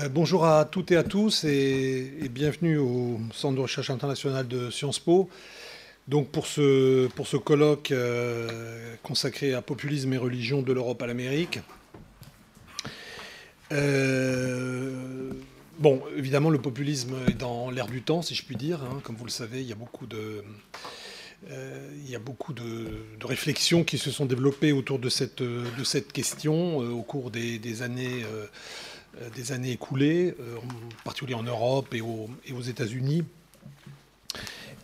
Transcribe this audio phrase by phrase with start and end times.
[0.00, 4.70] Euh, bonjour à toutes et à tous et, bienvenue au Centre de recherche international de
[4.70, 5.28] Sciences Po.
[6.08, 11.58] Donc pour ce, colloque euh, consacré à populisme et religion de l'Europe à l'Amérique.
[13.72, 15.32] Euh,
[15.78, 18.82] bon, évidemment, le populisme est dans l'air du temps, si je puis dire.
[18.82, 19.00] Hein.
[19.02, 20.44] Comme vous le savez, il y a beaucoup de,
[23.22, 25.42] réflexions qui se sont développées autour de cette,
[26.12, 28.24] question au cours des, années
[29.34, 33.24] des années écoulées, euh, en particulier en Europe et, aux États-Unis.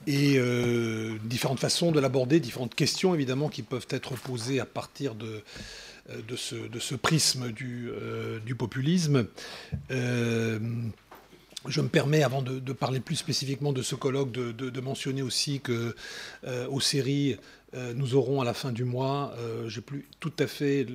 [0.06, 5.16] Et euh, différentes façons de l'aborder, différentes questions évidemment qui peuvent être posées à partir
[5.16, 5.42] de,
[6.28, 7.91] de, ce, prisme du,
[8.56, 9.27] populisme.
[11.68, 15.96] Je me permets, avant de, parler plus spécifiquement de ce colloque, de, mentionner aussi que
[16.70, 17.37] aux séries euh,
[17.75, 20.87] nous aurons à la fin du mois, euh, j'ai plus tout à fait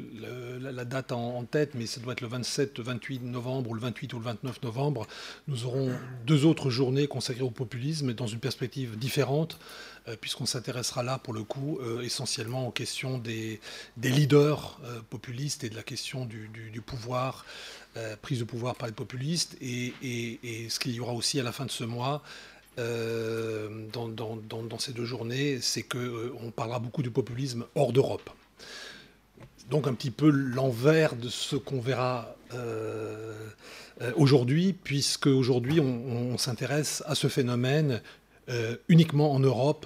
[0.59, 4.13] la, date en, tête, mais ça doit être le 27, 28 novembre ou le 28
[4.13, 5.05] ou le 29 novembre,
[5.47, 5.91] nous aurons
[6.25, 9.59] deux autres journées consacrées au populisme dans une perspective différente,
[10.07, 13.59] euh, puisqu'on s'intéressera là, pour le coup, essentiellement aux questions des,
[14.01, 14.79] leaders
[15.09, 17.45] populistes et de la question du, pouvoir,
[18.21, 19.93] prise de pouvoir par les populistes, et
[20.69, 22.23] ce qu'il y aura aussi à la fin de ce mois,
[22.79, 28.29] euh, dans, ces deux journées, c'est qu'on euh, parlera beaucoup du populisme hors d'Europe.
[29.69, 33.33] Donc un petit peu l'envers de ce qu'on verra euh,
[34.15, 38.01] aujourd'hui, puisque aujourd'hui on, s'intéresse à ce phénomène
[38.89, 39.85] uniquement en Europe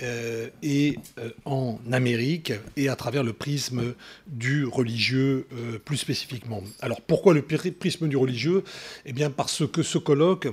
[0.00, 0.96] et
[1.44, 3.94] en Amérique et à travers le prisme
[4.26, 5.46] du religieux
[5.84, 6.64] plus spécifiquement.
[6.80, 8.64] Alors pourquoi le prisme du religieux?
[9.06, 10.48] Eh bien parce que ce colloque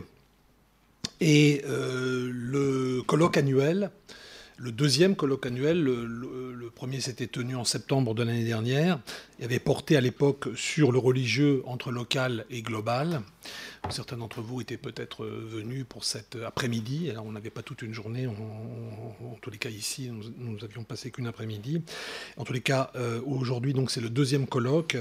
[1.22, 3.92] et euh, le colloque annuel,
[4.62, 9.00] le deuxième colloque annuel, le, premier s'était tenu en septembre de l'année dernière,
[9.40, 13.22] et avait porté à l'époque sur le religieux entre local et global.
[13.90, 17.10] Certains d'entre vous étaient peut-être euh, venus pour cet après-midi.
[17.10, 18.26] Alors, on n'avait pas toute une journée.
[18.28, 21.84] en tous les cas, ici, nous, avions passé qu'une après-midi.
[22.38, 24.98] En tous les cas, euh, aujourd'hui, donc, c'est le deuxième colloque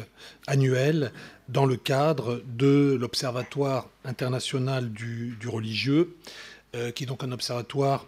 [0.47, 1.13] annuel
[1.49, 6.17] dans le cadre de l'Observatoire international du, religieux,
[6.75, 8.07] euh, qui est donc un observatoire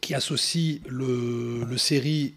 [0.00, 1.76] qui associe le, le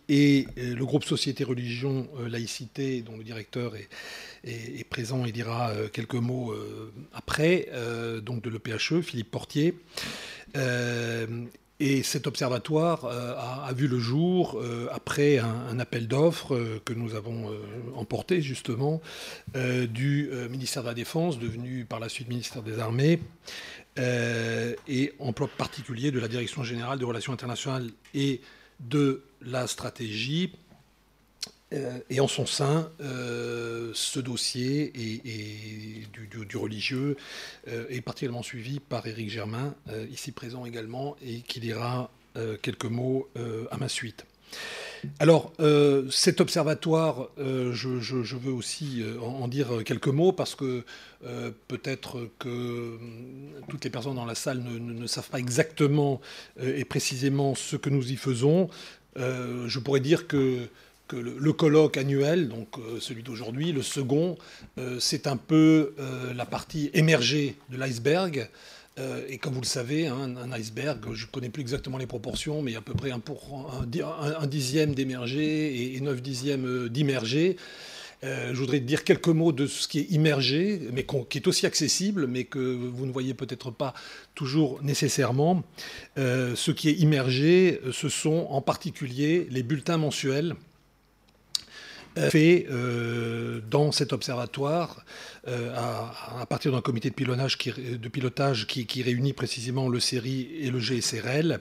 [0.10, 3.74] et le groupe Société Religion Laïcité, dont le directeur
[4.44, 9.76] est, présent et dira euh, quelques mots euh, après, euh, donc de l'EPHE, Philippe Portier.
[11.84, 14.62] Et cet observatoire a, vu le jour
[14.92, 17.50] après un, appel d'offres que nous avons
[17.96, 19.02] emporté justement
[19.56, 23.20] du ministère de la Défense, devenu par la suite ministère des Armées,
[23.98, 28.42] et en particulier de la Direction générale des relations internationales et
[28.80, 30.54] de la stratégie
[31.74, 37.16] euh, et en son sein, euh, ce dossier et, du, religieux
[37.68, 39.74] euh, est particulièrement suivi par Éric Germain,
[40.12, 42.12] ici présent également, et qui dira
[42.62, 43.30] quelques mots
[43.72, 44.26] à ma suite.
[45.20, 45.54] Alors,
[46.12, 50.84] cet observatoire, je, veux aussi en, dire quelques mots parce que
[51.68, 52.98] peut-être que
[53.70, 56.22] toutes les personnes dans la salle ne savent pas exactement
[56.62, 58.70] et précisément ce que nous y faisons.
[59.16, 60.68] je pourrais dire que
[61.20, 64.38] le, colloque annuel, donc euh, celui d'aujourd'hui, le second,
[64.78, 68.50] euh, c'est un peu euh, la partie émergée de l'iceberg.
[68.98, 72.62] Et comme vous le savez, hein, un iceberg, je ne connais plus exactement les proportions,
[72.62, 77.58] mais à peu près un, dixième d'émergé et, neuf dixièmes d'immergé.
[78.22, 82.28] je voudrais dire quelques mots de ce qui est immergé, mais qui est aussi accessible,
[82.28, 83.94] mais que vous ne voyez peut-être pas
[84.36, 85.64] toujours nécessairement.
[86.18, 90.56] ce qui est immergé, ce sont en particulier les bulletins mensuels
[92.16, 95.06] fait euh, dans cet observatoire
[95.48, 97.16] euh, à, partir d'un comité de
[98.10, 101.60] pilotage qui, réunit précisément le CERI et le GSRL.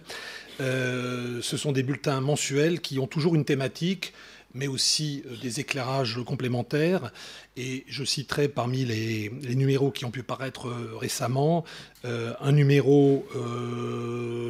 [0.60, 4.12] Euh, ce sont des bulletins mensuels qui ont toujours une thématique
[4.52, 7.12] mais aussi des éclairages complémentaires.
[7.56, 11.64] Et je citerai parmi les, numéros qui ont pu paraître récemment
[12.02, 13.24] un numéro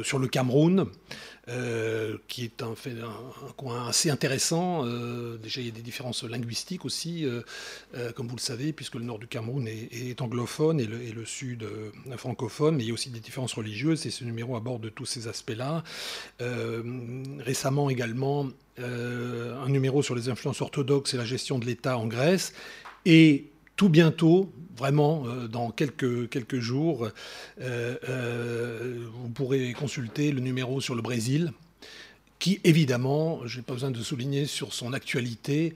[0.03, 0.87] sur le Cameroun,
[1.51, 4.85] euh, qui est un, fait, un, coin assez intéressant.
[4.85, 7.41] Euh, déjà, il y a des différences linguistiques aussi, euh,
[8.13, 11.25] comme vous le savez, puisque le nord du Cameroun est, anglophone et le, et le
[11.25, 11.67] sud
[12.17, 15.27] francophone, mais il y a aussi des différences religieuses, et ce numéro aborde tous ces
[15.27, 15.83] aspects-là.
[17.39, 22.53] récemment également, un numéro sur les influences orthodoxes et la gestion de l'État en Grèce,
[23.05, 23.50] et
[23.81, 27.09] tout bientôt, vraiment euh, dans quelques, jours,
[27.59, 31.51] euh, euh, vous pourrez consulter le numéro sur le Brésil
[32.37, 35.75] qui évidemment, je n'ai pas besoin de souligner sur son actualité,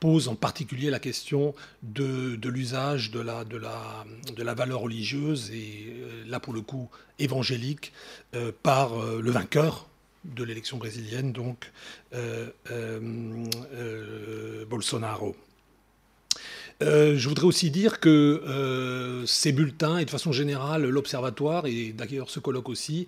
[0.00, 5.94] pose en particulier la question de, l'usage de la, valeur religieuse, et
[6.26, 7.94] là pour le coup évangélique,
[8.62, 9.88] par le vainqueur
[10.26, 11.72] de l'élection brésilienne, donc
[14.68, 15.34] Bolsonaro.
[16.82, 22.40] Je voudrais aussi dire que ces bulletins, et de façon générale l'Observatoire, et d'ailleurs ce
[22.40, 23.06] colloque aussi,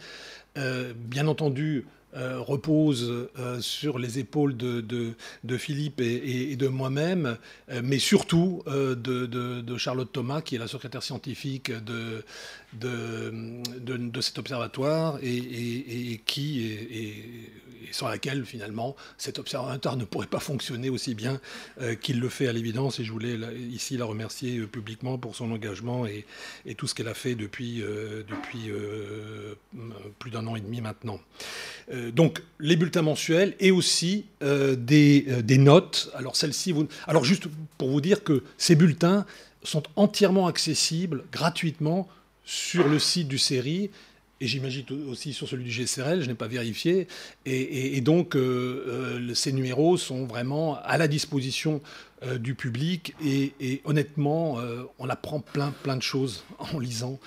[0.56, 5.14] bien entendu, euh, repose euh, sur les épaules de,
[5.58, 7.38] Philippe et, de moi-même,
[7.70, 12.22] euh, mais surtout de, Charlotte Thomas, qui est la secrétaire scientifique de,
[14.20, 16.20] cet observatoire et,
[17.90, 21.40] sans laquelle finalement cet observatoire ne pourrait pas fonctionner aussi bien
[22.00, 23.00] qu'il le fait à l'évidence.
[23.00, 23.36] Et je voulais
[23.70, 26.24] ici la remercier publiquement pour son engagement et,
[26.76, 27.82] tout ce qu'elle a fait depuis,
[30.20, 31.18] plus d'un an et demi maintenant.
[32.10, 36.10] Donc les bulletins mensuels et aussi euh, des, euh, des, notes.
[36.14, 36.74] Alors celles-ci,
[37.06, 37.44] alors juste
[37.78, 39.26] pour vous dire que ces bulletins
[39.62, 42.08] sont entièrement accessibles gratuitement
[42.44, 43.90] sur le site du série
[44.40, 47.06] et j'imagine aussi sur celui du GCRL, je n'ai pas vérifié.
[47.46, 48.36] Et, donc,
[49.34, 51.80] ces numéros sont vraiment à la disposition
[52.26, 53.14] euh, du public.
[53.24, 57.18] Et, honnêtement, euh, on apprend plein, plein de choses en lisant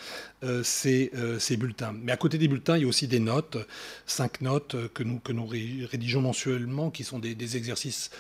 [0.44, 1.12] euh, ces,
[1.57, 1.94] bulletins.
[2.01, 3.57] Mais à côté des bulletins, il y a aussi des notes,
[4.06, 8.12] cinq notes que nous, que nous rédigeons mensuellement, qui sont des, exercices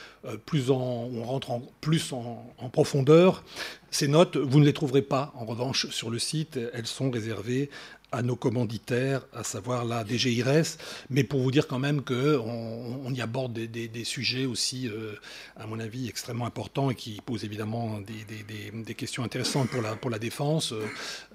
[0.45, 3.43] plus en, où on rentre en, plus en profondeur.
[3.89, 6.59] Ces notes, vous ne les trouverez pas, en revanche, sur le site.
[6.73, 7.69] Elles sont réservées
[8.11, 10.77] à nos commanditaires, à savoir la DGIRS,
[11.09, 15.13] mais pour vous dire quand même qu'on on y aborde des, sujets aussi, euh,
[15.57, 20.71] à mon avis, extrêmement importants et qui posent évidemment des, questions intéressantes pour la, défense,
[20.71, 20.85] euh,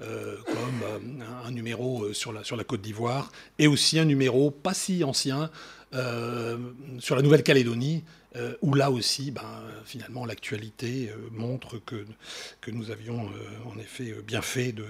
[0.00, 5.50] euh, comme un numéro sur la Côte d'Ivoire et aussi un numéro pas si ancien
[7.00, 8.02] sur la Nouvelle-Calédonie,
[8.36, 12.06] euh, où là aussi, ben, finalement, l'actualité euh, montre que,
[12.60, 14.86] que nous avions euh, en effet bien fait de,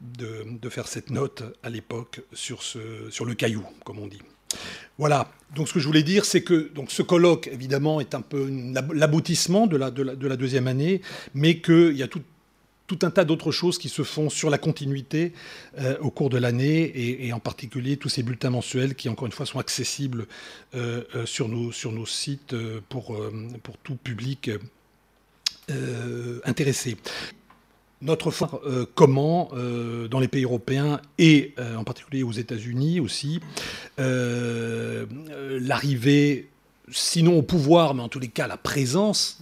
[0.00, 4.22] de, de, faire cette note à l'époque sur, sur le caillou, comme on dit.
[4.98, 8.20] Voilà, donc ce que je voulais dire, c'est que donc, ce colloque, évidemment, est un
[8.20, 8.48] peu
[8.92, 11.00] l'aboutissement de la, de, la, de la deuxième année,
[11.34, 12.22] mais qu'il y a tout,
[12.90, 15.32] tout un tas d'autres choses qui se font sur la continuité
[15.78, 16.90] euh, au cours de l'année
[17.24, 20.26] et, en particulier tous ces bulletins mensuels qui, encore une fois, sont accessibles
[20.74, 22.56] euh, euh, sur, nos, sur nos sites
[22.88, 23.16] pour,
[23.62, 24.50] pour tout public
[26.44, 26.96] intéressé.
[28.02, 28.60] Notre fort,
[28.96, 29.50] comment,
[30.10, 33.38] dans les pays européens et en particulier aux États-Unis aussi,
[35.58, 36.48] l'arrivée,
[36.90, 39.40] sinon au pouvoir, mais en tous les cas la présence,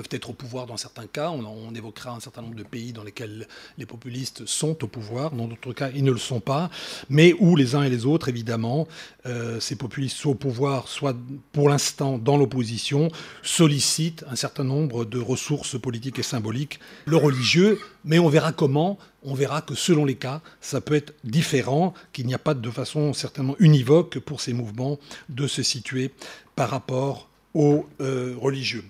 [0.00, 1.30] peuvent être au pouvoir dans certains cas.
[1.30, 5.46] On, évoquera un certain nombre de pays dans lesquels les populistes sont au pouvoir, dans
[5.46, 6.70] d'autres cas ils ne le sont pas,
[7.10, 8.88] mais où les uns et les autres, évidemment,
[9.26, 11.14] euh, ces populistes soit au pouvoir, soit
[11.52, 13.08] pour l'instant dans l'opposition,
[13.42, 18.98] sollicitent un certain nombre de ressources politiques et symboliques, le religieux, mais on verra comment,
[19.22, 22.70] on verra que selon les cas, ça peut être différent, qu'il n'y a pas de
[22.70, 24.98] façon certainement univoque pour ces mouvements
[25.28, 26.10] de se situer
[26.56, 28.84] par rapport aux euh, religieux.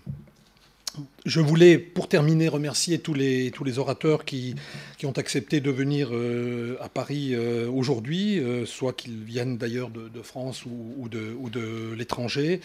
[1.26, 4.54] Je voulais, pour terminer, remercier tous les, tous les orateurs qui,
[4.98, 9.90] qui ont accepté de venir euh, à Paris euh, aujourd'hui, euh, soit qu'ils viennent d'ailleurs
[9.90, 12.60] de, France ou, de, ou de l'étranger.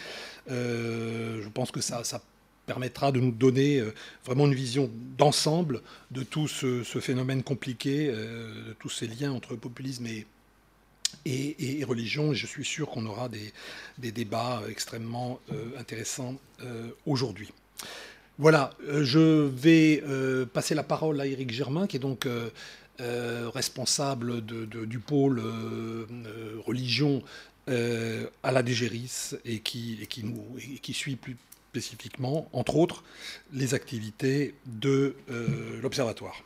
[0.48, 2.22] je pense que ça, ça,
[2.66, 3.80] permettra de nous donner
[4.24, 10.04] vraiment une vision d'ensemble de tout ce, phénomène compliqué, de tous ces liens entre populisme
[10.08, 10.26] et,
[11.24, 12.32] et, religion.
[12.32, 13.52] Et je suis sûr qu'on aura des,
[13.98, 15.38] des, débats extrêmement
[15.78, 16.34] intéressants
[17.06, 17.52] aujourd'hui.
[18.38, 22.50] Voilà, euh, je vais euh, passer la parole à Éric Germain, qui est donc euh,
[23.54, 25.42] responsable du pôle
[26.66, 27.22] religion
[27.68, 30.06] à la DGRIS et qui,
[30.92, 31.36] suit plus
[31.70, 33.04] spécifiquement, entre autres,
[33.52, 35.14] les activités de
[35.82, 36.42] l'Observatoire.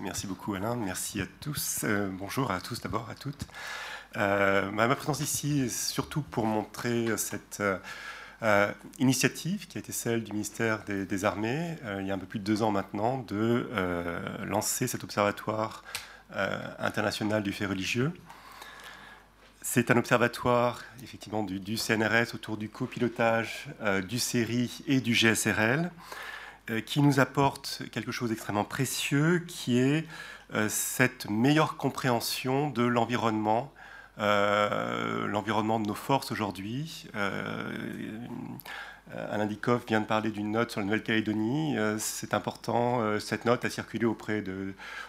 [0.00, 1.84] Merci beaucoup Alain, merci à tous.
[2.18, 3.46] bonjour à tous d'abord, à toutes.
[4.16, 7.62] ma présence ici est surtout pour montrer cette
[8.98, 12.26] initiative qui a été celle du ministère des, Armées, euh, il y a un peu
[12.26, 15.84] plus de deux ans maintenant, de euh, lancer cet observatoire
[16.78, 18.12] international du fait religieux.
[19.62, 23.66] C'est un observatoire effectivement du, CNRS autour du copilotage
[24.08, 25.90] du CERI et du GSRL
[26.86, 30.06] qui nous apporte quelque chose d'extrêmement précieux qui est
[30.68, 33.72] cette meilleure compréhension de l'environnement
[34.18, 37.70] euh, l'environnement de nos forces aujourd'hui, euh,
[39.30, 41.76] Alain Dikoff vient de parler d'une note sur la Nouvelle-Calédonie.
[41.98, 44.44] C'est important, cette note a circulé auprès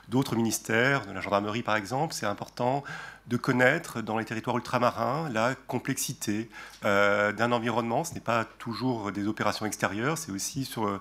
[0.09, 2.15] d'autres ministères, de la gendarmerie par exemple.
[2.15, 2.83] C'est important
[3.27, 6.49] de connaître dans les territoires ultramarins la complexité
[6.81, 8.03] d'un environnement.
[8.03, 10.99] Ce n'est pas toujours des opérations extérieures, c'est aussi sur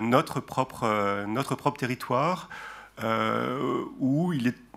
[0.00, 2.48] notre, propre, notre propre territoire
[4.00, 4.71] où il est euh,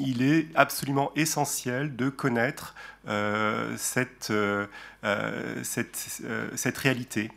[0.00, 2.74] il est absolument essentiel de connaître
[3.08, 4.66] euh, cette, euh,
[5.62, 7.30] cette, réalité.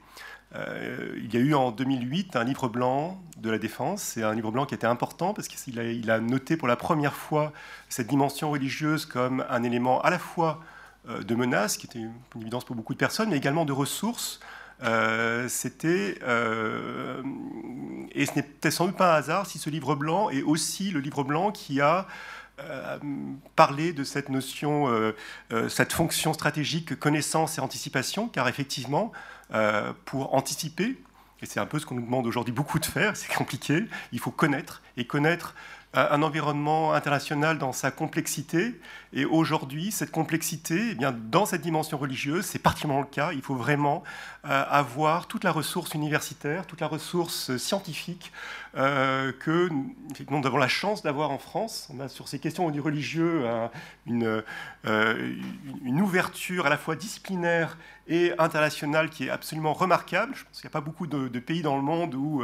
[0.54, 4.02] il y a eu en 2008 un livre blanc de la défense.
[4.02, 6.76] C'est un livre blanc qui était important parce qu'il a, il a noté pour la
[6.76, 7.54] première fois
[7.90, 10.62] cette dimension religieuse comme un élément à la fois
[11.08, 14.40] de menace, qui était une évidence pour beaucoup de personnes, mais également de ressources
[14.84, 17.22] euh, c'était euh,
[18.14, 21.00] et ce n'était sans doute pas un hasard si ce livre blanc est aussi le
[21.00, 22.08] livre blanc qui a
[22.60, 22.98] euh,
[23.56, 24.88] parlé de cette notion,
[25.70, 29.12] cette fonction stratégique connaissance et anticipation, car effectivement,
[30.06, 30.98] pour anticiper,
[31.42, 34.20] et c'est un peu ce qu'on nous demande aujourd'hui beaucoup de faire, c'est compliqué, il
[34.20, 35.56] faut connaître, et connaître
[35.94, 38.80] un environnement international dans sa complexité.
[39.14, 43.34] Et aujourd'hui, cette complexité, eh bien, dans cette dimension religieuse, c'est particulièrement le cas.
[43.34, 44.04] Il faut vraiment
[44.46, 48.32] euh, avoir toute la ressource universitaire, toute la ressource scientifique
[48.78, 51.90] euh, que nous avons la chance d'avoir en France.
[51.94, 53.44] On a sur ces questions du religieux
[54.06, 54.44] une,
[54.86, 55.34] euh,
[55.84, 60.34] une ouverture à la fois disciplinaire et internationale qui est absolument remarquable.
[60.36, 62.44] Je pense qu'il n'y a pas beaucoup de, pays dans le monde où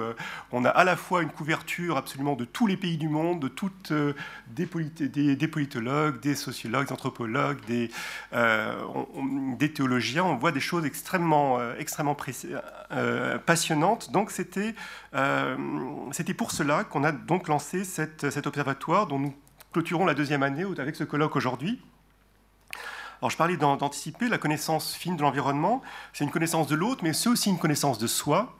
[0.51, 3.47] on a à la fois une couverture absolument de tous les pays du monde, de
[3.47, 3.91] toutes
[4.47, 7.89] des, des, politologues, des sociologues, des anthropologues, des,
[8.31, 10.23] des théologiens.
[10.23, 12.15] On voit des choses extrêmement, extrêmement
[13.45, 14.11] passionnantes.
[14.11, 14.75] Donc c'était
[16.11, 19.33] c'était pour cela qu'on a donc lancé cet observatoire dont nous
[19.73, 21.81] clôturons la deuxième année avec ce colloque aujourd'hui.
[23.21, 25.81] Alors je parlais d'anticiper la connaissance fine de l'environnement,
[26.13, 28.55] c'est une connaissance de l'autre, mais c'est aussi une connaissance de soi,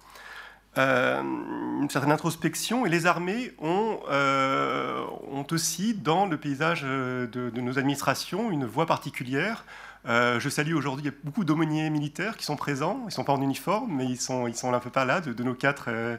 [0.80, 5.06] euh, une certaine introspection, et les armées ont, euh,
[5.52, 9.64] aussi dans le paysage de, nos administrations une voie particulière
[10.08, 13.00] euh, je salue aujourd'hui, il beaucoup d'aumôniers militaires qui sont présents.
[13.04, 15.54] Ils ne sont pas en uniforme, mais ils sont, un peu par là, de, nos
[15.54, 16.18] quatre, euh,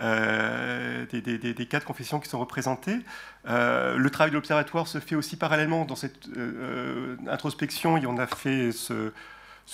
[0.00, 3.00] euh, des, quatre confessions qui sont représentées.
[3.44, 6.28] le travail de l'Observatoire se fait aussi parallèlement dans cette
[7.26, 7.94] introspection.
[7.94, 9.10] On a fait ce,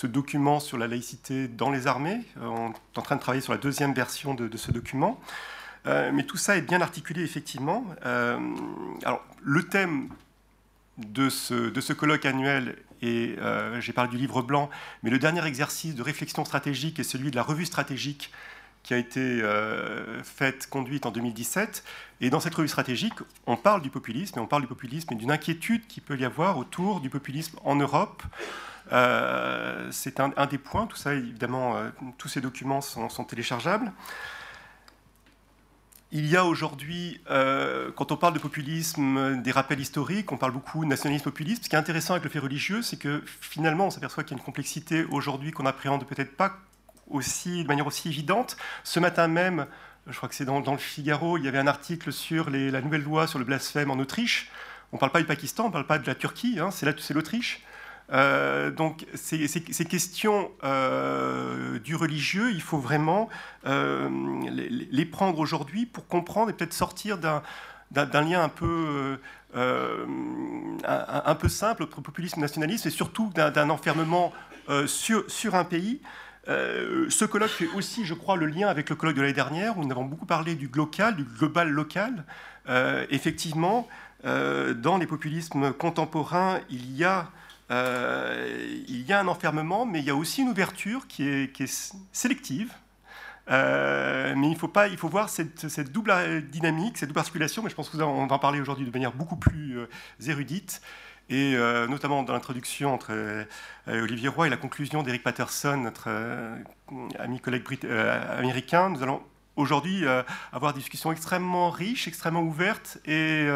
[0.07, 2.21] document sur la laïcité dans les armées.
[2.41, 5.19] On est en train de travailler sur la deuxième version de, ce document.
[5.85, 7.85] mais tout ça est bien articulé, effectivement.
[8.03, 10.09] alors, le thème
[10.97, 14.69] de ce, de ce colloque annuel et euh, j'ai parlé du livre blanc,
[15.03, 18.31] mais le dernier exercice de réflexion stratégique est celui de la revue stratégique
[18.83, 21.83] qui a été euh, faite, conduite en 2017.
[22.21, 23.13] Et dans cette revue stratégique,
[23.45, 26.25] on parle du populisme, et on parle du populisme et d'une inquiétude qui peut y
[26.25, 28.23] avoir autour du populisme en Europe.
[28.91, 31.75] Euh, c'est un, des points, tout ça, évidemment,
[32.17, 33.91] tous ces documents sont, sont téléchargeables.
[36.13, 40.51] Il y a aujourd'hui, euh, quand on parle de populisme, des rappels historiques, on parle
[40.51, 41.63] beaucoup de nationalisme populiste.
[41.63, 44.37] Ce qui est intéressant avec le fait religieux, c'est que finalement, on s'aperçoit qu'il y
[44.37, 46.57] a une complexité aujourd'hui qu'on appréhende peut-être pas
[47.09, 48.57] aussi, de manière aussi évidente.
[48.83, 49.67] Ce matin même,
[50.05, 53.03] je crois que c'est dans, le Figaro, il y avait un article sur la nouvelle
[53.03, 54.51] loi sur le blasphème en Autriche.
[54.91, 57.13] On ne parle pas du Pakistan, on ne parle pas de la Turquie, hein, c'est
[57.13, 57.63] l'Autriche.
[58.11, 59.47] Euh, donc ces,
[59.85, 63.29] questions euh, du religieux, il faut vraiment
[63.65, 64.09] euh,
[64.49, 67.41] les, prendre aujourd'hui pour comprendre et peut-être sortir d'un
[68.21, 69.17] lien un peu,
[71.47, 74.33] simple entre populisme et nationalisme et surtout d'un enfermement
[74.87, 76.01] sur, sur, un pays.
[76.47, 79.85] ce colloque fait aussi, je crois, le lien avec le colloque de l'année dernière où
[79.85, 82.25] nous avons beaucoup parlé du local, du global local.
[83.09, 83.87] effectivement,
[84.23, 87.29] dans les populismes contemporains, il y a
[87.71, 91.95] euh, il y a un enfermement, mais il y a aussi une ouverture qui est,
[92.11, 92.73] sélective.
[93.49, 97.69] Euh, mais il faut, pas, il faut voir cette, double dynamique, cette double articulation, mais
[97.69, 99.87] je pense qu'on va en parler aujourd'hui de manière beaucoup plus euh,
[100.27, 100.81] érudite,
[101.29, 101.55] et
[101.87, 103.45] notamment dans l'introduction entre
[103.87, 106.09] Olivier Roy et la conclusion d'Eric Patterson, notre
[107.17, 107.63] ami collègue
[108.37, 108.89] américain.
[108.89, 109.21] Nous allons
[109.55, 110.03] aujourd'hui
[110.51, 113.47] avoir des discussions extrêmement riches, extrêmement ouvertes, et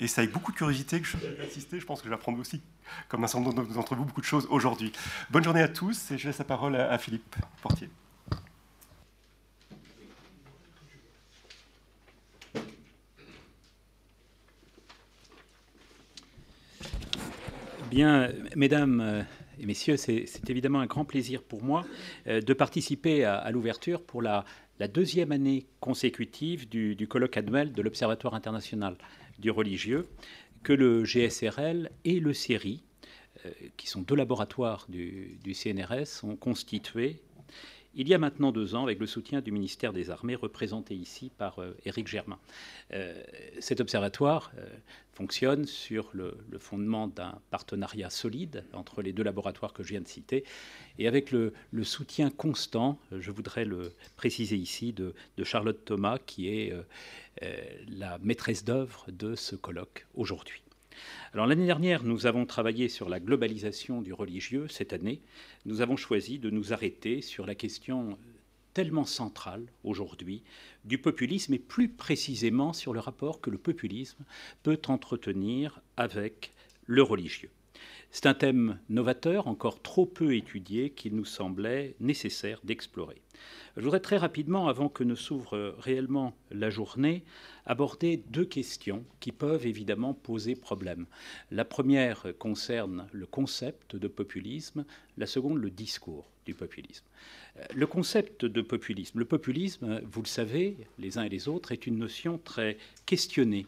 [0.00, 1.78] et c'est avec beaucoup de curiosité que je vais assister.
[1.78, 2.62] Je pense que apprendre aussi,
[3.08, 4.92] comme un certain nombre d'entre vous, beaucoup de choses aujourd'hui.
[5.30, 7.88] Bonne journée à tous et je laisse la parole à Philippe Portier.
[17.90, 19.24] Bien, mesdames
[19.60, 21.84] et messieurs, c'est évidemment un grand plaisir pour moi
[22.26, 24.44] euh, de participer à, l'ouverture pour la,
[24.92, 28.96] deuxième année consécutive du, du colloque annuel de l'Observatoire international
[29.38, 30.08] du religieux
[30.64, 32.82] que le GSRL et le CERI
[33.76, 37.20] qui sont deux laboratoires du, du CNRS, sont constitués
[37.96, 41.30] il y a maintenant deux ans avec le soutien du ministère des Armées représenté ici
[41.36, 42.38] par euh, Éric Germain.
[42.92, 43.22] Euh,
[43.60, 44.66] cet observatoire euh,
[45.12, 50.08] fonctionne sur le, fondement d'un partenariat solide entre les deux laboratoires que je viens de
[50.08, 50.44] citer
[50.98, 56.48] et avec le, soutien constant, je voudrais le préciser ici, de, de Charlotte Thomas qui
[56.48, 56.72] est
[57.88, 60.63] la maîtresse d'œuvre de ce colloque aujourd'hui.
[61.32, 64.68] Alors l'année dernière, nous avons travaillé sur la globalisation du religieux.
[64.68, 65.20] Cette année,
[65.66, 68.18] nous avons choisi de nous arrêter sur la question
[68.74, 70.42] tellement centrale aujourd'hui
[70.84, 74.24] du populisme et plus précisément sur le rapport que le populisme
[74.62, 76.52] peut entretenir avec
[76.86, 77.50] le religieux.
[78.14, 83.20] C'est un thème novateur, encore trop peu étudié, qu'il nous semblait nécessaire d'explorer.
[83.76, 87.24] Je voudrais très rapidement, avant que ne s'ouvre réellement la journée,
[87.66, 91.06] aborder deux questions qui peuvent évidemment poser problème.
[91.50, 94.84] La première concerne le concept de populisme,
[95.16, 97.04] la seconde le discours du populisme.
[97.56, 101.72] Euh, le concept de populisme, le populisme, vous le savez, les uns et les autres,
[101.72, 103.66] est une notion très questionnée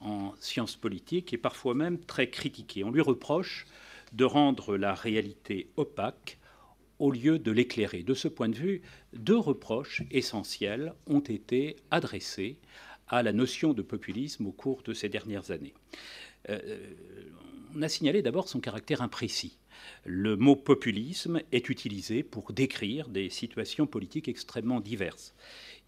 [0.00, 2.84] en sciences politiques et parfois même très critiquée.
[2.84, 3.66] On lui reproche
[4.12, 6.38] de rendre la réalité opaque
[6.98, 8.02] au lieu de l'éclairer.
[8.02, 12.58] De ce point de vue, deux reproches essentiels ont été adressés
[13.08, 15.74] à la notion de populisme au cours de ces dernières années.
[16.48, 16.78] Euh,
[17.74, 19.58] on a signalé d'abord son caractère imprécis.
[20.04, 25.34] Le mot populisme est utilisé pour décrire des situations politiques extrêmement diverses.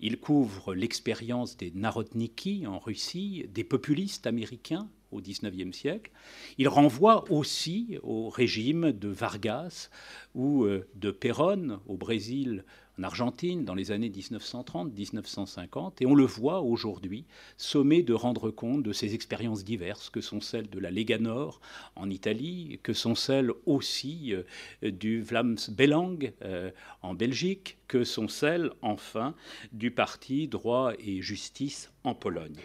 [0.00, 6.10] Il couvre l'expérience des narodniki en Russie, des populistes américains au XIXe siècle.
[6.58, 9.90] Il renvoie aussi au régime de Vargas
[10.34, 12.64] ou euh, de Perón au Brésil,
[12.98, 15.94] en Argentine, dans les années 1930-1950.
[16.00, 17.24] Et on le voit aujourd'hui,
[17.56, 21.60] sommé de rendre compte de ces expériences diverses que sont celles de la Lega Nord
[21.96, 26.70] en Italie, que sont celles aussi euh, du Vlaams Belang euh,
[27.02, 29.34] en Belgique, que sont celles, enfin,
[29.72, 32.56] du parti Droit et Justice en Pologne.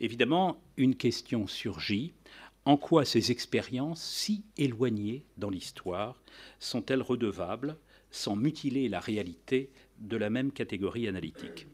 [0.00, 2.12] Évidemment, une question surgit.
[2.64, 6.20] En quoi ces expériences, si éloignées dans l'histoire,
[6.58, 7.76] sont-elles redevables,
[8.10, 11.66] sans mutiler la réalité, de la même catégorie analytique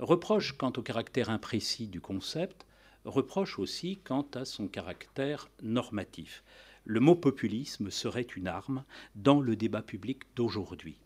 [0.00, 2.66] Reproche quant au caractère imprécis du concept,
[3.04, 6.42] reproche aussi quant à son caractère normatif.
[6.84, 10.98] Le mot populisme serait une arme dans le débat public d'aujourd'hui.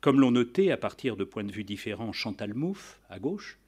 [0.00, 3.58] Comme l'ont noté à partir de points de vue différents Chantal Mouffe à gauche,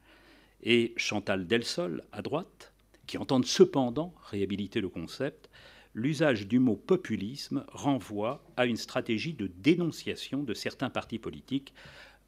[0.63, 2.73] et Chantal Delsol à droite,
[3.07, 5.51] qui entendent cependant réhabiliter le concept,
[5.95, 11.73] l'usage du mot populisme renvoie à une stratégie de dénonciation de certains partis politiques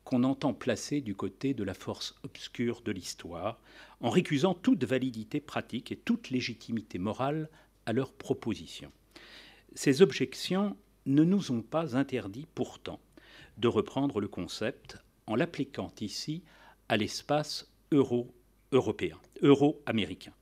[0.04, 3.60] qu'on entend placer du côté de la force obscure de l'histoire,
[4.00, 7.50] en récusant toute validité pratique et toute légitimité morale
[7.86, 8.92] à leurs propositions.
[9.74, 10.76] Ces objections
[11.06, 13.00] ne nous ont pas interdit pourtant
[13.58, 16.44] de reprendre le concept en l'appliquant ici
[16.88, 20.32] à l'espace euro-européen, euro-américain.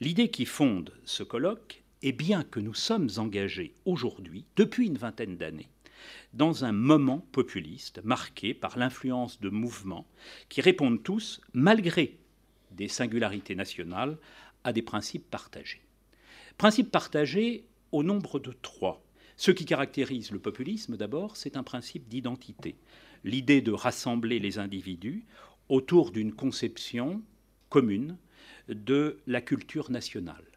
[0.00, 5.36] L'idée qui fonde ce colloque est bien que nous sommes engagés aujourd'hui, depuis une vingtaine
[5.36, 5.68] d'années,
[6.34, 10.06] dans un moment populiste marqué par l'influence de mouvements
[10.48, 12.18] qui répondent tous, malgré
[12.72, 14.18] des singularités nationales,
[14.64, 15.82] à des principes partagés.
[16.58, 19.04] Principes partagés au nombre de trois.
[19.36, 22.76] Ce qui caractérise le populisme, d'abord, c'est un principe d'identité,
[23.24, 25.24] l'idée de rassembler les individus
[25.68, 27.22] autour d'une conception
[27.68, 28.16] commune
[28.68, 30.51] de la culture nationale.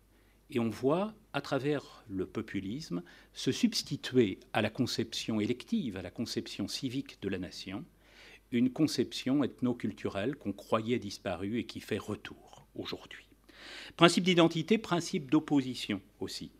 [0.49, 3.03] Et on voit, à travers le populisme,
[3.33, 7.83] se substituer à la conception élective, à la conception civique de la nation,
[8.51, 13.25] une conception ethno-culturelle qu'on croyait disparue et qui fait retour aujourd'hui.
[13.97, 16.51] Principe d'identité, principe d'opposition aussi.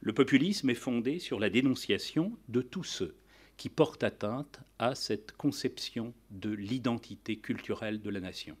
[0.00, 3.16] Le populisme est fondé sur la dénonciation de tous ceux
[3.56, 8.56] qui portent atteinte à cette conception de l'identité culturelle de la nation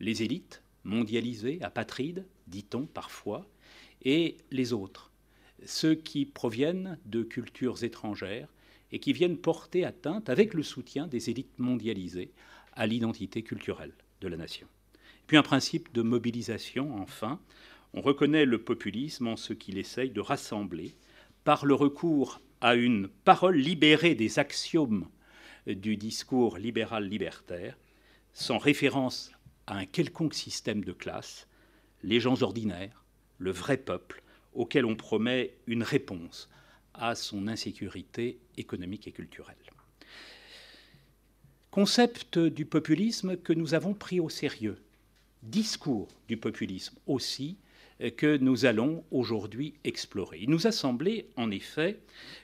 [0.00, 3.46] les élites mondialisées, apatrides, dit-on parfois,
[4.02, 5.10] et les autres,
[5.64, 8.48] ceux qui proviennent de cultures étrangères
[8.92, 12.32] et qui viennent porter atteinte, avec le soutien des élites mondialisées,
[12.72, 14.68] à l'identité culturelle de la nation.
[15.26, 17.40] Puis un principe de mobilisation, enfin.
[17.94, 20.94] On reconnaît le populisme en ce qu'il essaye de rassembler,
[21.44, 25.08] par le recours à une parole libérée des axiomes
[25.66, 27.78] du discours libéral-libertaire,
[28.32, 29.32] sans référence
[29.66, 31.48] à un quelconque système de classe,
[32.02, 33.04] les gens ordinaires,
[33.38, 34.22] le vrai peuple,
[34.54, 36.48] auquel on promet une réponse
[36.94, 39.56] à son insécurité économique et culturelle.
[41.70, 44.78] Concept du populisme que nous avons pris au sérieux,
[45.42, 47.56] discours du populisme aussi,
[48.16, 50.38] que nous allons aujourd'hui explorer.
[50.40, 51.98] Il nous a semblé, en effet,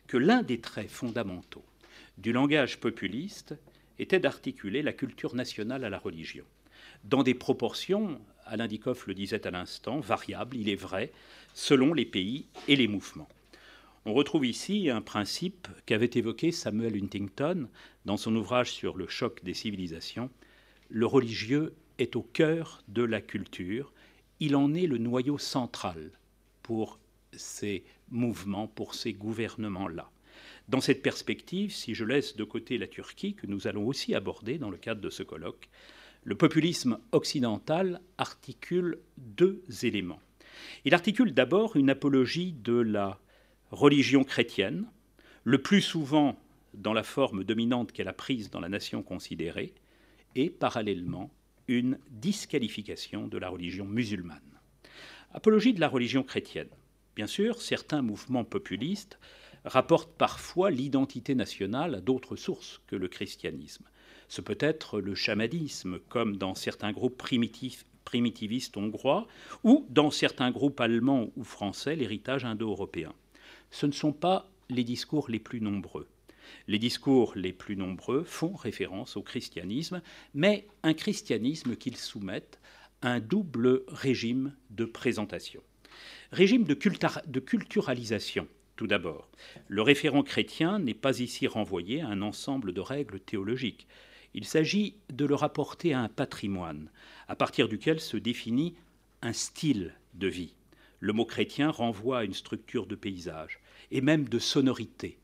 [0.06, 1.64] que l'un des traits fondamentaux
[2.18, 3.54] du langage populiste
[3.98, 6.44] était d'articuler la culture nationale à la religion,
[7.04, 11.12] dans des proportions, Alain Dikoff le disait à l'instant, variables, il est vrai,
[11.54, 13.28] selon les pays et les mouvements.
[14.06, 17.68] On retrouve ici un principe qu'avait évoqué Samuel Huntington
[18.04, 20.30] dans son ouvrage sur le choc des civilisations.
[20.90, 23.92] Le religieux est au cœur de la culture,
[24.40, 26.10] il en est le noyau central
[26.62, 26.98] pour
[27.32, 30.10] ces mouvements, pour ces gouvernements-là.
[30.68, 34.58] Dans cette perspective, si je laisse de côté la Turquie, que nous allons aussi aborder
[34.58, 35.68] dans le cadre de ce colloque,
[36.24, 40.20] le populisme occidental articule deux éléments.
[40.86, 43.20] Il articule d'abord une apologie de la
[43.70, 44.86] religion chrétienne,
[45.44, 46.38] le plus souvent
[46.72, 49.74] dans la forme dominante qu'elle a prise dans la nation considérée,
[50.34, 51.30] et parallèlement
[51.68, 54.40] une disqualification de la religion musulmane.
[55.32, 56.68] Apologie de la religion chrétienne.
[57.16, 59.18] Bien sûr, certains mouvements populistes
[59.64, 63.84] rapportent parfois l'identité nationale à d'autres sources que le christianisme.
[64.34, 67.22] Ce peut être le chamanisme, comme dans certains groupes
[68.04, 69.28] primitivistes hongrois,
[69.62, 73.12] ou dans certains groupes allemands ou français, l'héritage indo-européen.
[73.70, 76.08] Ce ne sont pas les discours les plus nombreux.
[76.66, 80.02] Les discours les plus nombreux font référence au christianisme,
[80.34, 82.58] mais un christianisme qu'ils soumettent
[83.02, 85.62] à un double régime de présentation.
[86.32, 89.28] Régime de, de culturalisation, tout d'abord.
[89.68, 93.86] Le référent chrétien n'est pas ici renvoyé à un ensemble de règles théologiques.
[94.34, 96.90] Il s'agit de le rapporter à un patrimoine,
[97.28, 98.74] à partir duquel se définit
[99.22, 100.54] un style de vie.
[101.00, 105.18] Le mot chrétien renvoie à une structure de paysage et même de sonorité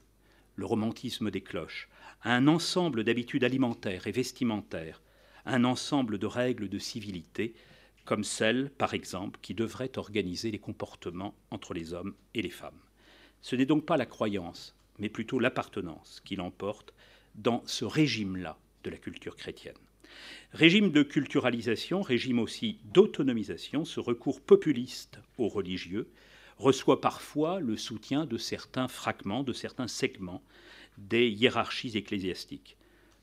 [0.61, 1.89] le romantisme des cloches,
[2.23, 5.01] à un ensemble d'habitudes alimentaires et vestimentaires,
[5.47, 7.55] un ensemble de règles de civilité,
[8.05, 12.79] comme celles, par exemple, qui devraient organiser les comportements entre les hommes et les femmes.
[13.41, 16.93] Ce n'est donc pas la croyance, mais plutôt l'appartenance qui l'emporte
[17.37, 19.75] dans ce régime-là de la culture chrétienne.
[20.53, 26.09] Régime de culturalisation, régime aussi d'autonomisation, ce recours populiste aux religieux,
[26.59, 30.43] reçoit parfois le soutien de certains fragments, de certains segments
[30.99, 32.77] des hiérarchies ecclésiastiques.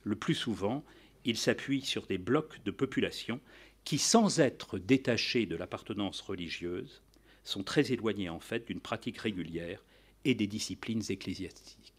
[0.03, 0.83] Le plus souvent,
[1.25, 3.39] il s'appuie sur des blocs de population
[3.83, 7.01] qui, sans être détachés de l'appartenance religieuse,
[7.43, 9.83] sont très éloignés en fait d'une pratique régulière
[10.25, 11.96] et des disciplines ecclésiastiques.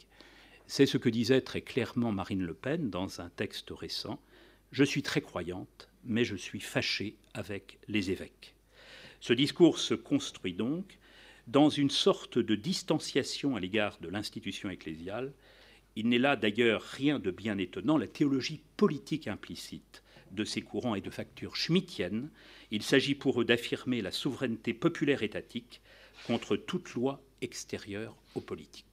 [0.71, 4.21] C'est ce que disait très clairement Marine Le Pen dans un texte récent.
[4.71, 8.55] Je suis très croyante, mais je suis fâchée avec les évêques.
[9.19, 10.99] Ce discours se construit donc
[11.47, 15.33] dans une sorte de distanciation à l'égard de l'institution ecclésiale.
[15.97, 17.97] Il n'est là d'ailleurs rien de bien étonnant.
[17.97, 20.03] La théologie politique implicite
[20.33, 22.29] de ces courants est de facture schmittienne.
[22.71, 25.81] Il s'agit pour eux d'affirmer la souveraineté populaire étatique
[26.27, 28.88] contre toute loi extérieure aux politiques.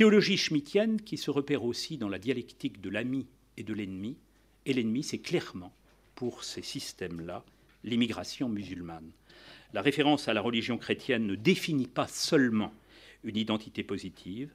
[0.00, 3.26] Théologie schmittienne qui se repère aussi dans la dialectique de l'ami
[3.58, 4.16] et de l'ennemi.
[4.64, 5.74] Et l'ennemi, c'est clairement,
[6.14, 7.44] pour ces systèmes-là,
[7.84, 9.10] l'immigration musulmane.
[9.74, 12.72] La référence à la religion chrétienne ne définit pas seulement
[13.24, 14.54] une identité positive,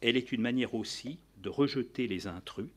[0.00, 2.70] elle est une manière aussi de rejeter les intrus.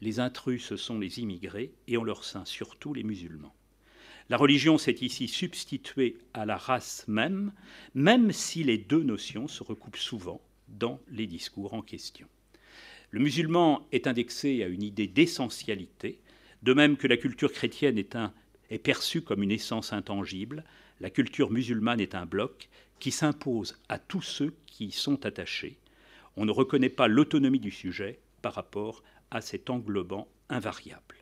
[0.00, 3.54] Les intrus, ce sont les immigrés, et en leur sein surtout les musulmans.
[4.30, 7.52] La religion s'est ici substituée à la race même,
[7.94, 12.26] même si les deux notions se recoupent souvent dans les discours en question.
[13.10, 16.18] Le musulman est indexé à une idée d'essentialité,
[16.62, 20.64] de même que la culture chrétienne est, perçue comme une essence intangible,
[21.00, 25.78] la culture musulmane est un bloc qui s'impose à tous ceux qui y sont attachés.
[26.36, 31.16] On ne reconnaît pas l'autonomie du sujet par rapport à cet englobant invariable.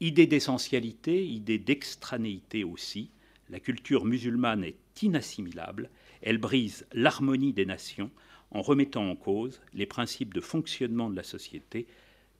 [0.00, 3.10] Idée d'essentialité, idée d'extranéité aussi,
[3.50, 5.90] la culture musulmane est inassimilable,
[6.22, 8.10] elle brise l'harmonie des nations
[8.54, 11.86] en remettant en cause les principes de fonctionnement de la société,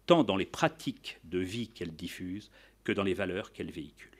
[0.06, 2.50] tant dans les pratiques de vie qu'elle diffuse
[2.84, 4.10] que dans les valeurs qu'elle véhicule.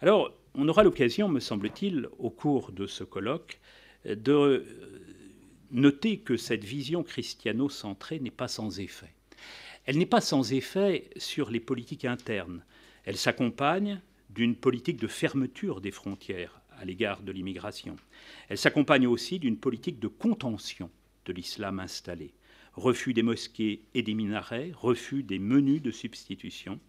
[0.00, 3.58] Alors, on aura l'occasion, me semble-t-il, au cours de ce colloque,
[4.04, 4.64] de
[5.70, 9.12] noter que cette vision christiano-centrée n'est pas sans effet.
[9.84, 12.62] Elle n'est pas sans effet sur les politiques internes.
[13.04, 14.00] Elle s'accompagne
[14.30, 17.96] d'une politique de fermeture des frontières à l'égard de l'immigration.
[18.48, 20.90] Elle s'accompagne aussi d'une politique de contention
[21.28, 22.32] de l'islam installé.
[22.74, 26.80] Refus des mosquées et des minarets, refus des menus de substitution,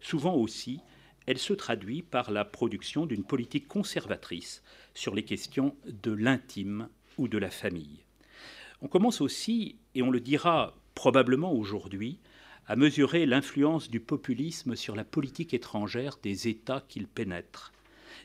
[0.00, 0.80] souvent aussi
[1.26, 4.62] elle se traduit par la production d'une politique conservatrice
[4.94, 8.04] sur les questions de l'intime ou de la famille.
[8.80, 12.20] On commence aussi, et on le dira probablement aujourd'hui,
[12.68, 17.72] à mesurer l'influence du populisme sur la politique étrangère des États qu'il pénètre.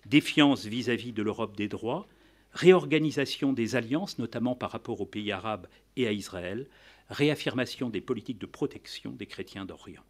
[0.06, 2.08] défiance vis-à-vis de l'Europe des droits,
[2.54, 6.68] réorganisation des alliances, notamment par rapport aux pays arabes et à Israël,
[7.10, 10.04] réaffirmation des politiques de protection des chrétiens d'Orient.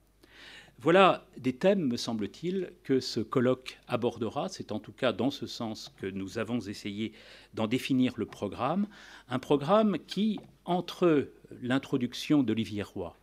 [0.80, 4.50] Voilà des thèmes, me semble-t-il, que ce colloque abordera.
[4.50, 7.14] C'est en tout cas dans ce sens que nous avons essayé
[7.54, 8.88] d'en définir le programme.
[9.30, 11.30] Un programme qui, entre
[11.62, 13.16] l'introduction d'Olivier Roy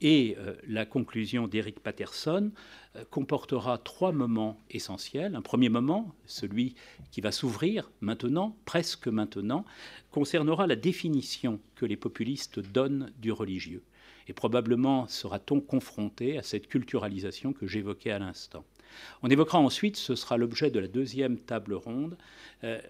[0.00, 2.50] et euh, la conclusion d'Éric Patterson,
[2.96, 5.34] euh, comportera trois moments essentiels.
[5.34, 6.74] Un premier moment, celui
[7.10, 9.64] qui va s'ouvrir maintenant, presque maintenant,
[10.10, 13.82] concernera la définition que les populistes donnent du religieux
[14.28, 18.64] et probablement sera-t-on confronté à cette culturalisation que j'évoquais à l'instant.
[19.22, 22.16] On évoquera ensuite, ce sera l'objet de la deuxième table ronde,
[22.64, 22.80] euh,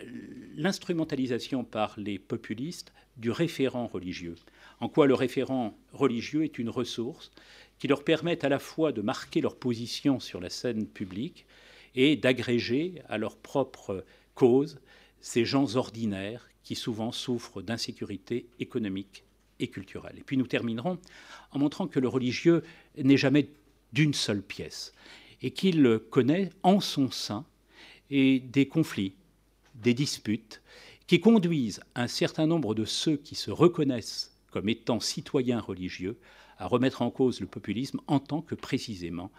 [0.56, 4.36] l'instrumentalisation par les populistes du référent religieux.
[4.80, 7.30] En quoi le référent religieux est une ressource
[7.78, 11.46] qui leur permet à la fois de marquer leur position sur la scène publique
[11.94, 14.78] et d'agréger à leur propre cause
[15.20, 19.24] ces gens ordinaires qui souvent souffrent d'insécurité économique
[19.58, 20.16] et culturelle.
[20.18, 20.98] Et puis nous terminerons
[21.50, 22.62] en montrant que le religieux
[22.96, 23.48] n'est jamais
[23.92, 24.92] d'une seule pièce
[25.42, 27.44] et qu'il connaît en son sein
[28.10, 29.14] des conflits,
[29.74, 30.62] des disputes
[31.06, 36.18] qui conduisent un certain nombre de ceux qui se reconnaissent comme étant citoyens religieux
[36.58, 39.30] à remettre en cause le populisme en tant que précisément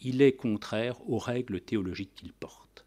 [0.00, 2.86] il est contraire aux règles théologiques qu'il porte.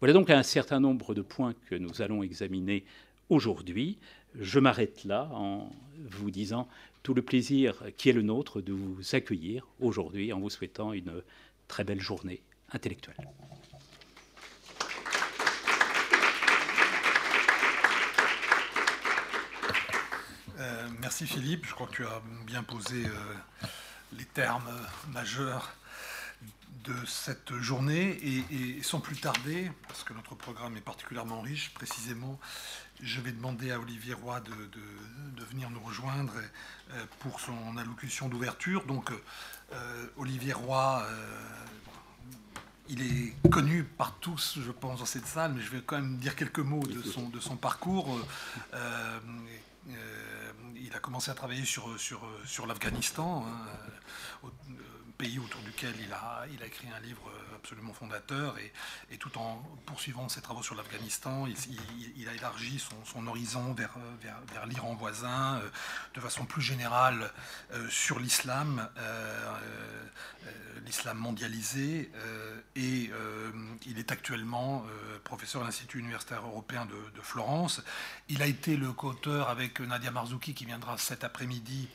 [0.00, 2.86] Voilà donc un certain nombre de points que nous allons examiner
[3.28, 3.98] aujourd'hui
[4.40, 6.68] je m'arrête là en vous disant
[7.02, 11.22] tout le plaisir qui est le nôtre de vous accueillir aujourd'hui en vous souhaitant une
[11.68, 12.40] très belle journée
[12.72, 13.16] intellectuelle.
[20.58, 23.68] Euh, merci Philippe, je crois que tu as bien posé euh,
[24.12, 24.70] les termes
[25.12, 25.74] majeurs
[26.84, 28.18] de cette journée
[28.50, 32.38] et, sans plus tarder, parce que notre programme est particulièrement riche, précisément,
[33.02, 36.32] je vais demander à Olivier Roy de, venir nous rejoindre
[36.92, 38.84] euh, pour son allocution d'ouverture.
[38.84, 39.10] Donc,
[39.72, 41.40] euh, Olivier Roy, euh,
[42.88, 46.16] il est connu par tous, je pense, dans cette salle, mais je vais quand même
[46.16, 48.18] dire quelques mots de son parcours.
[50.86, 53.44] Il a commencé à travailler sur, sur, sur l'Afghanistan.
[53.46, 54.50] Hein,
[55.18, 57.30] pays autour duquel il a, il a écrit un livre
[57.66, 58.54] absolument fondateur
[59.10, 61.46] et, tout en poursuivant ses travaux sur l'Afghanistan,
[62.16, 63.94] il, a élargi son, horizon vers,
[64.52, 65.68] vers, l'Iran voisin, euh,
[66.14, 67.32] de façon plus générale
[67.72, 69.58] euh, sur l'islam, euh,
[70.84, 72.12] l'islam mondialisé
[72.76, 73.10] et
[73.86, 74.86] il est actuellement
[75.24, 77.82] professeur à l'Institut universitaire européen de, de, Florence.
[78.28, 81.88] Il a été le co-auteur avec Nadia Marzouki qui viendra cet après-midi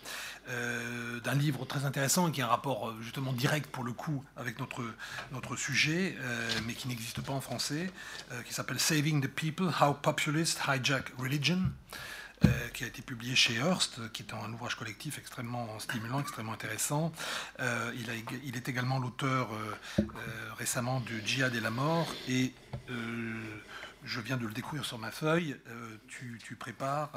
[0.51, 4.23] euh, d'un livre très intéressant qui a un rapport euh, justement direct pour le coup
[4.35, 4.83] avec notre,
[5.31, 7.89] notre sujet, euh, mais qui n'existe pas en français,
[8.45, 11.61] qui s'appelle Saving the People, How Populists Hijack Religion.
[12.73, 17.11] qui a été publié chez Hearst, qui est un ouvrage collectif extrêmement stimulant, extrêmement intéressant.
[17.59, 19.49] il, est également l'auteur
[20.57, 22.53] récemment du Djihad et la mort, et
[24.03, 25.55] je viens de le découvrir sur ma feuille.
[26.07, 27.11] Tu, prépares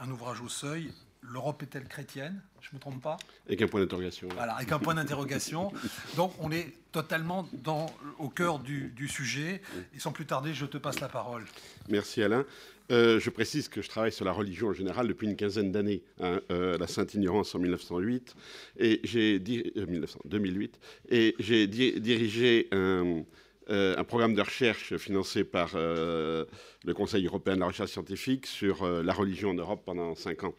[0.00, 0.92] un ouvrage au seuil
[1.30, 2.40] l'Europe est-elle chrétienne?
[2.60, 3.16] Je ne me trompe pas?
[3.46, 4.28] Avec un point d'interrogation.
[4.34, 5.72] Voilà, avec un point d'interrogation.
[6.16, 7.86] Donc on est totalement dans,
[8.18, 9.60] au cœur du, sujet.
[9.94, 11.44] Et sans plus tarder, je te passe la parole.
[11.88, 12.44] Merci Alain.
[12.92, 16.02] Euh, je précise que je travaille sur la religion en général depuis une quinzaine d'années,
[16.20, 18.34] hein, euh, la Sainte Ignorance en 1908,
[18.78, 23.22] et j'ai 2008, euh, et j'ai dirigé un,
[23.68, 26.46] un, programme de recherche financé par le
[26.94, 30.54] Conseil européen de la recherche scientifique sur la religion en Europe pendant cinq ans.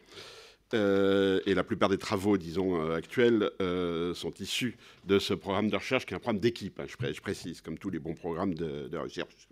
[0.73, 5.69] Euh, et la plupart des travaux, disons, euh, actuels euh, sont issus de ce programme
[5.69, 8.55] de recherche, qui est un programme d'équipe, hein, je, précise, comme tous les bons programmes
[8.55, 9.47] de, recherche.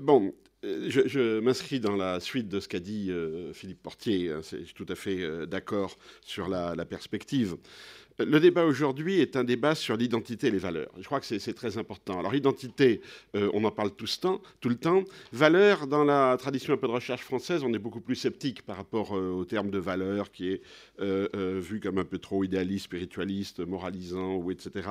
[0.00, 3.12] bon, je, m'inscris dans la suite de ce qu'a dit
[3.52, 4.30] Philippe Portier.
[4.30, 7.56] Hein, suis tout à fait d'accord sur la perspective.
[8.26, 10.90] Le débat aujourd'hui est un débat sur l'identité et les valeurs.
[10.98, 12.18] Je crois que c'est très important.
[12.18, 13.00] Alors, identité,
[13.34, 15.04] euh, on en parle tout, temps, tout le temps.
[15.32, 18.76] Valeur, dans la tradition un peu de recherche française, on est beaucoup plus sceptique par
[18.76, 20.62] rapport euh, au terme de valeur qui est
[21.00, 24.90] euh, vu comme un peu trop idéaliste, spiritualiste, moralisant, ou etc.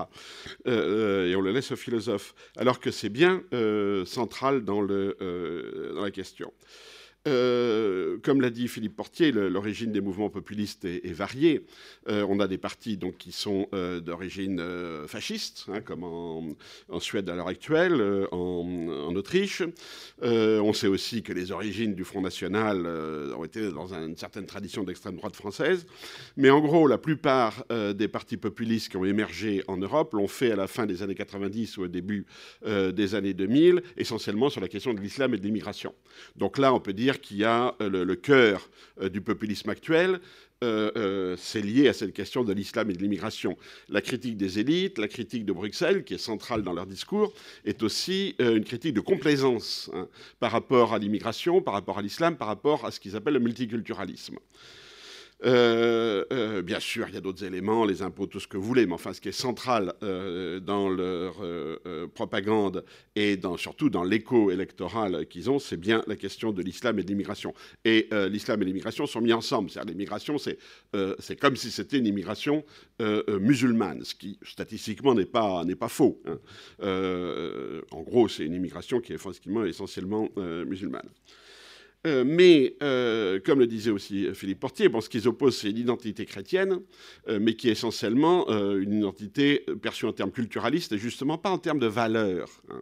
[0.66, 3.44] et on le laisse aux philosophes, alors que c'est bien
[4.06, 6.52] central dans la question.
[7.28, 11.66] Euh, comme l'a dit Philippe Portier, l'origine des mouvements populistes est, variée.
[12.08, 14.64] Euh, on a des partis donc, qui sont euh, d'origine
[15.08, 19.64] fasciste, hein, comme en, Suède à l'heure actuelle, en, Autriche.
[20.22, 24.84] on sait aussi que les origines du Front National ont été dans une certaine tradition
[24.84, 25.86] d'extrême droite française.
[26.38, 30.52] Mais en gros, la plupart des partis populistes qui ont émergé en Europe l'ont fait
[30.52, 32.26] à la fin des années 90 ou au début
[32.66, 35.94] des années 2000, essentiellement sur la question de l'islam et de l'immigration.
[36.36, 38.70] Donc là, on peut dire qu'il y a euh, le, cœur
[39.02, 40.20] euh, du populisme actuel,
[40.62, 43.58] euh, c'est lié à cette question de l'islam et de l'immigration.
[43.88, 47.82] La critique des élites, la critique de Bruxelles, qui est centrale dans leur discours, est
[47.82, 50.10] aussi une critique de complaisance hein,
[50.42, 53.40] par rapport à l'immigration, par rapport à l'islam, par rapport à ce qu'ils appellent le
[53.40, 54.38] multiculturalisme.
[55.46, 58.64] Euh, euh, bien sûr, il y a d'autres éléments, les impôts, tout ce que vous
[58.64, 61.36] voulez, mais enfin, ce qui est central euh, dans leur
[62.14, 62.84] propagande
[63.16, 67.08] et surtout dans l'écho électoral qu'ils ont, c'est bien la question de l'islam et de
[67.08, 67.54] l'immigration.
[67.86, 69.70] Et l'islam et l'immigration sont mis ensemble.
[69.70, 72.64] C'est-à-dire l'immigration, c'est comme si c'était une immigration
[73.00, 76.22] musulmane, ce qui statistiquement n'est pas, faux.
[76.26, 76.40] Hein.
[77.92, 79.20] en gros, c'est une immigration qui est
[79.68, 80.30] essentiellement
[80.66, 81.10] musulmane.
[82.08, 86.80] Euh, mais, euh, comme le disait aussi Philippe Portier, ce qu'ils opposent, c'est l'identité chrétienne,
[87.28, 91.58] euh, mais qui est essentiellement une identité perçue en termes culturalistes et justement pas en
[91.58, 92.62] termes de valeurs.
[92.70, 92.82] Hein.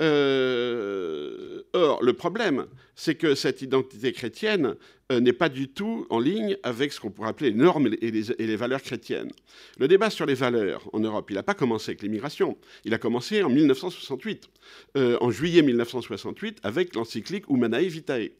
[0.00, 4.76] Euh, or, le problème, c'est que cette identité chrétienne
[5.10, 8.10] euh, n'est pas du tout en ligne avec ce qu'on pourrait appeler les normes et
[8.10, 9.30] les, valeurs chrétiennes.
[9.78, 12.98] Le débat sur les valeurs en Europe, il n'a pas commencé avec l'immigration, il a
[12.98, 14.48] commencé en 1968,
[14.96, 18.30] euh, en juillet 1968, avec l'encyclique Humanae Vitae,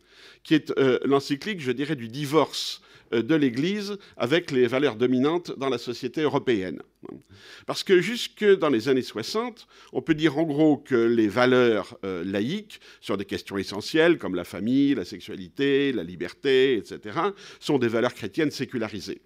[0.44, 0.72] qui est
[1.04, 6.80] l'encyclique, je dirais, du divorce de l'Église avec les valeurs dominantes dans la société européenne.
[7.66, 11.96] Parce que jusque dans les années 60, on peut dire en gros que les valeurs
[12.04, 17.18] euh, laïques sur des questions essentielles comme la famille, la sexualité, la liberté, etc.,
[17.60, 19.20] sont des valeurs chrétiennes sécularisées.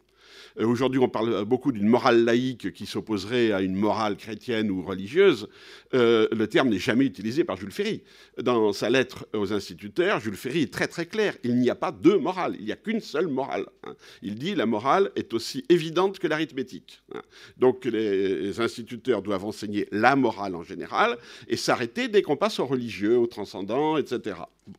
[0.59, 4.83] Euh, aujourd'hui, on parle beaucoup d'une morale laïque qui s'opposerait à une morale chrétienne ou
[4.83, 5.49] religieuse.
[5.95, 8.03] Euh, le terme n'est jamais utilisé par Jules Ferry.
[8.41, 11.37] Dans sa lettre aux instituteurs, Jules Ferry est très très clair.
[11.45, 13.67] Il n'y a pas deux morales, il n'y a qu'une seule morale.
[13.85, 13.95] Hein.
[14.23, 17.03] Il dit la morale est aussi évidente que l'arithmétique.
[17.15, 17.23] Hein.
[17.57, 22.67] Donc les instituteurs doivent enseigner la morale en général et s'arrêter dès qu'on passe au
[22.67, 24.37] religieux, au transcendant, etc.
[24.69, 24.73] Euh,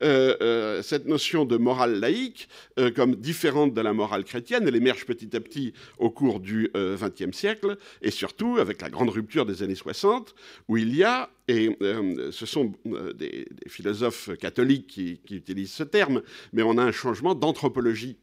[0.00, 5.34] cette notion de morale laïque, euh, comme différente de la morale chrétienne, elle émerge petit
[5.36, 9.74] à petit au cours du XXe siècle, et surtout avec la grande rupture des années
[9.74, 10.34] 60,
[10.68, 15.82] où il y a et euh, ce sont euh, des, philosophes catholiques qui, utilisent ce
[15.82, 18.16] terme, mais on a un changement d'anthropologie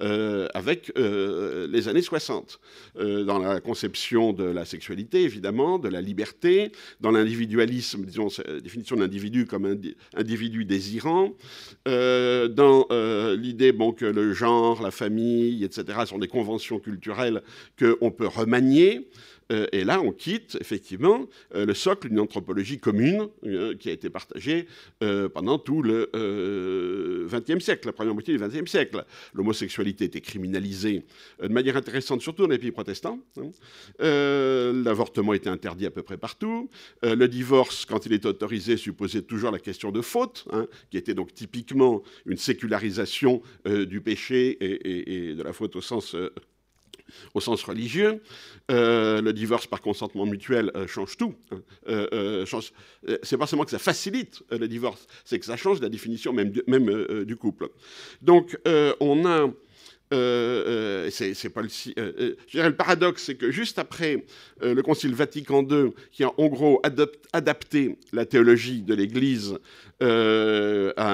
[0.00, 2.60] euh, avec les années 60,
[2.96, 8.96] dans la conception de la sexualité, évidemment, de la liberté, dans l'individualisme, disons, la définition
[8.96, 9.76] d'individu comme un
[10.14, 11.34] individu désirant,
[11.84, 12.86] dans
[13.36, 17.42] l'idée que le genre, la famille, etc., sont des conventions culturelles
[17.78, 19.08] qu'on peut remanier.
[19.52, 23.92] Euh, et là, on quitte effectivement euh, le socle d'une anthropologie commune euh, qui a
[23.92, 24.66] été partagée
[25.34, 26.10] pendant tout le
[27.28, 29.04] XXe siècle, la première moitié du XXe siècle.
[29.34, 31.04] L'homosexualité était criminalisée
[31.42, 33.20] de manière intéressante, surtout dans les pays protestants.
[33.38, 33.50] Hein.
[34.84, 36.68] L'avortement était interdit à peu près partout.
[37.02, 41.14] le divorce, quand il est autorisé, supposait toujours la question de faute, hein, qui était
[41.14, 46.16] donc typiquement une sécularisation du péché et, et, de la faute au sens
[47.34, 48.22] au sens religieux.
[48.70, 51.34] Euh, le divorce par consentement mutuel euh, change tout.
[51.52, 51.60] Hein.
[51.88, 52.44] Euh,
[53.22, 56.50] c'est pas seulement que ça facilite le divorce, c'est que ça change la définition même
[56.50, 57.68] du, même, du couple.
[58.22, 58.58] Donc
[59.00, 59.48] on a
[60.10, 64.24] c'est pas le, le paradoxe, c'est que juste après
[64.60, 66.80] le Concile Vatican II, qui a en gros
[67.32, 69.58] adapté la théologie de l'Église
[70.00, 70.04] à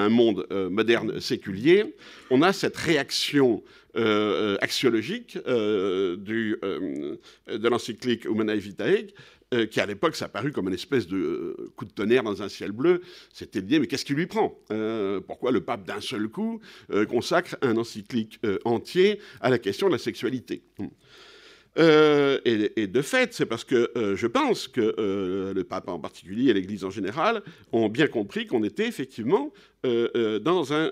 [0.03, 1.95] un monde moderne séculier,
[2.29, 3.63] on a cette réaction
[3.95, 7.15] euh, axiologique euh, du, euh,
[7.47, 9.13] de l'encyclique Humanae Vitae,
[9.69, 13.01] qui à l'époque s'apparut comme une espèce de coup de tonnerre dans un ciel bleu.
[13.31, 14.57] C'était dire, mais qu'est-ce qui lui prend
[15.27, 16.59] Pourquoi le pape d'un seul coup
[17.09, 20.63] consacre un encyclique entier à la question de la sexualité?
[21.75, 26.83] Et, de fait, c'est parce que je pense que le pape en particulier et l'Église
[26.83, 29.51] en général ont bien compris qu'on était effectivement
[29.85, 30.89] euh, euh, dans un,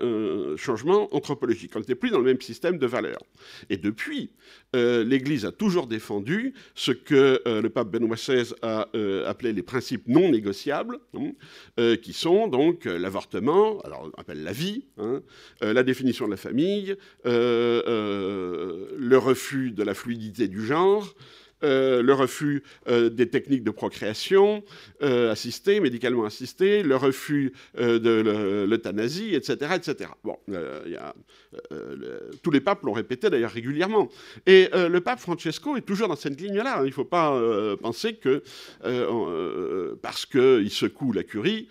[0.58, 1.72] changement anthropologique.
[1.76, 3.24] On n'était plus dans le même système de valeurs.
[3.70, 4.32] Et depuis,
[4.76, 8.90] euh, l'Église a toujours défendu ce que le pape Benoît XVI a
[9.26, 14.86] appelé les principes non négociables, hein, qui sont donc l'avortement, alors on appelle la vie,
[14.98, 15.22] hein,
[15.62, 21.16] la définition de la famille, le refus de la fluidité du genre,
[21.62, 24.64] le refus des techniques de procréation
[25.02, 30.10] assistée, médicalement assistée, le refus de l'euthanasie, etc., etc.
[30.24, 30.38] Bon,
[32.42, 34.10] tous les papes l'ont répété d'ailleurs régulièrement.
[34.46, 36.80] Et le pape Francesco est toujours dans cette ligne-là.
[36.80, 36.84] Hein.
[36.84, 37.40] Il ne faut pas
[37.82, 38.44] penser que
[40.02, 41.68] parce qu'il secoue la curie,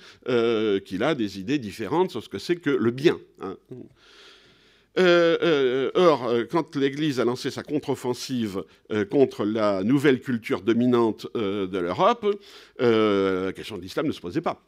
[0.84, 3.18] qu'il a des idées différentes sur ce que c'est que le bien.
[3.40, 3.56] Hein.
[5.00, 8.64] Euh, euh, or, euh, quand l'Église a lancé sa contre-offensive
[9.10, 12.26] contre la nouvelle culture dominante de l'Europe,
[12.78, 14.62] la question de l'islam ne se posait pas.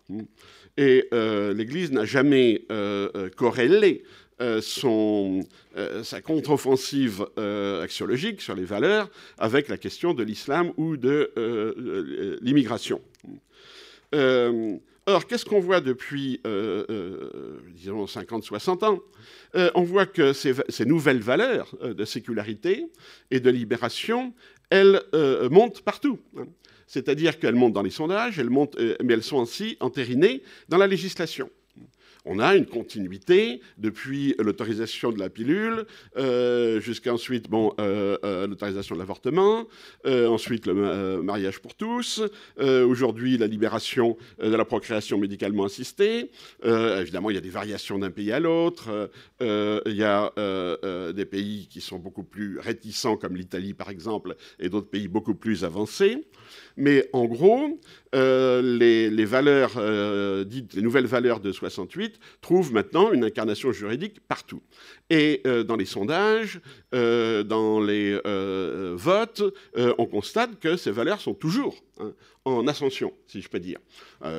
[0.76, 2.66] Et l'Église n'a jamais
[3.36, 4.04] corrélé
[4.60, 5.40] son,
[6.02, 7.26] sa contre-offensive
[7.82, 13.00] axiologique sur les valeurs avec la question de l'islam ou de l'immigration.
[15.06, 19.00] Or, qu'est-ce qu'on voit depuis, euh, euh, disons, 50-60 ans?
[19.56, 20.54] Euh, On voit que ces,
[20.86, 22.86] nouvelles valeurs de sécularité
[23.32, 24.32] et de libération,
[24.70, 25.02] elles
[25.50, 26.20] montent partout.
[26.38, 26.46] Hein.
[26.86, 30.86] C'est-à-dire qu'elles montent dans les sondages, elles montent, mais elles sont aussi entérinées dans la
[30.86, 31.50] législation
[32.24, 37.12] on a une continuité depuis l'autorisation de la pilule euh, jusqu'à
[37.48, 39.66] bon, euh, euh, l'autorisation de l'avortement,
[40.04, 42.22] ensuite le mariage pour tous,
[42.58, 46.30] aujourd'hui la libération de la procréation médicalement assistée.
[46.64, 49.10] évidemment, il y a des variations d'un pays à l'autre.
[49.40, 50.32] il y a
[51.12, 55.34] des pays qui sont beaucoup plus réticents, comme l'Italie par exemple, et d'autres pays beaucoup
[55.34, 56.24] plus avancés.
[56.76, 57.80] Mais en gros,
[58.12, 59.72] les, valeurs
[60.44, 64.62] dites, les nouvelles valeurs de 68 trouve maintenant une incarnation juridique partout.
[65.10, 66.60] Et euh, dans les sondages,
[66.94, 69.42] euh, dans les euh, votes,
[69.76, 72.12] on constate que ces valeurs sont toujours hein,
[72.44, 73.78] en ascension, si je peux dire.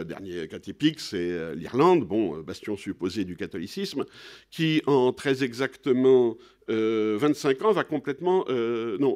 [0.06, 4.04] dernier cas typique, c'est l'Irlande, bon, bastion supposé du catholicisme,
[4.52, 6.36] qui en très exactement
[6.68, 8.46] 25 ans va complètement...
[9.00, 9.16] non,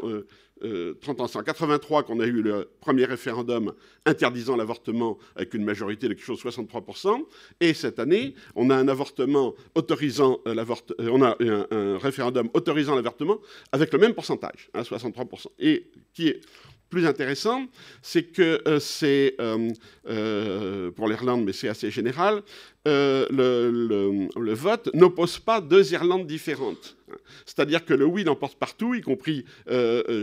[1.01, 3.73] 30 ans, c'est en 83 qu'on a eu le premier référendum
[4.05, 7.23] interdisant l'avortement avec une majorité de quelque chose 63%.
[7.59, 13.37] Et cette année, on a un avortement autorisant l'avortement, on a un, référendum autorisant l'avortement
[13.71, 15.47] avec le même pourcentage, 63%.
[15.47, 16.41] Hein, Et qui est
[16.89, 17.65] plus intéressant,
[18.01, 19.71] c'est que euh, c'est, euh,
[20.07, 22.41] euh, pour l'Irlande, mais c'est assez général,
[22.85, 26.96] le, le, vote n'oppose pas deux Irlandes différentes.
[27.45, 29.45] C'est-à-dire que le oui l'emporte partout, y compris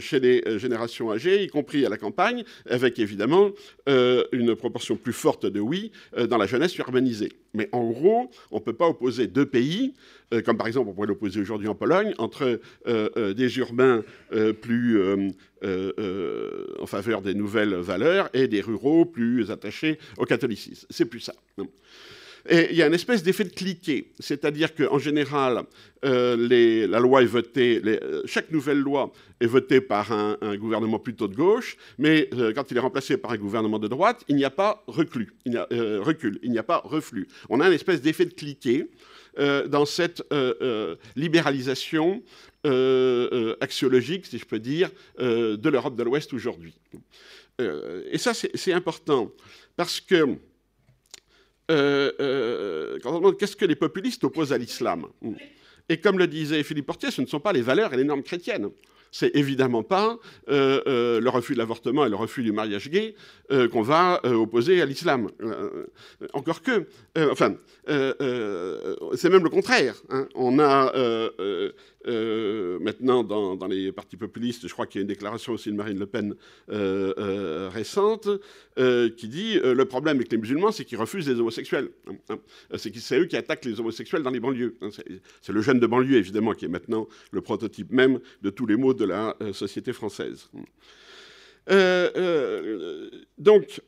[0.01, 3.51] chez les générations âgées, y compris à la campagne, avec évidemment
[3.87, 5.93] une proportion plus forte de oui
[6.28, 7.32] dans la jeunesse urbanisée.
[7.55, 9.95] Mais en gros, on ne peut pas opposer deux pays,
[10.45, 14.03] comme par exemple on pourrait l'opposer aujourd'hui en Pologne, entre des urbains
[14.61, 15.01] plus
[15.62, 20.87] en faveur des nouvelles valeurs et des ruraux plus attachés au catholicisme.
[20.91, 21.35] C'est plus ça.
[22.47, 25.62] Et il y a une espèce d'effet de cliquet, c'est-à-dire qu'en général,
[26.05, 31.26] euh, la loi est votée, euh, chaque nouvelle loi est votée par un, gouvernement plutôt
[31.26, 34.45] de gauche, mais euh, quand il est remplacé par un gouvernement de droite, il n'y
[34.45, 35.66] a pas recul, il n'y a,
[36.01, 37.28] recul, il n'y a pas reflux.
[37.49, 38.88] On a une espèce d'effet de cliquet
[39.66, 40.22] dans cette
[41.16, 42.22] libéralisation
[43.61, 46.74] axiologique, si je peux dire, de l'Europe de l'Ouest aujourd'hui.
[47.59, 49.32] et ça, c'est important,
[49.76, 50.36] parce que
[51.70, 55.06] euh, euh, qu'est-ce que les populistes opposent à l'islam.
[55.88, 58.22] Et comme le disait Philippe Portier, ce ne sont pas les valeurs et les normes
[58.22, 58.68] chrétiennes.
[59.10, 63.14] C'est évidemment pas euh, le refus de l'avortement et le refus du mariage gay
[63.48, 65.28] qu'on va opposer à l'islam.
[66.32, 66.86] encore que,
[67.30, 67.54] enfin,
[67.86, 69.94] c'est même le contraire.
[70.10, 70.26] Hein.
[70.34, 70.92] On a
[72.07, 75.76] euh, maintenant, dans, les partis populistes, je crois qu'il y a une déclaration aussi de
[75.76, 76.34] Marine Le Pen
[76.70, 78.28] euh, euh, récente
[79.16, 81.90] qui dit le problème avec les musulmans, c'est qu'ils refusent les homosexuels.
[82.09, 82.38] Hein, hein.
[82.76, 84.76] C'est eux qui attaquent les homosexuels dans les banlieues.
[84.80, 84.88] Hein.
[85.40, 88.76] C'est le jeune de banlieue, évidemment, qui est maintenant le prototype même de tous les
[88.76, 90.50] maux de la société française.
[93.38, 93.80] donc,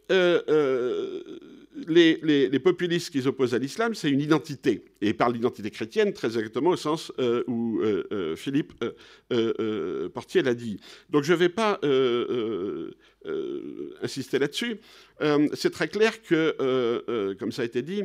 [1.86, 4.84] les, populistes qui s'opposent à l'islam, c'est une identité.
[5.00, 8.72] Et par l'identité chrétienne, très exactement au sens euh, où euh, euh, Philippe
[10.14, 10.80] Portier l'a dit.
[11.10, 11.80] Donc je ne vais pas
[14.02, 14.78] insister là-dessus.
[15.54, 18.02] c'est très clair que, comme ça a été dit,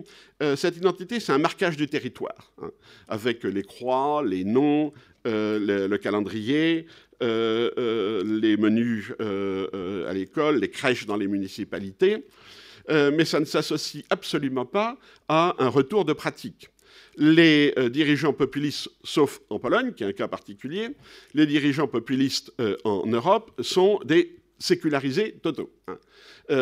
[0.55, 2.71] cette identité, c'est un marquage du territoire, hein,
[3.07, 4.93] avec les croix, les noms,
[5.25, 6.87] le, calendrier,
[7.21, 12.25] les menus à l'école, les crèches dans les municipalités.
[12.89, 16.69] Euh, mais ça ne s'associe absolument pas à un retour de pratique.
[17.17, 20.89] Les euh, dirigeants populistes, sauf en Pologne, qui est un cas particulier,
[21.33, 25.71] les dirigeants populistes euh, en Europe sont des sécularisés totaux.
[25.87, 25.97] Hein.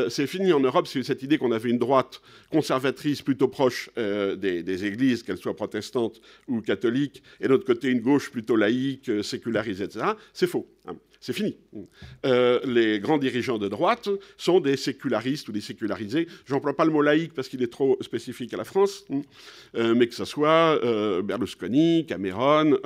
[0.10, 4.86] c'est fini en Europe, c'est cette idée qu'on avait une droite conservatrice plutôt proche des,
[4.86, 9.84] églises, qu'elles soient protestantes ou catholiques, et de l'autre côté une gauche plutôt laïque, sécularisée,
[9.84, 10.14] etc.
[10.32, 10.66] C'est faux.
[10.88, 10.96] Hein.
[11.20, 11.58] c'est fini.
[12.26, 16.28] Euh, les grands dirigeants de droite sont des sécularistes ou des sécularisés.
[16.46, 19.06] J'emploie pas le mot laïque parce qu'il est trop spécifique à la France,
[19.76, 22.78] euh, mais que ce soit euh, Berlusconi, Cameron,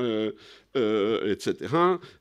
[0.75, 1.53] etc.,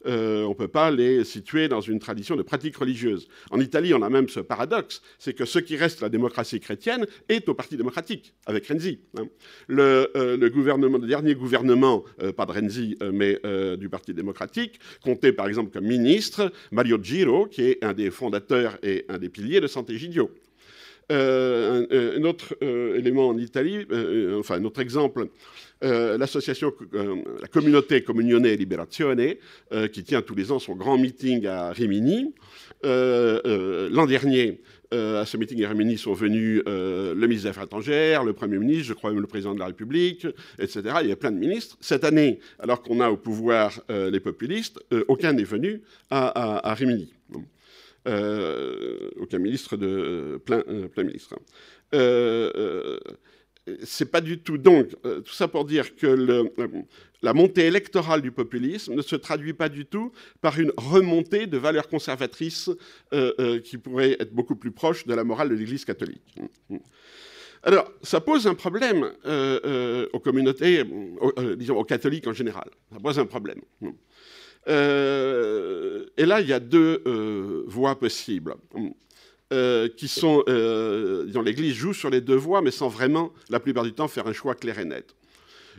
[0.05, 3.27] on ne peut pas les situer dans une tradition de pratique religieuse.
[3.51, 7.07] En Italie, on a même ce paradoxe, c'est que ce qui reste la démocratie chrétienne
[7.31, 9.01] est au Parti démocratique, avec Renzi.
[9.19, 9.25] Hein.
[9.69, 12.05] Le, le dernier gouvernement,
[12.37, 13.41] pas de Renzi, mais
[13.79, 18.79] du Parti démocratique, comptait par exemple comme ministre Mario Giro, qui est un des fondateurs
[18.83, 20.31] et un des piliers de Sant'Egidio.
[21.11, 23.87] Euh, un, autre élément en Italie,
[24.39, 25.29] enfin un autre exemple,
[25.85, 29.35] euh, l'association, euh, la communauté Comunione e Liberazione,
[29.73, 32.35] euh, qui tient tous les ans son grand meeting à Rimini.
[32.85, 34.61] L'an dernier,
[34.93, 38.85] à ce meeting à Rimini sont venus le ministre des Affaires étrangères, le Premier ministre,
[38.85, 40.27] je crois même le président de la République,
[40.59, 40.83] etc.
[41.03, 41.77] Il y a plein de ministres.
[41.81, 47.13] Cette année, alors qu'on a au pouvoir les populistes, aucun n'est venu à, Rimini.
[48.07, 50.63] aucun ministre de plein,
[50.93, 51.37] plein ministre.
[51.95, 52.99] Euh,
[53.85, 54.59] c'est pas du tout.
[54.59, 56.69] Donc, euh, tout ça pour dire que euh,
[57.23, 61.59] la montée électorale du populisme ne se traduit pas du tout par une remontée de
[61.59, 62.71] valeurs conservatrices
[63.13, 66.37] euh, qui pourraient être beaucoup plus proches de la morale de l'Église catholique.
[67.63, 69.13] Alors, ça pose un problème
[70.13, 70.85] aux communautés,
[71.57, 72.69] disons aux catholiques en général.
[72.93, 73.61] Ça pose un problème.
[74.67, 74.73] et
[76.27, 78.57] là, il y a deux voies possibles.
[79.53, 83.61] Euh, qui sont, euh, dont l'Église joue sur les deux voies, mais sans vraiment, la
[83.61, 85.15] plupart du temps, faire un choix clair et net.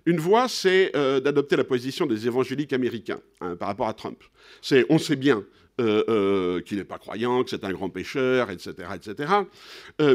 [0.05, 4.19] Une voie, c'est euh, d'adopter la position des évangéliques américains hein, par rapport à Trump.
[4.61, 5.43] C'est, on sait bien
[5.79, 9.33] qu'il n'est pas croyant, que c'est un grand pécheur, etc., etc.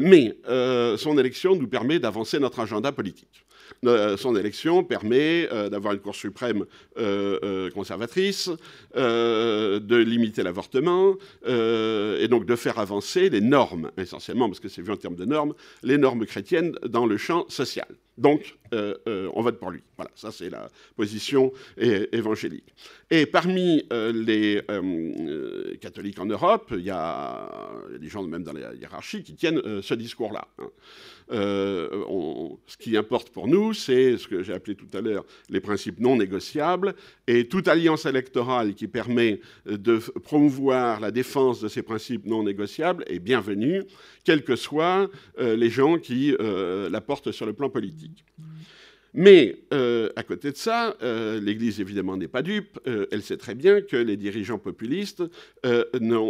[0.00, 0.36] mais
[0.96, 3.44] son élection nous permet d'avancer notre agenda politique.
[3.86, 6.64] Euh, son élection permet euh, d'avoir une Cour suprême
[6.98, 8.50] euh, conservatrice,
[8.94, 11.14] de limiter l'avortement,
[11.46, 15.24] et donc de faire avancer les normes, essentiellement, parce que c'est vu en termes de
[15.24, 17.86] normes, les normes chrétiennes dans le champ social.
[18.16, 19.82] Donc, on vote pour lui.
[19.96, 22.74] Voilà, ça c'est la position évangélique.
[23.10, 24.62] Et parmi les
[25.80, 27.50] catholiques en Europe, il y, a
[28.00, 30.48] des gens même dans la hiérarchie qui tiennent ce discours-là.
[30.58, 30.70] Hein.
[31.30, 36.00] Ce qui importe pour nous, c'est ce que j'ai appelé tout à l'heure les principes
[36.00, 36.94] non négociables,
[37.26, 43.04] et toute alliance électorale qui permet de promouvoir la défense de ces principes non négociables
[43.06, 43.82] est bienvenue,
[44.24, 45.08] quels que soient
[45.38, 48.24] euh, les gens qui euh, la portent sur le plan politique.
[49.14, 52.78] Mais euh, à côté de ça, euh, l'Église évidemment n'est pas dupe.
[52.86, 55.22] Euh, elle sait très bien que les dirigeants populistes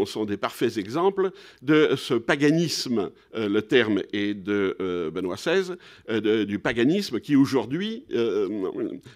[0.07, 1.31] sont des parfaits exemples
[1.63, 3.11] de ce paganisme.
[3.35, 5.75] le terme est de Benoît XVI,
[6.47, 8.07] du paganisme qui aujourd'hui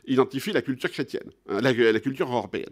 [0.06, 2.70] identifie la culture chrétienne, hein, la, culture européenne.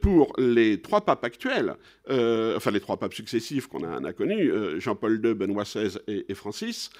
[0.00, 1.76] Pour les trois papes actuels,
[2.08, 6.90] enfin les trois papes successifs qu'on a, a connus, Jean-Paul II, Benoît XVI et Francis,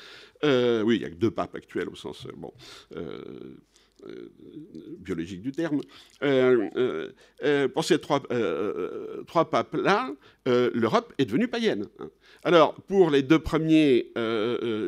[0.44, 2.26] euh, oui, il n'y a que deux papes actuels au sens
[2.96, 3.00] euh,
[4.06, 4.32] euh,
[4.98, 5.80] biologique du terme.
[6.20, 8.20] pour ces trois,
[9.50, 10.10] papes-là,
[10.46, 11.86] l'Europe est devenue païenne.
[12.42, 14.10] Alors, pour les deux premiers,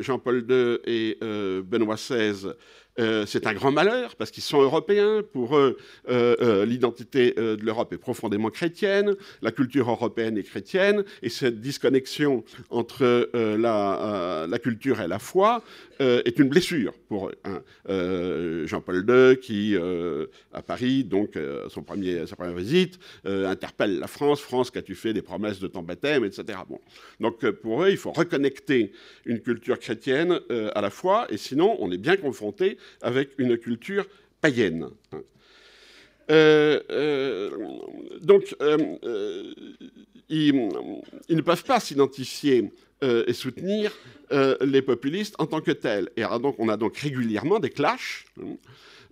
[0.01, 2.49] Jean-Paul II et Benoît XVI,
[2.99, 5.21] euh, c'est un grand malheur parce qu'ils sont européens.
[5.33, 5.77] Pour eux,
[6.09, 11.59] euh, euh, l'identité de l'Europe est profondément chrétienne, la culture européenne est chrétienne, et cette
[11.59, 15.61] disconnexion entre la, culture et la foi
[15.99, 17.31] est une blessure pour.
[17.43, 17.61] Hein.
[18.65, 19.75] Jean-Paul II, qui
[20.53, 21.37] à Paris, donc
[21.69, 24.41] son premier, sa première visite, interpelle la France.
[24.41, 26.59] France, qu'as-tu fait des promesses de ton baptême, etc.
[26.67, 26.79] Bon.
[27.19, 28.91] Donc pour eux, il faut reconnecter
[29.25, 34.05] une culture chrétienne à la foi, et sinon, on est bien confronté avec une culture
[34.41, 34.89] païenne.
[36.31, 37.49] Euh, euh,
[38.21, 39.53] donc, euh,
[40.29, 42.71] ils, ne peuvent pas s'identifier
[43.01, 43.91] et soutenir
[44.61, 46.09] les populistes en tant que tels.
[46.17, 48.25] Et donc, on a donc régulièrement des clashs.
[48.41, 48.55] Hein,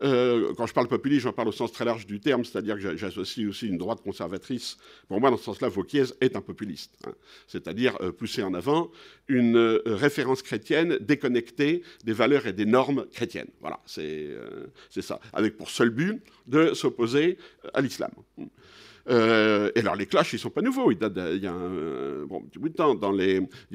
[0.03, 2.97] euh, quand je parle populisme, j'en parle au sens très large du terme, c'est-à-dire que
[2.97, 4.77] j'associe aussi une droite conservatrice.
[5.07, 7.13] Pour moi, dans ce sens-là, Vauquiez est un populiste, hein.
[7.47, 8.91] c'est-à-dire euh, pousser en avant
[9.27, 13.49] une euh, référence chrétienne déconnectée des valeurs et des normes chrétiennes.
[13.61, 14.31] Voilà, c'est
[15.01, 17.37] ça, avec pour seul but de s'opposer
[17.73, 18.11] à l'islam.
[19.09, 20.91] Euh, et alors les clashs, ils sont pas nouveaux.
[20.91, 21.03] Il y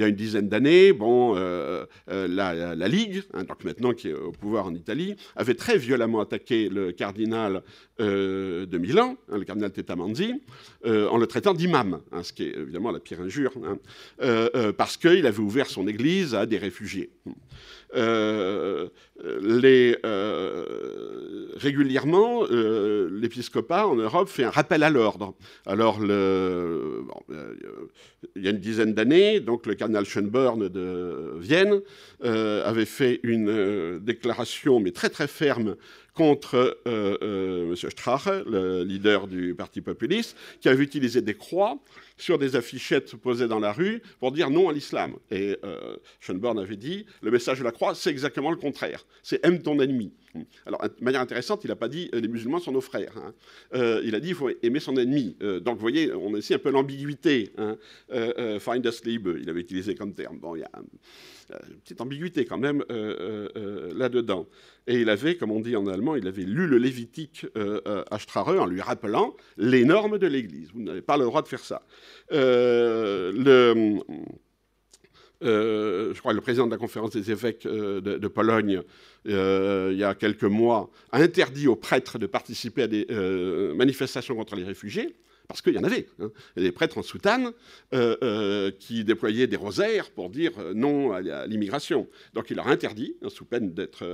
[0.03, 4.15] a une dizaine d'années, bon, euh, euh, la, la, Ligue, hein, donc maintenant qui est
[4.15, 7.63] au pouvoir en Italie, avait très violemment attaqué le cardinal
[7.99, 10.41] de Milan, hein, le cardinal Tettamanzi,
[10.85, 13.53] en le traitant d'imam, hein, ce qui est évidemment la pire injure,
[14.77, 17.11] parce qu'il avait ouvert son église à des réfugiés.
[17.95, 18.89] Euh,
[20.05, 25.35] euh, régulièrement, euh, l'épiscopat en Europe fait un rappel à l'ordre ordre.
[25.67, 25.99] Alors,
[28.37, 31.81] il y a une dizaine d'années, donc le cardinal Schönborn de Vienne
[32.23, 35.77] avait fait une déclaration, mais très très ferme,
[36.15, 37.75] contre M.
[37.77, 41.79] Strache, le leader du Parti populiste, qui avait utilisé des croix
[42.19, 45.15] sur des affichettes posées dans la rue pour dire non à l'islam.
[45.31, 49.07] Et euh, Schönborn avait dit, le message de la croix, c'est exactement le contraire.
[49.23, 50.13] C'est aime ton ennemi.
[50.67, 53.15] Alors, de manière intéressante, il n'a pas dit les musulmans sont nos frères.
[53.17, 54.01] Hein.
[54.05, 55.37] il a dit il faut aimer son ennemi.
[55.41, 57.51] donc, vous voyez, on a ici un peu l'ambiguïté.
[57.57, 57.77] Hein.
[58.13, 60.39] il avait utilisé comme terme.
[60.39, 60.71] Bon, il y a
[61.71, 64.47] une petite ambiguïté quand même là-dedans.
[64.89, 68.05] Et il avait, comme on dit en allemand, il avait lu le Lévitique euh, euh,
[68.11, 70.71] à Strare en lui rappelant les normes de l'Église.
[70.73, 71.83] Vous n'avez pas le droit de faire ça.
[72.33, 74.01] Euh, le,
[75.41, 78.83] je crois le président de la conférence des évêques de, Pologne,
[79.25, 83.07] il y a quelques mois, a interdit aux prêtres de participer à des
[83.75, 85.15] manifestations contre les réfugiés
[85.49, 86.07] parce qu'il y en avait.
[86.21, 86.31] Hein.
[86.57, 87.53] Il y des prêtres en soutane
[87.95, 92.07] euh, euh, qui déployaient des rosaires pour dire euh, non à l'immigration.
[92.35, 94.05] Donc il leur a interdit, hein, sous peine d'être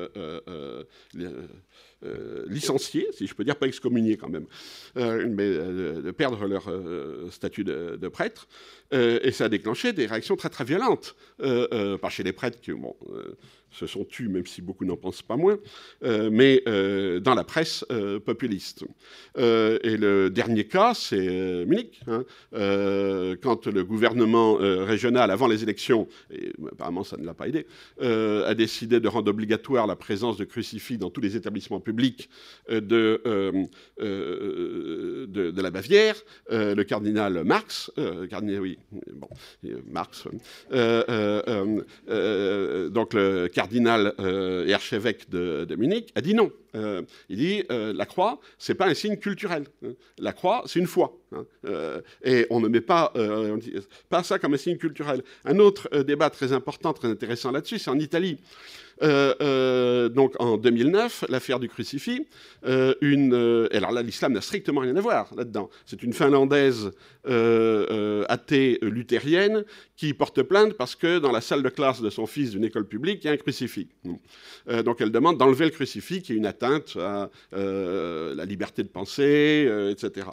[2.47, 4.47] licenciés, si je peux dire, pas excommuniés quand même,
[4.97, 6.71] mais de perdre leur
[7.31, 8.47] statut de, de prêtre.
[8.93, 12.95] et ça a déclenché des réactions très très violentes, pas chez les prêtres qui, bon,
[13.75, 15.59] se sont tus, même si beaucoup n'en pensent pas moins,
[16.05, 18.85] euh, mais euh, dans la presse euh, populiste.
[19.37, 22.25] et le dernier cas, c'est Munich, hein.
[23.43, 27.67] quand le gouvernement régional, avant les élections, et apparemment ça ne l'a pas aidé,
[28.01, 31.94] a décidé de rendre obligatoire la présence de crucifix dans tous les établissements publics
[32.69, 33.21] de,
[33.99, 36.17] de, la Bavière,
[36.51, 37.91] le cardinal Marx,
[38.31, 38.79] cardinal, oui,
[39.13, 39.29] bon,
[39.87, 40.25] Marx,
[42.91, 46.51] donc le cardinal euh, et archevêque de, Munich, a dit non.
[46.75, 49.65] Euh, il dit euh, la croix, c'est pas un signe culturel.
[49.85, 49.93] Hein.
[50.19, 51.17] La croix, c'est une foi.
[51.33, 51.45] Hein.
[52.23, 53.13] et on ne met pas,
[54.09, 55.23] pas ça comme un signe culturel.
[55.45, 58.39] Un autre débat très important, très intéressant là-dessus, c'est en Italie.
[59.03, 62.27] Euh, euh, donc en 2009, l'affaire du crucifix,
[62.67, 65.71] euh, alors là l'islam n'a strictement rien à voir là-dedans.
[65.87, 66.91] C'est une Finlandaise
[68.29, 69.65] athée luthérienne
[69.97, 72.87] qui porte plainte parce que dans la salle de classe de son fils d'une école
[72.87, 73.89] publique, il y a un crucifix.
[74.85, 79.69] donc elle demande d'enlever le crucifix qui est une atteinte à la liberté de penser,
[79.91, 80.27] etc.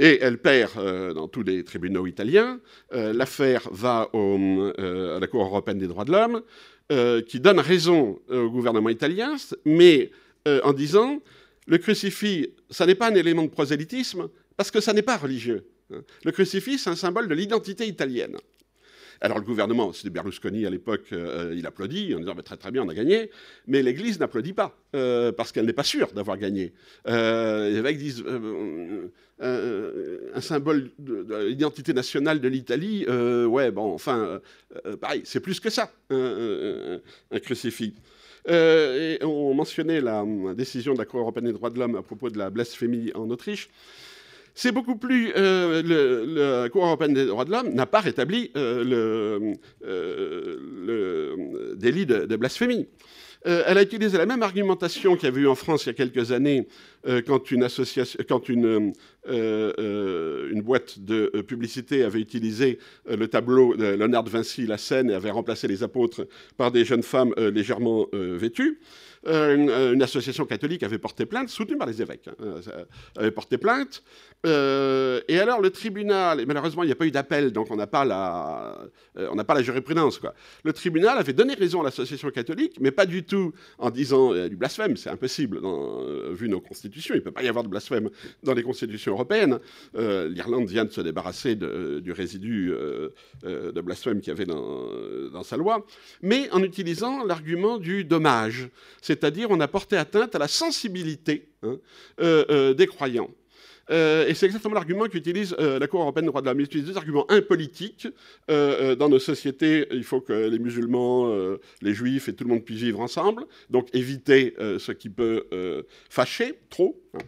[0.00, 2.60] Et elle perd dans tous les tribunaux italiens.
[2.92, 6.42] L'affaire va à la Cour européenne des droits de l'homme.
[6.90, 9.36] Euh, qui donne raison au gouvernement italien,
[9.66, 10.10] mais
[10.46, 11.20] euh, en disant
[11.66, 15.66] le crucifix, ça n'est pas un élément de prosélytisme parce que ça n'est pas religieux.
[16.24, 18.38] Le crucifix, c'est un symbole de l'identité italienne.
[19.20, 22.82] Alors le gouvernement, c'était Berlusconi à l'époque, euh, il applaudit en disant très très bien,
[22.82, 23.30] on a gagné,
[23.66, 26.72] mais l'Église n'applaudit pas parce qu'elle n'est pas sûre d'avoir gagné.
[27.06, 28.24] les évêques disent
[29.40, 34.40] un symbole de, l'identité nationale de l'Italie, euh, ouais, bon, enfin,
[34.86, 37.00] euh, pareil, c'est plus que ça, un,
[37.42, 37.94] crucifix.
[38.48, 42.02] Euh, et on mentionnait la, décision de la Cour européenne des droits de l'homme à
[42.02, 43.68] propos de la blasphémie en Autriche.
[44.60, 45.32] C'est beaucoup plus.
[45.36, 49.54] la Cour européenne des droits de l'homme n'a pas rétabli le,
[51.76, 52.88] délit de blasphémie.
[53.46, 55.90] Euh, elle a utilisé la même argumentation qu'il y avait eu en France il y
[55.90, 56.66] a quelques années
[57.06, 57.40] euh, quand,
[59.28, 62.78] euh, une boîte de publicité avait utilisé
[63.08, 66.84] le tableau de Léonard de Vinci, la scène, et avait remplacé les apôtres par des
[66.84, 68.80] jeunes femmes légèrement vêtues.
[69.26, 72.60] Une, association catholique avait porté plainte, soutenue par les évêques, hein,
[73.16, 74.02] avait porté plainte.
[74.44, 77.86] Et alors le tribunal, et malheureusement il n'y a pas eu d'appel, donc on n'a
[77.86, 78.78] pas, la,
[79.16, 80.20] n'a pas la jurisprudence.
[80.64, 84.56] Le tribunal avait donné raison à l'association catholique, mais pas du tout en disant du
[84.56, 88.10] blasphème, c'est impossible euh, vu nos constitutions, il ne peut pas y avoir de blasphème
[88.42, 89.58] dans les constitutions européennes.
[89.96, 93.10] Euh, L'Irlande vient de se débarrasser du résidu euh,
[93.44, 95.86] de blasphème qu'il y avait dans, sa loi,
[96.22, 98.68] mais en utilisant l'argument du dommage,
[99.00, 101.78] c'est-à-dire on a porté atteinte à la sensibilité hein,
[102.18, 103.30] des croyants.
[103.90, 106.60] Euh, et c'est exactement l'argument qu'utilise euh, la Cour européenne des droits de l'homme.
[106.60, 108.08] Il utilise des arguments impolitiques.
[108.50, 111.32] Euh, dans nos sociétés, il faut que les musulmans,
[111.82, 113.44] les juifs et tout le monde puissent vivre ensemble.
[113.70, 115.46] Donc éviter ce qui peut
[116.08, 117.00] fâcher trop.
[117.14, 117.18] Hein.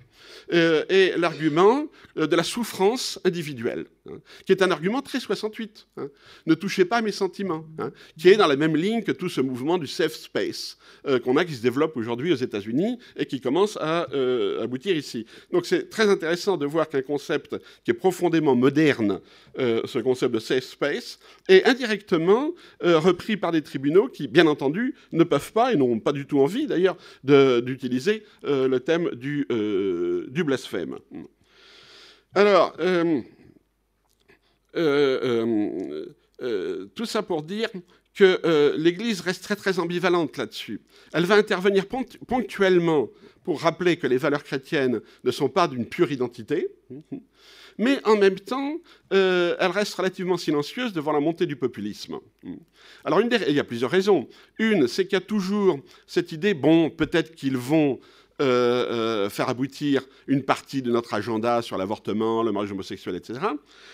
[0.52, 5.86] Euh, et l'argument euh, de la souffrance individuelle, hein, qui est un argument très 68.
[5.96, 6.08] Hein.
[6.46, 9.28] ne touchez pas à mes sentiments, hein, qui est dans la même ligne que tout
[9.28, 13.26] ce mouvement du safe space euh, qu'on a qui se développe aujourd'hui aux États-Unis et
[13.26, 14.08] qui commence à
[14.60, 15.26] aboutir ici.
[15.52, 19.20] Donc c'est très intéressant de voir qu'un concept qui est profondément moderne,
[19.56, 21.18] ce concept de safe space,
[21.48, 26.12] est indirectement repris par des tribunaux qui, bien entendu, ne peuvent pas et n'ont pas
[26.12, 29.46] du tout envie d'ailleurs d'utiliser le thème du
[30.28, 30.98] du blasphème.
[32.34, 32.76] Alors,
[36.94, 37.68] tout ça pour dire
[38.14, 40.80] que l'Église reste très très ambivalente là-dessus.
[41.12, 41.86] Elle va intervenir
[42.26, 43.08] ponctuellement
[43.44, 46.68] pour rappeler que les valeurs chrétiennes ne sont pas d'une pure identité,
[47.78, 48.76] mais en même temps,
[49.14, 52.18] euh, elle reste relativement silencieuse devant la montée du populisme.
[53.04, 54.28] Alors, il y a plusieurs raisons.
[54.58, 57.98] Une, c'est qu'il y a toujours cette idée, bon, peut-être qu'ils vont
[58.40, 63.40] euh, euh, faire aboutir une partie de notre agenda sur l'avortement, le mariage homosexuel, etc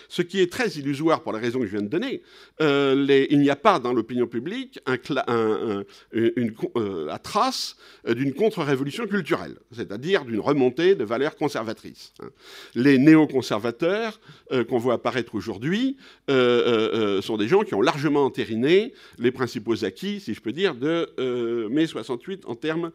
[0.08, 2.22] ce qui est très illusoire pour les raisons que je viens de donner.
[2.60, 7.76] Euh, il n'y a pas dans l'opinion publique un, une, euh, la trace
[8.06, 12.12] d'une contre-révolution culturelle, c'est-à-dire d'une remontée de valeurs conservatrices.
[12.22, 12.28] Hein.
[12.74, 14.20] Les néoconservateurs
[14.68, 15.96] qu'on voit apparaître aujourd'hui
[16.28, 21.68] sont des gens qui ont largement entériné les principaux acquis, si je peux dire, de
[21.68, 22.90] mai 68 en termes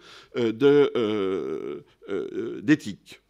[2.61, 3.21] d'éthique.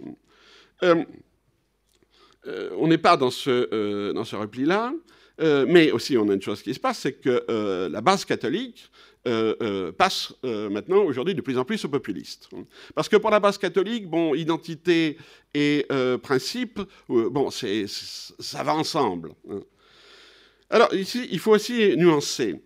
[2.48, 4.94] Euh, on n'est pas dans ce, euh, dans ce repli-là,
[5.42, 7.46] euh, mais aussi on a une chose qui se passe, c'est que
[7.90, 8.92] la base catholique
[9.98, 12.50] passe maintenant aujourd'hui de plus en plus aux populistes.
[12.96, 15.18] Parce que pour la base catholique, bon, identité
[15.54, 15.86] et
[16.24, 19.34] principe, bon, c'est, ça va ensemble.
[20.70, 22.60] Alors ici, il faut aussi nuancer.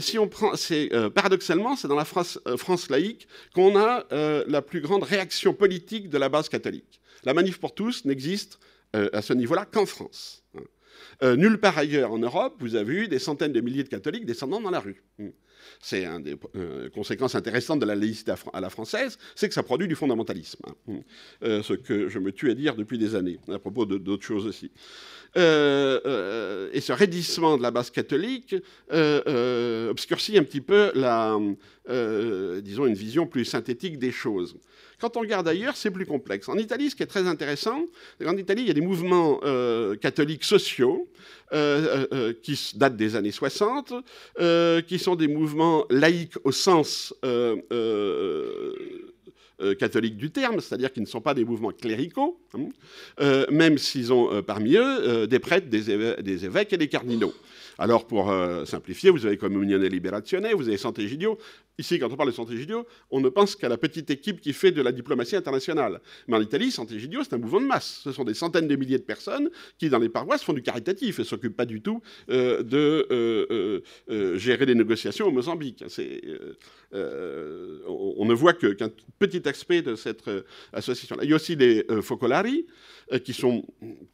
[0.00, 4.06] Si on prend, c'est paradoxalement, c'est dans la France, France laïque qu'on a
[4.46, 7.00] la plus grande réaction politique de la base catholique.
[7.24, 8.58] La manif pour tous n'existe
[8.96, 10.42] euh, à ce niveau-là qu'en France.
[10.56, 10.62] Hein.
[11.22, 14.26] Euh, nulle part ailleurs en Europe, vous avez eu des centaines de milliers de catholiques
[14.26, 15.04] descendant dans la rue.
[15.80, 19.62] C'est une des euh, conséquences intéressantes de la laïcité à, la française, c'est que ça
[19.62, 20.60] produit du fondamentalisme.
[20.66, 21.00] Hein.
[21.42, 21.62] Mmh.
[21.62, 24.70] ce que je me tue à dire depuis des années, à propos d'autres choses aussi.
[25.36, 25.38] et
[26.80, 28.54] ce raidissement de la base catholique
[28.90, 31.38] obscurcit un petit peu la,
[32.60, 34.56] disons, une vision plus synthétique des choses.
[35.00, 36.48] Quand on regarde ailleurs, c'est plus complexe.
[36.48, 37.86] En Italie, ce qui est très intéressant,
[38.24, 41.08] en Italie, il y a des mouvements euh, catholiques sociaux
[41.52, 43.94] euh, euh, qui datent des années 60,
[44.86, 47.14] qui sont des mouvements laïques au sens
[49.78, 54.42] catholique du terme, c'est-à-dire qu'ils ne sont pas des mouvements cléricaux, hein, même s'ils ont
[54.42, 57.34] parmi eux des prêtres, des évêques et des cardinaux.
[57.80, 61.38] Alors, pour euh, simplifier, vous avez Comunione Liberazione, vous avez Sant'Egidio.
[61.78, 64.70] Ici, quand on parle de Sant'Egidio, on ne pense qu'à la petite équipe qui fait
[64.70, 65.98] de la diplomatie internationale.
[66.28, 68.02] Mais en Italie, Sant'Egidio, c'est un mouvement de masse.
[68.04, 71.20] Ce sont des centaines de milliers de personnes qui, dans les paroisses, font du caritatif
[71.20, 75.82] et ne s'occupent pas du tout euh, de euh, gérer les négociations au Mozambique.
[76.92, 80.28] on, ne voit qu'un petit aspect de cette
[80.74, 81.24] association-là.
[81.24, 82.66] Il y a aussi les Focolari,
[83.24, 83.64] qui sont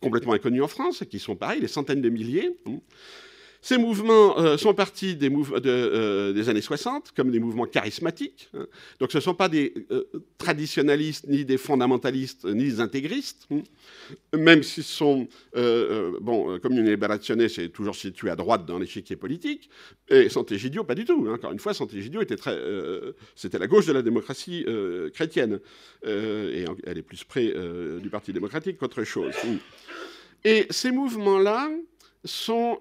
[0.00, 2.56] complètement inconnus en France, qui sont pareils, des centaines de milliers.
[3.66, 8.48] Ces mouvements euh, sont partis des, euh, années 60 comme des mouvements charismatiques.
[8.54, 8.64] Hein.
[9.00, 10.04] Donc ce ne sont pas des euh,
[10.38, 13.62] traditionalistes, ni des fondamentalistes, ni des intégristes, hein.
[14.38, 15.26] même s'ils sont,
[16.20, 19.68] bon, comme une libérationnaire, c'est toujours situé à droite dans l'échiquier politique,
[20.08, 21.26] et Sant'Egidio, pas du tout.
[21.28, 21.34] Hein.
[21.34, 22.56] Encore une fois, Sant'Egidio était très,
[23.34, 24.64] c'était la gauche de la démocratie
[25.12, 25.58] chrétienne,
[26.04, 27.52] et elle est plus près
[28.00, 29.34] du Parti démocratique qu'autre chose.
[30.44, 31.68] Et ces mouvements-là,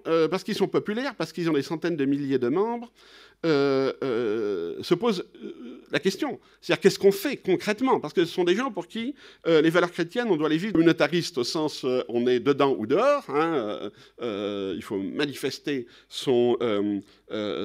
[0.06, 2.90] euh, parce qu'ils sont populaires, parce qu'ils ont des centaines de milliers de membres,
[3.44, 5.24] euh, euh, se pose
[5.92, 6.40] la question.
[6.60, 8.00] C'est-à-dire qu'est-ce qu'on fait concrètement?
[8.00, 9.14] Parce que ce sont des gens pour qui
[9.46, 13.24] les valeurs chrétiennes, on doit les vivre communautaristes au sens on est dedans ou dehors.
[13.28, 16.56] Hein, il faut manifester son,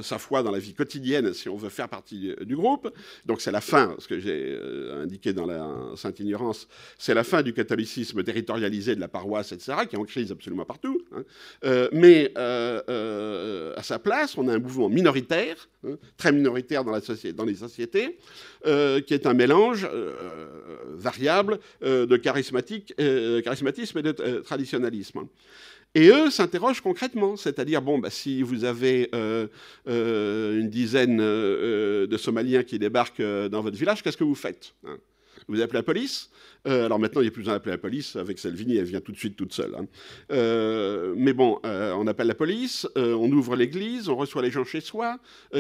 [0.02, 2.92] sa foi dans la vie quotidienne si on veut faire partie du groupe.
[3.26, 4.60] Donc c'est la fin, ce que j'ai
[5.02, 9.74] indiqué dans la Sainte Ignorance, c'est la fin du catholicisme territorialisé de la paroisse, etc.,
[9.90, 11.02] qui est en crise absolument partout.
[11.14, 11.90] Hein.
[11.92, 16.94] mais à sa place, on a un mouvement minoritaire Hein, très minoritaire dans,
[17.46, 18.18] les sociétés,
[18.68, 20.14] euh, qui est un mélange euh,
[20.94, 22.94] variable euh, de charismatique,
[23.44, 25.22] charismatisme et de traditionnalisme.
[25.94, 29.10] Et eux s'interrogent concrètement, c'est-à-dire, bon, bah, si vous avez
[29.86, 34.98] une dizaine de Somaliens qui débarquent dans votre village, qu'est-ce que vous faites hein?
[35.48, 36.30] Vous appelez la police?
[36.68, 38.16] Euh, alors maintenant, il n'y a plus besoin d'appeler la police.
[38.16, 39.74] Avec Salvini, elle vient tout de suite toute seule.
[39.76, 39.86] Hein.
[40.32, 44.64] Euh, mais bon, euh, on appelle la police, on ouvre l'église, on reçoit les gens
[44.64, 45.18] chez soi.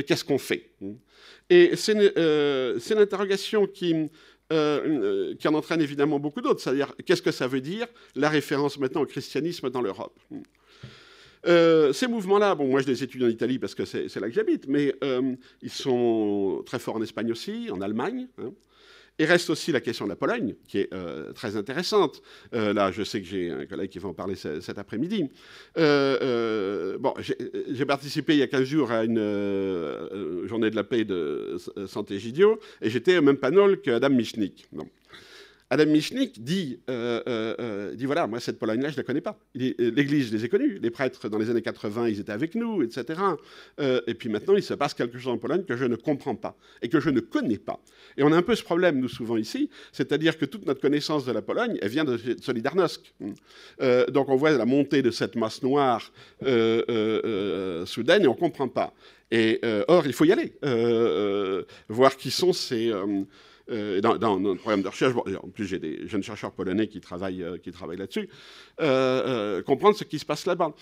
[0.07, 0.69] Qu'est-ce qu'on fait?
[1.49, 1.93] Et c'est
[2.95, 4.09] l'interrogation qui,
[5.39, 6.61] qui en entraîne évidemment beaucoup d'autres.
[6.61, 10.19] C'est-à-dire, qu'est-ce que ça veut dire la référence maintenant au christianisme dans l'Europe?
[11.45, 14.67] Ces mouvements-là, bon, moi je les étudie en Italie parce que c'est là que j'habite,
[14.67, 14.93] mais
[15.61, 18.27] ils sont très forts en Espagne aussi, en Allemagne.
[18.37, 18.51] Hein.
[19.21, 22.23] Il reste aussi la question de la Pologne, qui est euh, très intéressante.
[22.55, 25.29] Euh, là, je sais que j'ai un collègue qui va en parler cet après-midi.
[25.77, 31.03] Euh, bon, j'ai participé il y a 15 jours à une journée de la paix
[31.03, 34.67] de Santé Gidio, et j'étais au même panel qu'Adam Michnik.
[35.73, 39.39] Adam Michnik dit, dit voilà, moi cette Pologne-là, je ne la connais pas.
[39.55, 40.79] L'Église, je les ai connus.
[40.81, 43.21] Les prêtres, dans les années 80, ils étaient avec nous, etc.
[43.79, 46.57] et puis maintenant, il se passe quelque chose en Pologne que je ne comprends pas
[46.81, 47.79] et que je ne connais pas.
[48.17, 51.25] Et on a un peu ce problème, nous, souvent ici, c'est-à-dire que toute notre connaissance
[51.25, 53.13] de la Pologne, elle vient de Solidarnosc.
[54.09, 56.11] donc on voit la montée de cette masse noire
[57.85, 58.93] soudaine et on ne comprend pas.
[59.31, 60.53] Et or, il faut y aller,
[61.87, 62.91] voir qui sont ces
[63.71, 67.43] euh, dans, notre programme de recherche, en plus j'ai des jeunes chercheurs polonais qui travaillent,
[67.43, 67.57] euh,
[67.97, 68.29] là-dessus,
[68.81, 70.73] euh, comprendre ce qui se passe là-bas.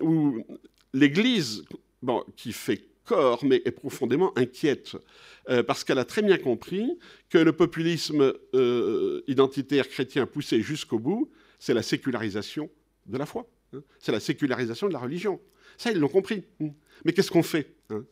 [0.00, 0.44] où
[0.92, 1.64] l'Église,
[2.36, 4.96] qui fait corps, mais est profondément inquiète,
[5.66, 6.98] parce qu'elle a très bien compris
[7.30, 8.34] que le populisme
[9.26, 12.70] identitaire chrétien poussé jusqu'au bout, c'est la sécularisation
[13.06, 13.82] de la foi, hein.
[13.98, 15.40] c'est la sécularisation de la religion.
[15.78, 16.42] Ça, ils l'ont compris.
[17.04, 18.04] Mais qu'est-ce qu'on fait hein?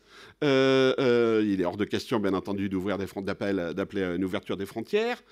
[0.45, 4.57] Euh, euh, Il est hors de question, bien entendu, d'ouvrir des d'appel, d'appeler une ouverture
[4.57, 5.23] des frontières.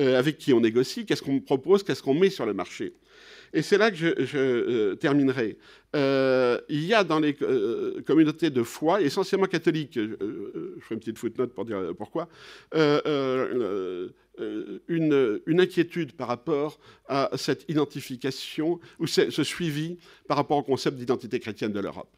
[0.00, 1.04] Euh, avec qui on négocie?
[1.04, 1.82] Qu'est-ce qu'on propose?
[1.82, 2.94] Qu'est-ce qu'on met sur le marché?
[3.52, 5.58] Et c'est là que je, terminerai.
[5.94, 7.36] il y a dans les
[8.06, 10.16] communautés de foi, essentiellement catholiques, je,
[10.80, 12.30] ferai une petite footnote pour dire pourquoi,
[14.38, 20.96] une, une, inquiétude par rapport à cette identification ou ce suivi par rapport au concept
[20.96, 22.16] d'identité chrétienne de l'Europe.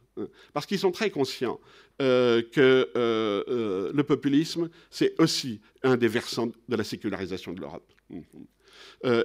[0.53, 1.59] Parce qu'ils sont très conscients
[2.01, 7.61] euh, que euh, euh, le populisme, c'est aussi un des versants de la sécularisation de
[7.61, 7.93] l'Europe.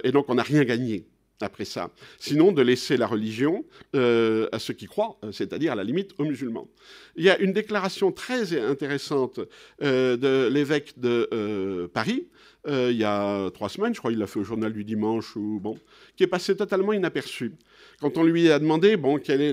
[0.04, 1.06] et donc on n'a rien gagné
[1.40, 1.90] après ça.
[2.18, 3.64] Sinon, de laisser la religion
[3.94, 6.68] à ceux qui croient, c'est-à-dire à la limite aux musulmans.
[7.16, 9.40] Il y a une déclaration très intéressante
[9.80, 12.28] de l'évêque de Paris,
[12.66, 15.60] il y a trois semaines, je crois, il l'a fait au journal du dimanche, ou,
[15.60, 15.78] bon,
[16.16, 17.52] qui est passé totalement inaperçu.
[18.00, 19.52] Quand on lui a demandé, bon, quel est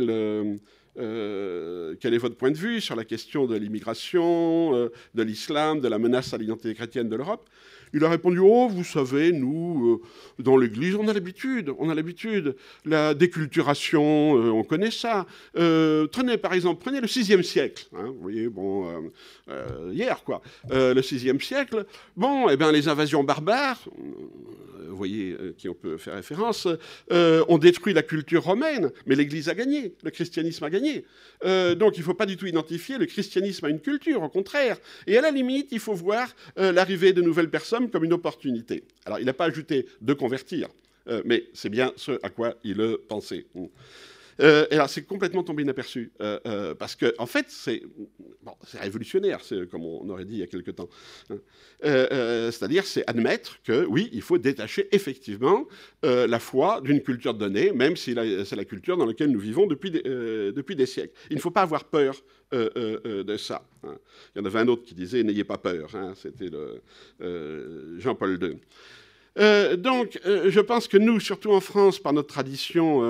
[0.99, 5.99] euh, votre point de vue sur la question de l'immigration, euh, de l'islam, de la
[5.99, 7.47] menace à l'identité chrétienne de l'Europe
[7.93, 10.01] il a répondu Oh, vous savez, nous,
[10.39, 12.55] euh, dans l'Église, on a l'habitude, on a l'habitude.
[12.85, 15.25] La déculturation, euh, on connaît ça.
[15.57, 17.87] Euh, prenez, par exemple, prenez le VIe siècle.
[17.95, 18.49] Hein, vous voyez,
[19.91, 20.41] hier, quoi.
[20.69, 21.85] le VIe siècle,
[22.15, 23.83] bon, eh bien, les invasions barbares,
[24.89, 26.67] vous voyez qui on peut faire référence,
[27.11, 31.05] ont détruit la culture romaine, mais l'Église a gagné, le christianisme a gagné.
[31.75, 34.77] donc, il ne faut pas du tout identifier le christianisme à une culture, au contraire.
[35.05, 38.83] Et à la limite, il faut voir l'arrivée de nouvelles personnes comme une opportunité.
[39.05, 40.69] Alors, il n'a pas ajouté de convertir,
[41.07, 43.45] euh, mais c'est bien ce à quoi il pensait.
[44.41, 47.81] Euh, et alors, c'est complètement tombé inaperçu, euh, parce que, en fait, c'est
[48.43, 49.39] bon, révolutionnaire,
[49.71, 50.89] comme on aurait dit il y a quelque temps.
[51.29, 51.37] Hein.
[51.81, 55.67] C'est-à-dire, c'est admettre que, oui, il faut détacher effectivement
[56.03, 58.15] la foi d'une culture donnée, même si
[58.45, 61.13] c'est la culture dans laquelle nous vivons depuis des, depuis des siècles.
[61.29, 62.21] Il ne faut pas avoir peur
[62.53, 63.61] euh, euh, euh, de ça.
[63.83, 63.97] Hein.
[64.33, 65.93] Il y en avait un autre qui disait N'ayez pas peur.
[65.95, 66.13] Hein.
[66.15, 66.49] C'était
[67.97, 68.57] Jean-Paul II.
[69.37, 73.01] Donc, je pense que nous, surtout en France, par notre tradition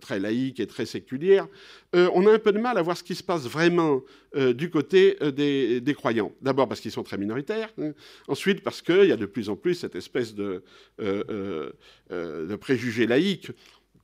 [0.00, 1.46] très laïque et très séculière,
[1.94, 4.02] on a un peu de mal à voir ce qui se passe vraiment
[4.36, 6.32] du côté des, croyants.
[6.42, 7.92] D'abord parce qu'ils sont très minoritaires, hein.
[8.26, 10.62] ensuite parce qu'il y a de plus en plus cette espèce de,
[12.60, 13.50] préjugés laïques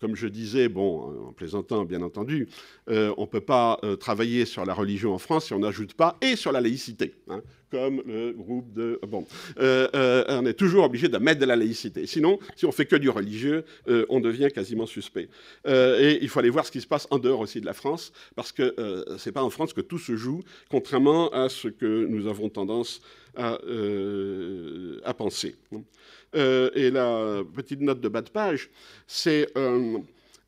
[0.04, 2.46] comme je disais, bon, en plaisantant bien entendu,
[2.90, 5.94] euh, on ne peut pas euh, travailler sur la religion en France si on n'ajoute
[5.94, 7.40] pas et sur la laïcité, hein,
[7.74, 9.00] comme le groupe de...
[9.08, 9.26] Bon,
[9.58, 12.06] euh, on est toujours obligé de mettre de la laïcité.
[12.06, 13.64] Sinon, si on fait que du religieux,
[14.08, 15.28] on devient quasiment suspect.
[15.66, 18.12] et il faut aller voir ce qui se passe en dehors aussi de la France,
[18.36, 18.74] parce que
[19.18, 22.48] ce n'est pas en France que tout se joue, contrairement à ce que nous avons
[22.48, 23.00] tendance
[23.36, 23.58] à,
[25.04, 25.56] à penser.
[26.34, 28.70] Euh, et la petite note de bas de page,
[29.06, 29.46] c'est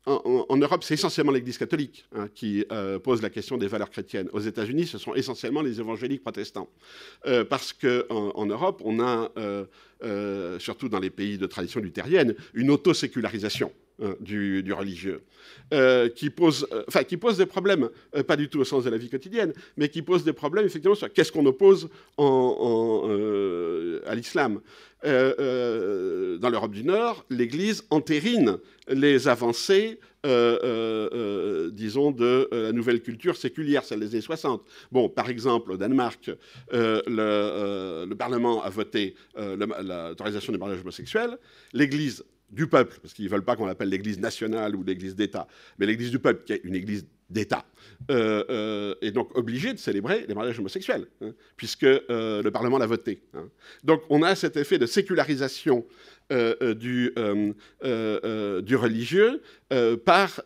[0.07, 3.89] euh, en, Europe, c'est essentiellement l'Église catholique hein, qui euh, pose la question des valeurs
[3.89, 4.29] chrétiennes.
[4.31, 6.69] Aux États-Unis, ce sont essentiellement les évangéliques protestants.
[7.49, 9.29] parce qu'en en, Europe, on a,
[10.59, 13.71] surtout dans les pays de tradition luthérienne, une auto-sécularisation.
[13.99, 15.23] Hein, du, religieux,
[16.15, 17.89] qui, pose, enfin, qui pose des problèmes,
[18.27, 20.93] pas du tout au sens de la vie quotidienne, mais qui pose des problèmes effectivement
[20.93, 21.89] sur qu'est-ce qu'on oppose
[24.05, 24.61] à l'islam.
[25.05, 33.01] Euh, euh, dans l'Europe du Nord, l'Église entérine les avancées, euh, disons, de la nouvelle
[33.01, 34.63] culture séculière, celle des années 60.
[34.91, 36.31] Bon, par exemple, au Danemark,
[36.71, 41.37] le, Parlement a voté l'autorisation du mariage homosexuel.
[41.73, 45.47] L'Église du peuple, parce qu'ils ne veulent pas qu'on l'appelle l'Église nationale ou l'Église d'État,
[45.77, 47.65] mais l'Église du peuple, qui est une Église d'État,
[48.09, 52.77] euh, euh, est donc obligé de célébrer les mariages homosexuels, hein, puisque euh, le Parlement
[52.77, 53.21] l'a voté.
[53.33, 53.49] Hein.
[53.83, 55.85] Donc on a cet effet de sécularisation
[56.29, 59.41] du, du, religieux
[60.05, 60.41] par,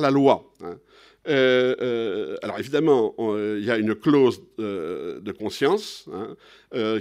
[0.00, 0.52] la loi.
[0.62, 0.78] Hein.
[1.26, 6.36] Alors évidemment, il y a une clause de conscience, hein,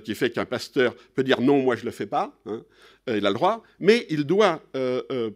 [0.04, 2.64] qui fait qu'un pasteur peut dire non, moi je ne le fais pas, hein,
[3.08, 4.62] il a le droit, mais il doit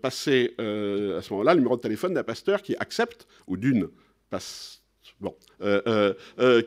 [0.02, 3.90] passer à ce moment-là le numéro de téléphone d'un pasteur qui accepte, ou d'une
[5.20, 5.36] bon,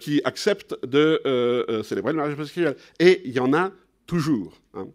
[0.01, 2.77] qui accepte de célébrer le mariage homosexuel.
[2.99, 3.71] Et il y en a
[4.07, 4.61] toujours.
[4.77, 4.89] Hein.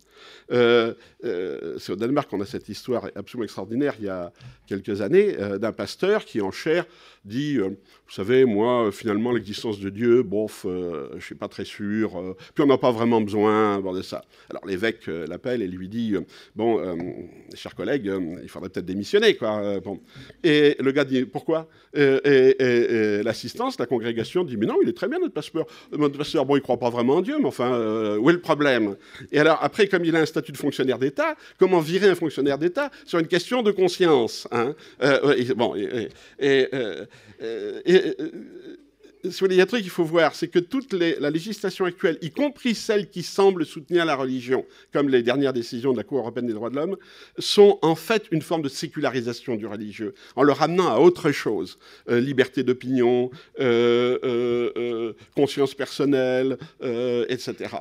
[0.51, 4.31] Euh, euh, c'est au Danemark qu'on a cette histoire absolument extraordinaire il y a
[4.67, 6.85] quelques années euh, d'un pasteur qui en chair
[7.25, 7.75] dit, vous
[8.07, 12.67] savez, moi, finalement, l'existence de Dieu, bof, je ne suis pas très sûr, puis on
[12.67, 14.23] n'a pas vraiment besoin de ça.
[14.49, 16.15] Alors l'évêque l'appelle et lui dit,
[16.55, 16.81] bon,
[17.53, 18.09] chers collègues,
[18.41, 19.81] il faudrait peut-être démissionner, quoi.
[19.81, 19.99] bon.
[20.45, 21.67] Et le gars dit, pourquoi?
[21.93, 25.65] Et, l'assistance, la congrégation dit, mais non, il est très bien notre pasteur.
[25.91, 28.95] Notre pasteur, bon, il croit pas vraiment en Dieu, mais enfin, où est le problème?
[29.33, 32.57] Et alors, après, comme il a un statut de fonctionnaire d'État, comment virer un fonctionnaire
[32.57, 34.47] d'État sur une question de conscience
[39.23, 42.31] il y a un truc qu'il faut voir, c'est que toute la législation actuelle, y
[42.31, 46.47] compris celle qui semble soutenir la religion, comme les dernières décisions de la Cour européenne
[46.47, 46.97] des droits de l'homme,
[47.37, 51.77] sont en fait une forme de sécularisation du religieux, en le ramenant à autre chose.
[52.09, 56.57] Euh, liberté d'opinion, euh, euh, conscience personnelle,
[57.29, 57.75] etc.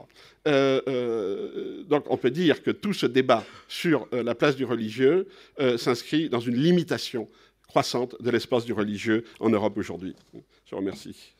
[0.44, 5.26] donc on peut dire que tout ce débat sur la place du religieux
[5.76, 7.28] s'inscrit dans une limitation
[7.66, 10.14] croissante de l'espace du religieux en Europe aujourd'hui.
[10.68, 11.32] Je vous remercie.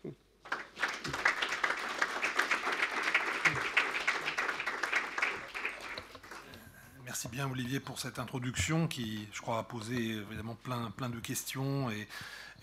[7.05, 11.21] Merci bien Olivier pour cette introduction qui, je crois, a posé évidemment plein, plein de
[11.21, 12.09] questions et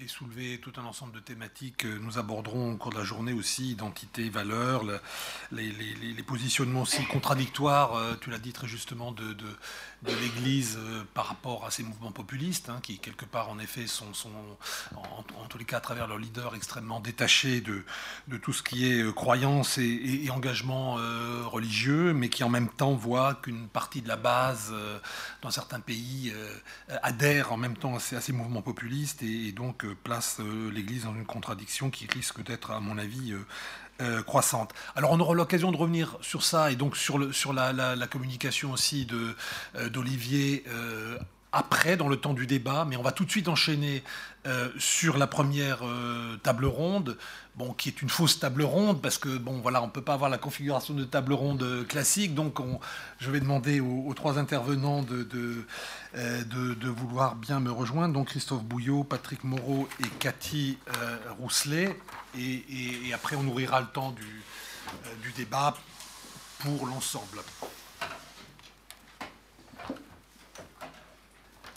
[0.04, 3.32] et soulever tout un ensemble de thématiques que nous aborderons au cours de la journée
[3.32, 4.84] aussi, identité, valeurs,
[5.54, 9.36] les, positionnements aussi contradictoires, euh, tu l'as dit très justement, de,
[10.06, 14.12] l'Église euh, par rapport à ces mouvements populistes, hein, qui quelque part en effet sont,
[14.96, 17.84] en, tous les cas à travers leurs leaders extrêmement détachés de,
[18.38, 20.96] tout ce qui est euh, croyance et, engagement
[21.46, 24.74] religieux, mais qui en même temps voient qu'une partie de la base
[25.42, 26.34] dans certains pays
[27.04, 31.26] adhère en même temps à ces, mouvements populistes et donc place euh, l'Église dans une
[31.26, 33.46] contradiction qui risque d'être, à mon avis, euh,
[34.02, 34.74] euh, croissante.
[34.96, 38.08] Alors on aura l'occasion de revenir sur ça et donc sur, le, sur la, la,
[38.08, 39.08] communication aussi
[39.94, 40.66] d'Olivier
[41.56, 44.04] après, dans le temps du débat, mais on va tout de suite enchaîner
[44.78, 45.82] sur la première
[46.44, 47.18] table ronde,
[47.56, 50.14] bon, qui est une fausse table ronde, parce que bon, voilà, on ne peut pas
[50.14, 52.60] avoir la configuration de table ronde classique, donc
[53.20, 55.66] je vais demander aux, trois intervenants de,
[56.16, 56.44] euh,
[56.84, 58.14] vouloir bien me rejoindre.
[58.14, 61.98] Donc Christophe Bouillot, Patrick Moreau et Cathy euh, Rousselet.
[62.38, 65.76] Et, après, on ouvrira le temps euh, du débat
[66.60, 67.40] pour l'ensemble.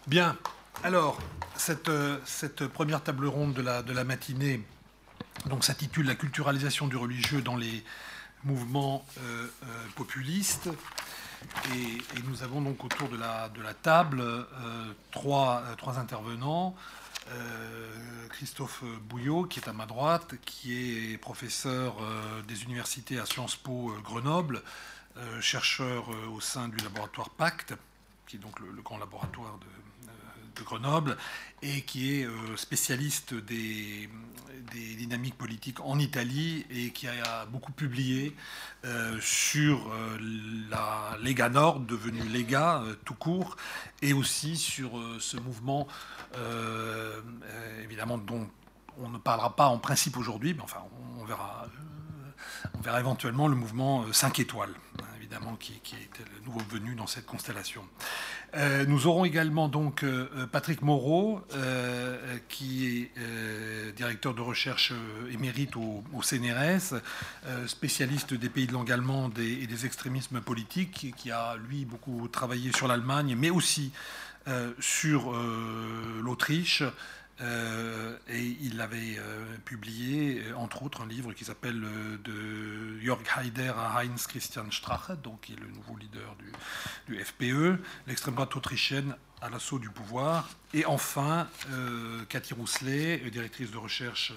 [0.09, 0.39] Bien.
[0.85, 1.19] Alors,
[1.55, 1.91] cette,
[2.25, 4.65] cette, première table ronde de la, matinée
[5.61, 7.85] s'intitule La culturalisation du religieux dans les
[8.43, 9.05] mouvements
[9.97, 10.71] populistes.
[11.75, 13.51] Et, nous avons donc autour de la,
[13.83, 16.75] table euh, trois, euh, intervenants.
[17.29, 21.97] Euh, Christophe Bouillot, qui est à ma droite, qui est professeur
[22.47, 24.63] des universités à Sciences Po Grenoble,
[25.43, 27.75] chercheur au sein du laboratoire Pacte,
[28.27, 29.67] qui est donc le grand laboratoire de,
[30.65, 31.17] Grenoble
[31.63, 34.09] et qui est euh, spécialiste des,
[34.97, 38.37] dynamiques politiques en Italie et qui a beaucoup publié
[38.85, 40.19] euh, sur euh,
[40.71, 43.57] la Lega Nord, devenue Lega tout court,
[44.03, 45.89] et aussi sur ce mouvement,
[47.83, 48.47] évidemment, dont
[48.99, 50.83] on ne parlera pas en principe aujourd'hui, mais enfin,
[51.19, 51.67] on verra,
[52.75, 57.07] on verra éventuellement le mouvement 5 étoiles, hein, évidemment, qui, est le nouveau venu dans
[57.07, 57.85] cette constellation.
[58.55, 64.93] Euh, nous aurons également donc euh, Patrick Moreau, euh, qui est directeur de recherche
[65.31, 67.01] émérite au, CNRS,
[67.67, 72.73] spécialiste des pays de langue allemande et, des extrémismes politiques, qui a lui beaucoup travaillé
[72.73, 73.93] sur l'Allemagne, mais aussi
[74.79, 75.33] sur
[76.23, 76.83] l'Autriche.
[77.41, 81.81] Euh, et il avait euh, publié, euh, entre autres, un livre qui s'appelle
[82.25, 87.25] De Jörg Haider à Heinz Christian Strache, donc qui est le nouveau leader du, du
[87.25, 90.49] FPE, l'extrême droite autrichienne à l'assaut du pouvoir.
[90.75, 91.47] Et enfin,
[92.29, 94.33] Cathy Rousselet, directrice de recherche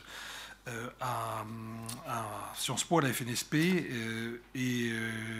[0.99, 1.43] à,
[2.55, 3.55] Sciences Po, à la FNSP,
[4.55, 4.91] et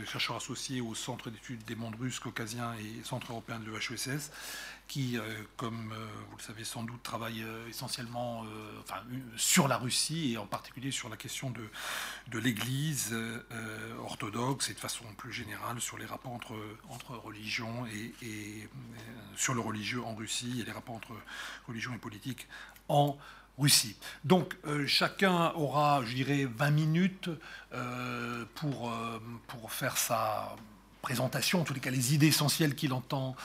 [0.06, 4.32] chercheur associé au Centre d'études des mondes russes, caucasiens et Centre européen de l'EHESS
[4.92, 5.22] qui, euh,
[5.56, 8.44] comme euh, vous le savez sans doute, travaille euh, essentiellement
[9.38, 13.16] sur la Russie et en particulier sur la question de, l'Église
[14.00, 16.58] orthodoxe et de façon plus générale sur les rapports entre,
[16.90, 17.86] entre religions
[18.22, 18.68] et,
[19.38, 21.14] sur le religieux en Russie et les rapports entre
[21.68, 22.48] religion et politique
[22.90, 23.20] en Russie.
[24.24, 24.56] Donc
[24.88, 27.30] chacun aura, je dirais, 20 minutes
[28.56, 28.94] pour,
[29.48, 30.56] pour faire sa
[31.02, 33.36] présentation, en tous les cas les idées essentielles qu'il entend,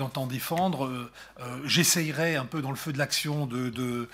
[0.00, 0.86] entend défendre.
[0.86, 4.08] Euh, euh, j'essayerai un peu dans le feu de l'action de, de,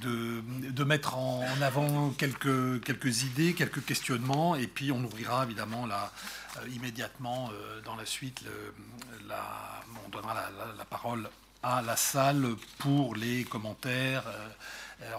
[0.00, 6.68] de, mettre en, avant quelques, quelques idées, quelques questionnements, et puis on ouvrira évidemment euh,
[6.74, 7.50] immédiatement
[7.84, 8.42] dans la suite,
[9.28, 10.34] la, on donnera
[10.78, 11.28] la, parole
[11.62, 12.46] à la salle
[12.78, 14.24] pour les commentaires,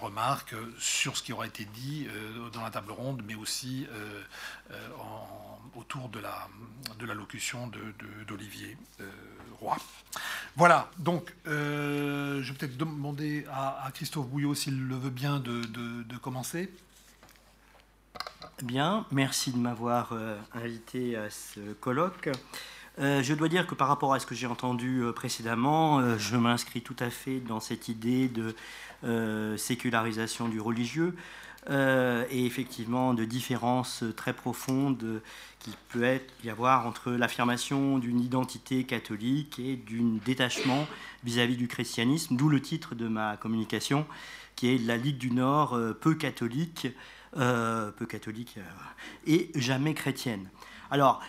[0.01, 2.07] remarques sur ce qui aura été dit
[2.53, 3.87] dans la table ronde, mais aussi
[5.75, 6.47] autour de la,
[6.99, 7.71] de l'allocution
[8.27, 8.77] d'Olivier.
[10.55, 16.17] Voilà, donc euh, je vais peut-être demander à, Christophe Bouillot s'il le veut bien de,
[16.17, 16.71] commencer.
[18.63, 22.29] Bien, merci de m'avoir euh, invité à ce colloque.
[22.99, 26.81] Euh, je dois dire que par rapport à ce que j'ai entendu précédemment, je m'inscris
[26.81, 28.55] tout à fait dans cette idée de
[29.57, 31.15] sécularisation du religieux.
[31.69, 35.21] Euh, et effectivement de différences très profondes
[35.59, 40.87] qu'il peut y avoir entre l'affirmation d'une identité catholique et d'un détachement
[41.25, 44.07] vis-à-vis du christianisme, d'où le titre de ma communication,
[44.55, 46.87] qui est La Ligue du Nord, euh, peu catholique,
[47.37, 48.57] euh, peu catholique
[49.27, 50.49] et jamais chrétienne.
[50.91, 51.21] Alors,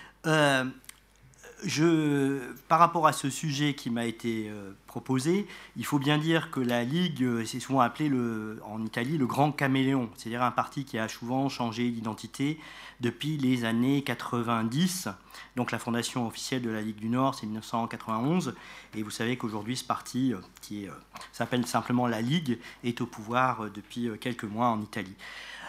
[1.64, 2.38] je,
[2.68, 5.46] par rapport à ce sujet qui m'a été euh, proposé,
[5.76, 9.26] il faut bien dire que la Ligue, euh, c'est souvent appelé le, en Italie le
[9.26, 12.58] grand caméléon, c'est-à-dire un parti qui a souvent changé d'identité
[13.00, 15.08] depuis les années 90.
[15.56, 18.54] Donc la fondation officielle de la Ligue du Nord, c'est 1991,
[18.94, 20.86] et vous savez qu'aujourd'hui ce parti, euh, qui
[21.32, 25.14] s'appelle simplement la Ligue, est au pouvoir depuis quelques mois en Italie.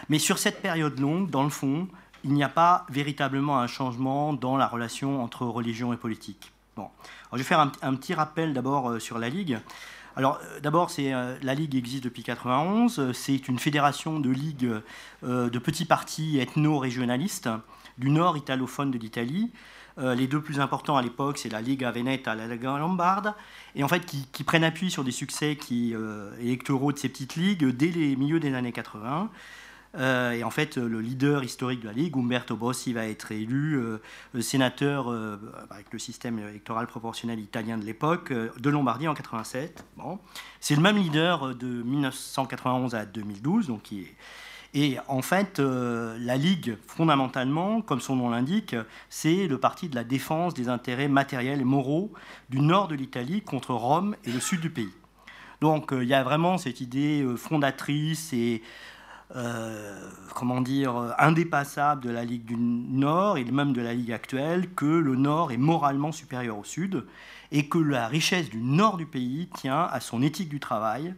[0.08, 1.88] Mais sur cette période longue, dans le fond,
[2.24, 6.52] il n'y a pas véritablement un changement dans la relation entre religion et politique.
[6.76, 6.88] Bon.
[7.32, 9.58] je vais faire un, petit rappel d'abord euh, sur la Ligue.
[10.16, 13.12] Alors, euh, d'abord, euh, la Ligue existe depuis 91.
[13.12, 14.70] C'est une fédération de ligues
[15.22, 17.50] de petits partis ethno-régionalistes
[17.98, 19.52] du nord italophone de l'Italie.
[19.98, 23.34] les deux plus importants à l'époque, c'est la Liga Veneta et la Liga Lombarde,
[23.74, 25.94] et en fait qui, qui prennent appui sur des succès qui,
[26.40, 29.28] électoraux de ces petites ligues dès les milieux des années 80.
[29.94, 33.76] Euh, et en fait, le leader historique de la Ligue, Umberto Bossi, va être élu
[33.76, 33.98] euh,
[34.40, 35.36] sénateur euh,
[35.70, 39.84] avec le système électoral proportionnel italien de l'époque de Lombardie en 87.
[39.96, 40.18] Bon.
[40.60, 43.90] C'est le même leader de 1991 à 2012, donc
[44.74, 48.74] et en fait, la Ligue, fondamentalement, comme son nom l'indique,
[49.10, 52.10] c'est le parti de la défense des intérêts matériels et moraux
[52.48, 54.92] du nord de l'Italie contre Rome et le sud du pays.
[55.60, 58.62] Donc il y a vraiment cette idée fondatrice et
[60.34, 64.84] comment dire, indépassable de la Ligue du Nord et même de la Ligue actuelle que
[64.84, 67.04] le Nord est moralement supérieur au Sud
[67.50, 71.14] et que la richesse du Nord du pays tient à son éthique du travail.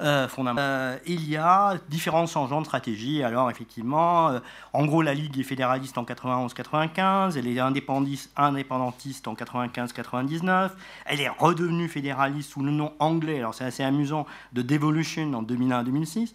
[0.00, 3.22] Euh, euh il y a différents changements de stratégie.
[3.22, 4.40] Alors effectivement, euh,
[4.72, 10.70] en gros, la Ligue est fédéraliste en 91-95, elle est indépendantiste en 95-99,
[11.06, 15.42] elle est redevenue fédéraliste sous le nom anglais, alors c'est assez amusant, de Devolution en
[15.42, 16.32] 2001-2006.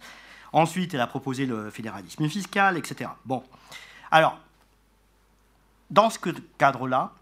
[0.52, 3.10] Ensuite, elle a proposé le fédéralisme fiscal, etc.
[3.24, 3.42] Bon.
[4.10, 4.38] Alors,
[5.90, 6.18] dans ce
[6.58, 7.12] cadre-là,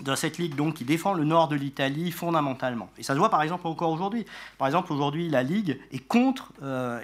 [0.00, 2.90] de cette ligue donc qui défend le nord de l'Italie fondamentalement.
[2.98, 4.26] Et ça se voit par exemple encore aujourd'hui.
[4.58, 7.00] Par exemple aujourd'hui la ligue est contre euh,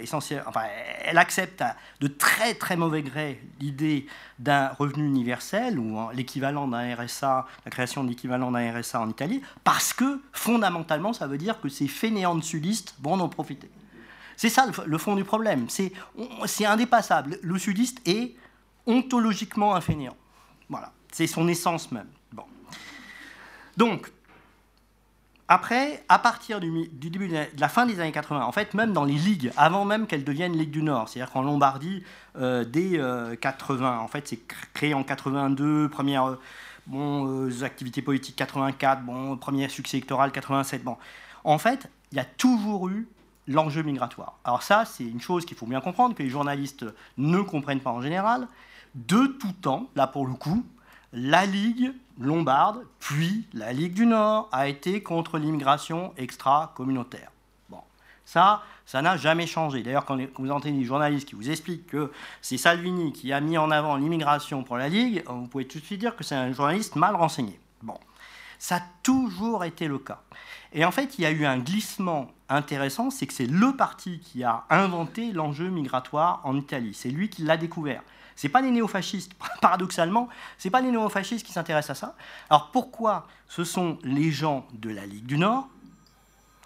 [0.46, 0.62] enfin
[1.04, 1.64] elle accepte
[2.00, 4.06] de très très mauvais gré l'idée
[4.38, 9.42] d'un revenu universel ou l'équivalent d'un RSA, la création de l'équivalent d'un RSA en Italie,
[9.64, 13.70] parce que fondamentalement ça veut dire que ces fainéants de sudistes vont en profiter.
[14.42, 15.68] C'est ça le, fond du problème.
[15.68, 17.38] C'est indépassable.
[17.44, 18.34] Le sudiste est
[18.88, 20.16] ontologiquement un fainéant.
[20.68, 20.90] Voilà.
[21.12, 22.08] C'est son essence même.
[22.32, 22.42] Bon.
[23.76, 24.10] Donc,
[25.46, 29.04] après, à partir du, début de la, fin des années 80, en fait, même dans
[29.04, 32.02] les ligues, avant même qu'elles deviennent Ligue du Nord, c'est-à-dire qu'en Lombardie,
[32.36, 33.00] euh, dès
[33.40, 34.40] 80, euh, en fait, c'est
[34.74, 36.40] créé en 82, première euh,
[36.88, 40.82] bon, activités politiques 84, bon, premier succès électoral 87.
[40.82, 40.96] Bon,
[41.44, 43.06] en fait, il y a toujours eu
[43.52, 44.38] l'enjeu migratoire.
[44.44, 46.84] Alors ça, c'est une chose qu'il faut bien comprendre, que les journalistes
[47.16, 48.48] ne comprennent pas en général.
[48.94, 50.64] De tout temps, là pour le coup,
[51.12, 57.30] la Ligue lombarde, puis la Ligue du Nord, a été contre l'immigration extra-communautaire.
[57.68, 57.80] Bon,
[58.24, 59.82] ça, ça n'a jamais changé.
[59.82, 63.58] D'ailleurs, quand vous entendez des journalistes qui vous expliquent que c'est Salvini qui a mis
[63.58, 66.52] en avant l'immigration pour la Ligue, vous pouvez tout de suite dire que c'est un
[66.52, 67.58] journaliste mal renseigné.
[68.62, 70.22] Ça a toujours été le cas.
[70.72, 74.20] Et en fait, il y a eu un glissement intéressant, c'est que c'est le parti
[74.20, 76.94] qui a inventé l'enjeu migratoire en Italie.
[76.94, 78.04] C'est lui qui l'a découvert.
[78.36, 80.28] C'est pas les néofascistes, paradoxalement,
[80.58, 82.16] c'est pas les néofascistes qui s'intéressent à ça.
[82.50, 85.66] Alors pourquoi ce sont les gens de la Ligue du Nord?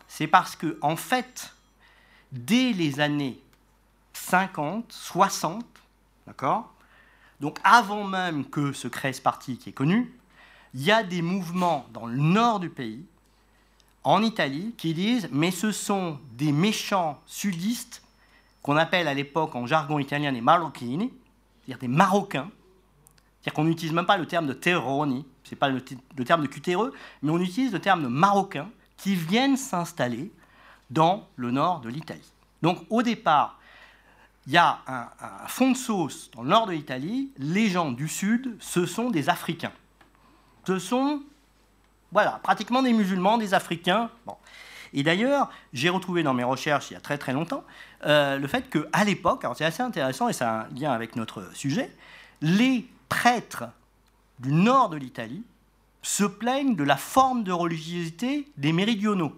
[0.06, 1.54] C'est parce que en fait,
[2.30, 3.40] dès les années
[4.12, 5.64] 50, 60,
[6.26, 6.74] d'accord?
[7.40, 10.12] Donc avant même que se crée ce parti qui est connu,
[10.76, 13.02] il y a des mouvements dans le nord du pays,
[14.04, 18.02] en Italie, qui disent mais ce sont des méchants sudistes
[18.60, 21.10] qu'on appelle à l'époque en jargon italien les marocchini,
[21.64, 22.50] c'est-à-dire des Marocains.
[23.40, 26.46] C'est-à-dire qu'on n'utilise même pas le terme de terroni, ce n'est pas le, terme de
[26.46, 26.92] cutéreux,
[27.22, 30.30] mais on utilise le terme de Marocains qui viennent s'installer
[30.90, 32.32] dans le nord de l'Italie.
[32.60, 33.58] Donc au départ,
[34.46, 37.30] il y a un, fond de sauce dans le nord de l'Italie.
[37.38, 39.72] Les gens du sud, ce sont des Africains.
[40.66, 41.22] Ce sont,
[42.12, 44.10] voilà, pratiquement des musulmans, des Africains.
[44.92, 47.64] Et d'ailleurs, j'ai retrouvé dans mes recherches il y a très très longtemps
[48.04, 51.16] euh, le fait qu'à l'époque, alors c'est assez intéressant et ça a un lien avec
[51.16, 51.90] notre sujet,
[52.40, 53.64] les prêtres
[54.38, 55.42] du nord de l'Italie
[56.02, 59.32] se plaignent de la forme de religiosité des méridionaux.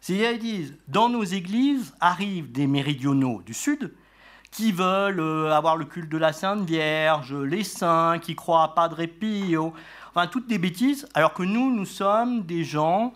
[0.00, 3.92] C'est-à-dire, ils disent, dans nos églises arrivent des méridionaux du sud
[4.50, 8.68] qui veulent euh, avoir le culte de la Sainte Vierge, les saints, qui croient à
[8.68, 9.74] Padre Pio,
[10.16, 13.12] enfin toutes des bêtises, alors que nous, nous sommes des gens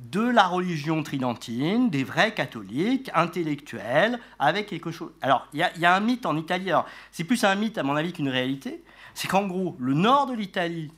[0.00, 5.12] de la religion tridentine, des vrais catholiques, intellectuels, avec quelque chose.
[5.20, 6.70] Alors, il y, a un mythe en Italie,
[7.12, 10.34] c'est plus un mythe à mon avis qu'une réalité, c'est qu'en gros, le nord de
[10.34, 10.90] l'Italie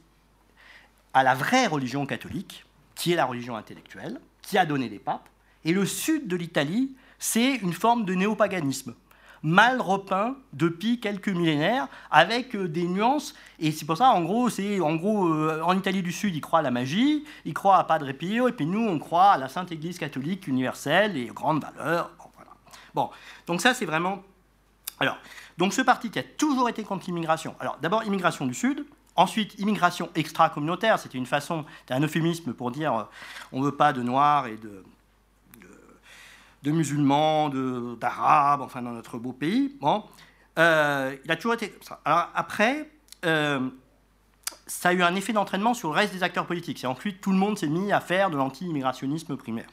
[1.15, 2.65] a la vraie religion catholique,
[2.95, 5.29] qui est la religion intellectuelle, qui a donné des papes,
[5.65, 8.95] et le sud de l'Italie, c'est une forme de néopaganisme
[9.43, 13.35] mal repeint depuis quelques millénaires avec euh, des nuances.
[13.59, 16.41] Et c'est pour ça, en gros, c'est en gros euh, en Italie du Sud, ils
[16.41, 19.39] croient à la magie, ils croient à Padre Pio, et puis nous, on croit à
[19.39, 22.11] la Sainte Église catholique universelle et aux grandes valeurs.
[22.19, 22.51] Bon, voilà.
[22.95, 23.11] bon
[23.47, 24.23] donc ça, c'est vraiment.
[24.99, 25.17] Alors,
[25.57, 27.55] donc ce parti qui a toujours été contre l'immigration.
[27.61, 28.85] Alors, d'abord, immigration du Sud.
[29.17, 33.03] Ensuite, immigration extra-communautaire, c'était une façon, c'était un euphémisme pour dire euh,
[33.53, 34.85] on ne veut pas de noirs et de,
[36.63, 39.77] de musulmans, d'arabes, enfin dans notre beau pays.
[39.81, 40.05] Bon,
[40.59, 42.01] euh, il a toujours été comme ça.
[42.05, 42.91] Après,
[43.25, 43.69] euh,
[44.67, 46.83] ça a eu un effet d'entraînement sur le reste des acteurs politiques.
[46.85, 49.69] Et ensuite, tout le monde s'est mis à faire de l'anti-immigrationnisme primaire.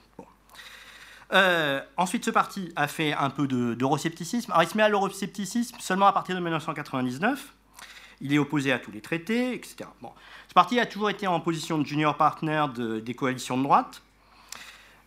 [1.33, 4.51] Euh, ensuite, ce parti a fait un peu d'euroscepticisme.
[4.51, 7.53] Alors, il se met à l'euroscepticisme seulement à partir de 1999.
[8.21, 9.89] Il est opposé à tous les traités, etc.
[10.01, 10.11] Bon.
[10.47, 14.01] Ce parti a toujours été en position de junior partner des coalitions de droite.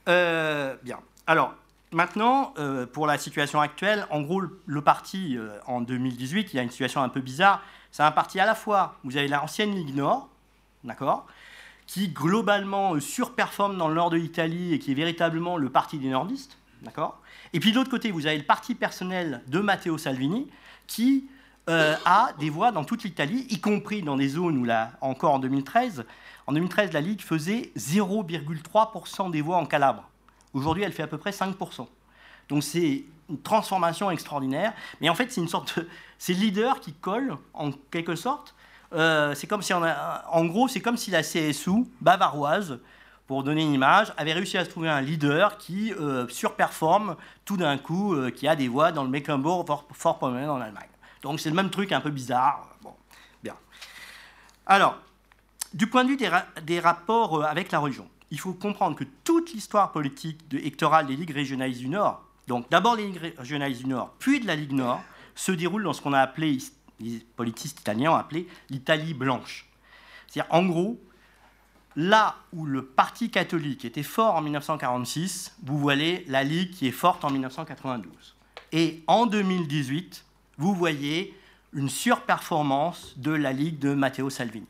[0.07, 0.99] bien.
[1.27, 1.55] Alors,
[1.93, 6.61] Maintenant, euh, pour la situation actuelle, en gros, le, parti, euh, en 2018, il y
[6.61, 7.63] a une situation un peu bizarre.
[7.91, 10.29] C'est un parti à la fois, vous avez l'ancienne Ligue Nord,
[10.85, 11.27] d'accord,
[11.89, 15.99] qui globalement euh, surperforme dans le nord de l'Italie et qui est véritablement le parti
[15.99, 17.21] des nordistes, d'accord.
[17.53, 20.49] Et puis de l'autre côté, vous avez le parti personnel de Matteo Salvini,
[20.87, 21.29] qui
[21.67, 25.39] a des voix dans toute l'Italie, y compris dans des zones où, là, encore en
[25.39, 26.05] 2013,
[26.49, 30.10] en 2013, la Ligue faisait 0,3% des voix en Calabre.
[30.53, 31.87] Aujourd'hui, elle fait à peu près 5%.
[32.49, 34.73] Donc c'est une transformation extraordinaire.
[35.01, 35.89] Mais en fait, c'est une sorte de...
[36.23, 38.55] C'est leader qui colle, en quelque sorte.
[38.93, 39.73] Euh, c'est comme si.
[39.73, 42.79] En gros, c'est comme si la CSU, bavaroise,
[43.27, 47.17] pour donner une image, avait réussi à trouver un leader qui euh, surperforme
[47.47, 50.89] tout d'un coup, euh, qui a des voix dans le Mecklenburg-Vorpommern en Allemagne.
[51.23, 52.69] Donc c'est le même truc un peu bizarre.
[52.83, 52.93] Bon,
[53.43, 53.55] bien.
[54.67, 54.99] Alors,
[55.73, 56.19] du point de vue
[56.63, 61.17] des rapports avec la religion, il faut comprendre que toute l'histoire politique de électorale des
[61.17, 64.73] ligues régionales du Nord, donc d'abord les ligues régionales du Nord, puis de la Ligue
[64.73, 65.03] Nord,
[65.35, 66.59] se déroule dans ce qu'on a appelé,
[67.01, 69.67] les politistes italiens ont appelé l'Italie blanche.
[70.27, 71.01] C'est-à-dire, en gros,
[71.97, 76.93] là où le Parti catholique était fort en 1946, vous voyez la Ligue qui est
[76.93, 78.37] forte en 1992.
[78.73, 80.25] Et en 2018,
[80.59, 81.35] vous voyez
[81.73, 84.67] une surperformance de la Ligue de Matteo Salvini.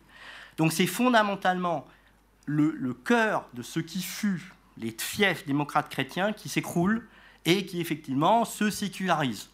[0.56, 1.86] Donc c'est fondamentalement
[2.50, 7.06] le, cœur de ce qui fut les fiefs démocrates chrétiens qui s'écroulent
[7.44, 9.50] et qui effectivement se sécularisent.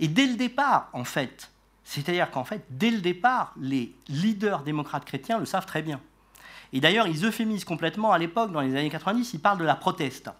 [0.00, 1.50] Et dès le départ, en fait,
[1.84, 6.00] c'est-à-dire qu'en fait, dès le départ, les leaders démocrates chrétiens le savent très bien.
[6.72, 9.76] Et d'ailleurs, ils euphémisent complètement à l'époque, dans les années 90, ils parlent de la
[9.76, 10.30] proteste.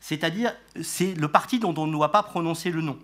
[0.00, 0.52] C'est-à-dire,
[0.82, 2.98] c'est le parti dont on ne doit pas prononcer le nom.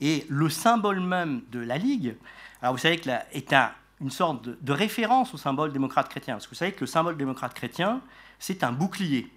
[0.00, 2.16] Et le symbole même de la Ligue,
[2.60, 3.70] alors vous savez que là, est un,
[4.00, 6.34] une sorte de, référence au symbole démocrate chrétien.
[6.34, 8.00] Parce que vous savez que le symbole démocrate chrétien,
[8.38, 9.30] c'est un bouclier.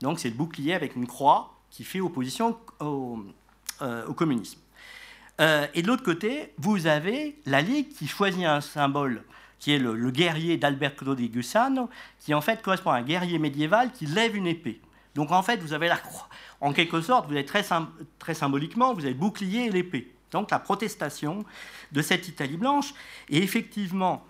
[0.00, 3.24] Donc c'est le bouclier avec une croix qui fait opposition au,
[3.82, 4.60] euh, communisme.
[5.40, 9.24] Euh, et de l'autre côté, vous avez la Ligue qui choisit un symbole
[9.58, 11.88] qui est le, guerrier d'Alberto di Gusano,
[12.20, 14.80] qui en fait correspond à un guerrier médiéval qui lève une épée.
[15.14, 16.28] Donc en fait, vous avez la croix.
[16.60, 17.64] En quelque sorte, vous avez très,
[18.18, 21.44] très symboliquement, vous avez le bouclier et l'épée donc la protestation
[21.92, 22.92] de cette Italie blanche.
[23.30, 24.26] Et effectivement,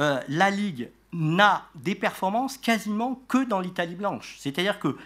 [0.00, 4.36] euh, la Ligue n'a des performances quasiment que dans l'Italie blanche.
[4.38, 4.96] C'est-à-dire que,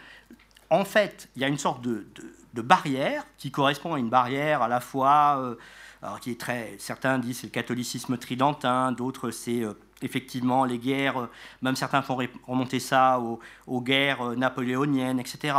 [0.70, 2.06] en fait, il y a une sorte de,
[2.54, 5.56] barrière qui correspond à une barrière à la fois,
[6.02, 9.62] alors qui est très, certains disent c'est le catholicisme tridentin, d'autres c'est
[10.00, 11.28] effectivement les guerres,
[11.60, 15.54] même certains font remonter ça aux, aux guerres napoléoniennes, etc.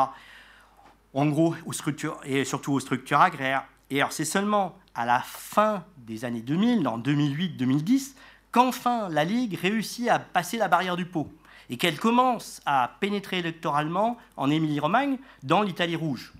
[1.13, 3.65] En gros, aux structures, et surtout aux structures agraires.
[3.89, 8.15] Et alors c'est seulement à la fin des années 2000, en 2008-2010,
[8.51, 11.31] qu'enfin la Ligue réussit à passer la barrière du pot
[11.69, 16.33] et qu'elle commence à pénétrer électoralement en Émilie-Romagne dans l'Italie rouge.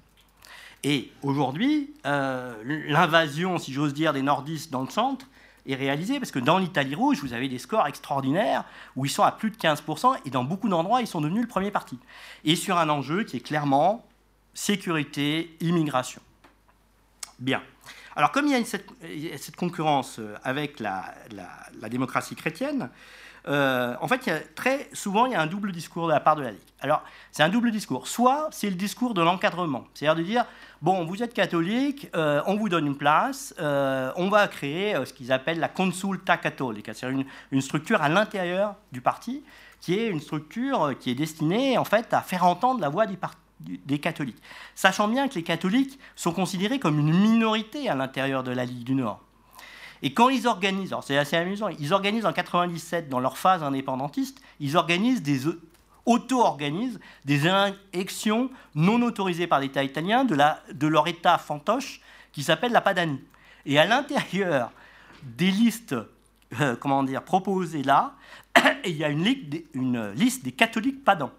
[0.84, 2.56] Et aujourd'hui, euh,
[2.88, 5.26] l'invasion, si j'ose dire, des nordistes dans le centre
[5.65, 8.64] est réalisée parce que dans l'Italie rouge, vous avez des scores extraordinaires
[8.95, 11.48] où ils sont à plus de 15% et dans beaucoup d'endroits, ils sont devenus le
[11.48, 11.99] premier parti.
[12.45, 14.06] Et sur un enjeu qui est clairement
[14.53, 16.22] sécurité, immigration.
[17.39, 17.61] Bien.
[18.15, 21.14] Alors, comme il y a cette, concurrence euh, avec la,
[21.88, 22.89] démocratie chrétienne,
[23.47, 26.41] euh, en fait, très souvent, il y a un double discours de la part de
[26.41, 26.59] la Ligue.
[26.81, 28.07] Alors, c'est un double discours.
[28.07, 30.45] Soit c'est le discours de l'encadrement, c'est-à-dire de dire
[30.81, 35.31] bon, vous êtes catholique, euh, on vous donne une place, on va créer ce qu'ils
[35.31, 39.43] appellent la consulta catholica, c'est-à-dire une, structure à l'intérieur du parti,
[39.80, 43.15] qui est une structure qui est destinée en fait à faire entendre la voix du
[43.15, 44.41] parti des catholiques.
[44.75, 48.84] Sachant bien que les catholiques sont considérés comme une minorité à l'intérieur de la Ligue
[48.84, 49.21] du Nord.
[50.03, 54.39] Et quand ils organisent, c'est assez amusant, ils organisent en 97 dans leur phase indépendantiste,
[54.59, 55.41] ils organisent des
[56.05, 57.41] auto-organisent des
[57.93, 62.01] élections non autorisées par l'État italien de leur État fantoche
[62.31, 63.21] qui s'appelle la Padanie.
[63.65, 64.71] Et à l'intérieur
[65.23, 65.95] des listes
[66.61, 68.15] euh, comment dire, proposées là,
[68.85, 69.27] il y a une,
[69.73, 71.31] une liste des catholiques padans.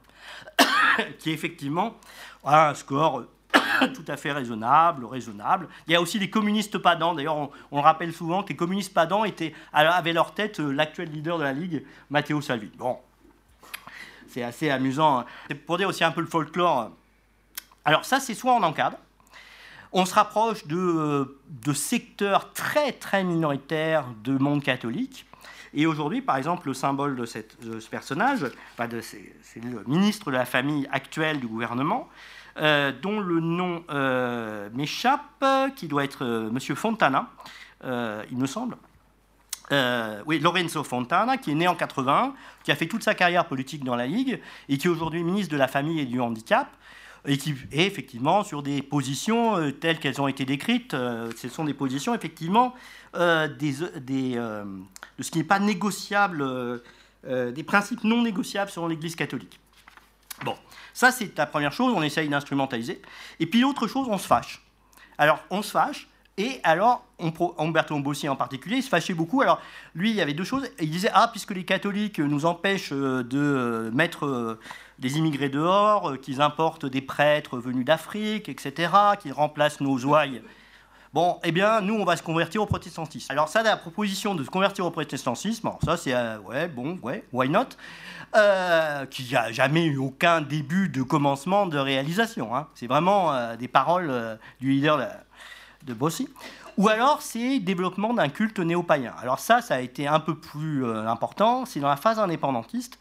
[1.19, 1.97] qui effectivement
[2.45, 3.25] a un score
[3.95, 5.69] tout à fait raisonnable, raisonnable.
[5.87, 7.15] Il y a aussi les communistes padans.
[7.15, 11.11] D'ailleurs, on, le rappelle souvent que les communistes padans étaient, avaient leur tête euh, l'actuel
[11.11, 12.73] leader de la Ligue, Matteo Salvini.
[12.77, 12.99] Bon,
[14.29, 15.25] c'est assez amusant.
[15.49, 16.91] C'est pour dire aussi un peu le folklore.
[17.85, 18.99] Alors ça, c'est soit on encadre,
[19.93, 25.25] on se rapproche de, euh, de secteurs très très minoritaires de monde catholique,
[25.75, 28.47] et aujourd'hui, par exemple, le symbole de, ce personnage,
[29.03, 32.09] c'est le ministre de la famille actuel du gouvernement,
[32.59, 35.45] euh, dont le nom euh, m'échappe,
[35.77, 37.31] qui doit être euh, Monsieur Fontana,
[37.85, 38.77] il me semble.
[40.27, 42.35] oui, Lorenzo Fontana, qui est né en 80,
[42.65, 45.53] qui a fait toute sa carrière politique dans la Ligue et qui est aujourd'hui ministre
[45.53, 46.69] de la Famille et du Handicap
[47.27, 50.93] et qui est effectivement sur des positions telles qu'elles ont été décrites.
[50.93, 52.75] ce sont des positions effectivement
[53.15, 54.65] euh, euh,
[55.19, 59.59] de ce qui n'est pas négociable, euh, des principes non négociables selon l'Église catholique.
[60.45, 60.55] Bon,
[60.93, 63.01] ça c'est la première chose, on essaye d'instrumentaliser.
[63.41, 64.63] Et puis l'autre chose, on se fâche.
[65.17, 67.05] Alors on se fâche, et alors,
[67.59, 69.43] Umberto Bossi en particulier, il se fâchait beaucoup.
[69.43, 69.61] Alors,
[69.97, 70.71] lui, il y avait deux choses.
[70.79, 74.57] Il disait Ah, puisque les catholiques nous empêchent de mettre
[74.99, 80.43] des immigrés dehors, qu'ils importent des prêtres venus d'Afrique, etc., qu'ils remplacent nos ouailles
[81.15, 83.33] Bon, eh bien, nous, on va se convertir au protestantisme.
[83.33, 87.25] Alors ça, la proposition de se convertir au protestantisme, ça, c'est, euh, ouais, bon, ouais,
[87.33, 87.69] why not
[88.37, 92.55] euh, Qui n'a jamais eu aucun début de commencement de réalisation.
[92.55, 92.69] Hein.
[92.75, 95.07] C'est vraiment euh, des paroles du leader de,
[95.87, 96.29] de Bossi.
[96.77, 99.15] Ou alors, c'est développement d'un culte néo-païen.
[99.21, 101.65] Alors ça, ça a été un peu plus important.
[101.65, 102.99] C'est dans la phase indépendantiste,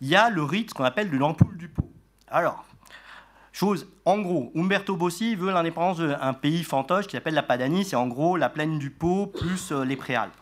[0.00, 1.90] il y a le rite qu'on appelle de l'ampoule du pot.
[2.28, 2.64] Alors,
[3.54, 7.94] Chose, en gros, Umberto Bossi veut l'indépendance d'un pays fantoche qui s'appelle la Padanie, c'est
[7.94, 10.34] en gros la plaine du Pau plus euh, les préalpes.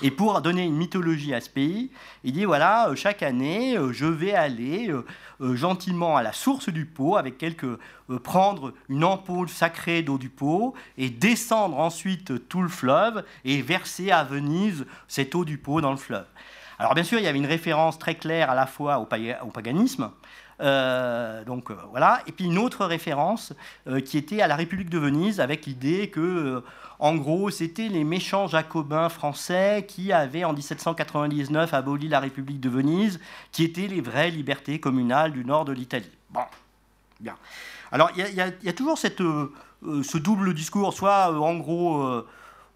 [0.00, 1.90] Et pour donner une mythologie à ce pays,
[2.24, 4.90] il dit voilà, euh, chaque année, euh, je vais aller
[5.38, 7.78] gentiment à la source du Pau avec quelques
[8.24, 14.10] prendre une ampoule sacrée d'eau du Pau et descendre ensuite tout le fleuve et verser
[14.10, 16.26] à Venise cette eau du Pau dans le fleuve.
[16.78, 20.10] Alors bien sûr, il y avait une référence très claire à la fois au, paganisme,
[20.60, 22.20] euh, donc euh, voilà.
[22.26, 23.52] Et puis une autre référence
[23.88, 26.62] euh, qui était à la République de Venise avec l'idée que,
[26.98, 32.68] en gros, c'était les méchants jacobins français qui avaient en 1799 aboli la République de
[32.68, 33.20] Venise,
[33.50, 36.10] qui étaient les vraies libertés communales du nord de l'Italie.
[36.30, 36.44] Bon,
[37.20, 37.36] bien.
[37.90, 42.24] Alors il y, a toujours ce double discours, soit en gros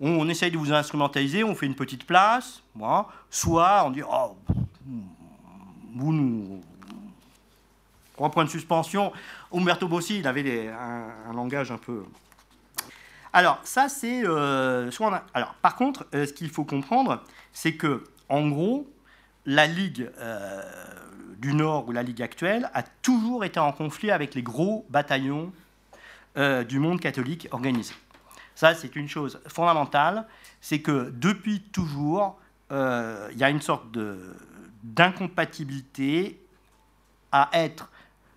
[0.01, 4.36] on, essaye de vous instrumentaliser, on fait une petite place, moi, soit on dit oh,
[5.94, 6.60] vous nous
[8.16, 9.12] Trois points de suspension.
[9.52, 12.05] Umberto Bossi, il avait un, langage un peu.
[13.32, 14.23] Alors, ça, c'est.
[14.24, 14.90] Euh,
[15.35, 18.90] alors, par contre, euh, ce qu'il faut comprendre, c'est que, en gros,
[19.44, 20.62] la Ligue euh,
[21.36, 25.52] du Nord ou la Ligue actuelle a toujours été en conflit avec les gros bataillons
[26.68, 27.94] du monde catholique organisé.
[28.56, 30.26] Ça, c'est une chose fondamentale.
[30.60, 33.86] C'est que depuis toujours, il y a une sorte
[34.82, 36.40] d'incompatibilité
[37.30, 37.90] à être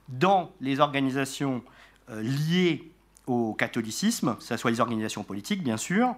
[0.09, 1.63] dans les organisations
[2.09, 2.91] liées
[3.25, 6.13] au catholicisme, que ce soit les organisations politiques, bien sûr,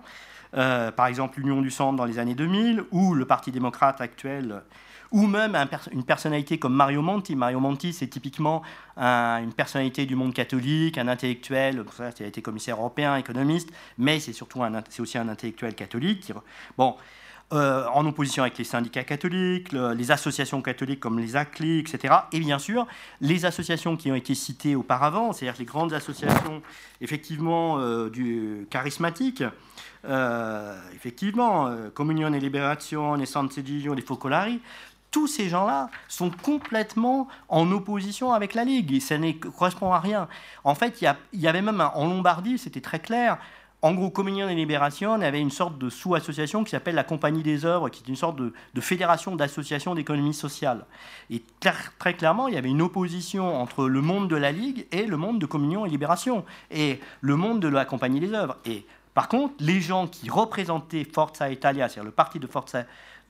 [0.51, 4.63] par exemple l'Union du Centre dans les années 2000, ou le Parti démocrate actuel
[5.11, 5.57] ou même
[5.91, 7.35] une personnalité comme Mario Monti.
[7.35, 8.61] Mario Monti, c'est typiquement
[8.97, 11.83] une personnalité du monde catholique, un intellectuel,
[12.19, 16.31] il a été commissaire européen, économiste, mais c'est surtout un, aussi un intellectuel catholique.
[16.77, 16.95] bon,
[17.53, 22.13] euh, en opposition avec les syndicats catholiques, les associations catholiques comme les ACLI, etc.
[22.31, 22.87] Et bien sûr,
[23.19, 26.61] les associations qui ont été citées auparavant, c'est-à-dire les grandes associations
[27.01, 29.43] effectivement euh, du charismatique,
[30.05, 34.61] euh, effectivement, Communion et Libération, les Santegilio, les Focolari,
[35.11, 38.93] tous ces gens-là sont complètement en opposition avec la Ligue.
[38.93, 40.27] Et ça ne correspond à rien.
[40.63, 43.37] En fait, il y, avait même en Lombardie, c'était très clair.
[43.83, 47.41] En gros, Communion et Libération, on avait une sorte de sous-association qui s'appelle la Compagnie
[47.41, 50.85] des œuvres, qui est une sorte de, fédération d'associations d'économie sociale.
[51.31, 51.41] Et
[51.99, 55.17] très clairement, il y avait une opposition entre le monde de la Ligue et le
[55.17, 58.57] monde de Communion et Libération, et le monde de la Compagnie des œuvres.
[58.65, 58.85] Et
[59.15, 62.83] par contre, les gens qui représentaient Forza Italia, c'est-à-dire le parti de Forza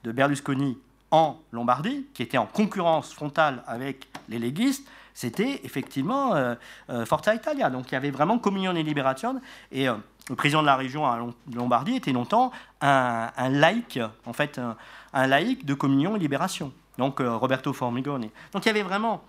[0.03, 0.77] de Berlusconi
[1.11, 6.55] en Lombardie, qui était en concurrence frontale avec les légistes, c'était effectivement euh,
[6.89, 7.69] euh, Forza Italia.
[7.69, 9.41] Donc il y avait vraiment Communion et Libération.
[9.71, 9.95] Et euh,
[10.29, 11.19] le président de la région à
[11.53, 14.59] Lombardie était longtemps un, laïc, en fait,
[15.13, 16.71] un, laïc de Communion et Libération.
[16.97, 18.29] Donc Roberto Formigoni.
[18.53, 19.23] Donc il y avait vraiment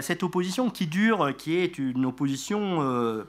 [0.00, 3.24] cette opposition qui dure, qui est une opposition.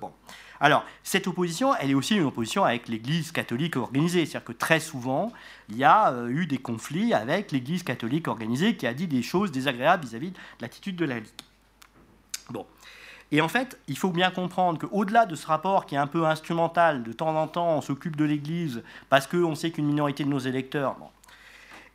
[0.60, 4.26] Alors, cette opposition, elle est aussi une opposition avec l'Église catholique organisée.
[4.26, 5.32] C'est-à-dire que très souvent,
[5.70, 9.22] il y a euh, eu des conflits avec l'Église catholique organisée qui a dit des
[9.22, 11.28] choses désagréables vis-à-vis de l'attitude de la Ligue.
[12.50, 12.66] Bon.
[13.32, 16.26] Et en fait, il faut bien comprendre qu'au-delà de ce rapport qui est un peu
[16.26, 20.30] instrumental, de temps en temps, on s'occupe de l'Église parce qu'on sait qu'une minorité de
[20.30, 20.96] nos électeurs,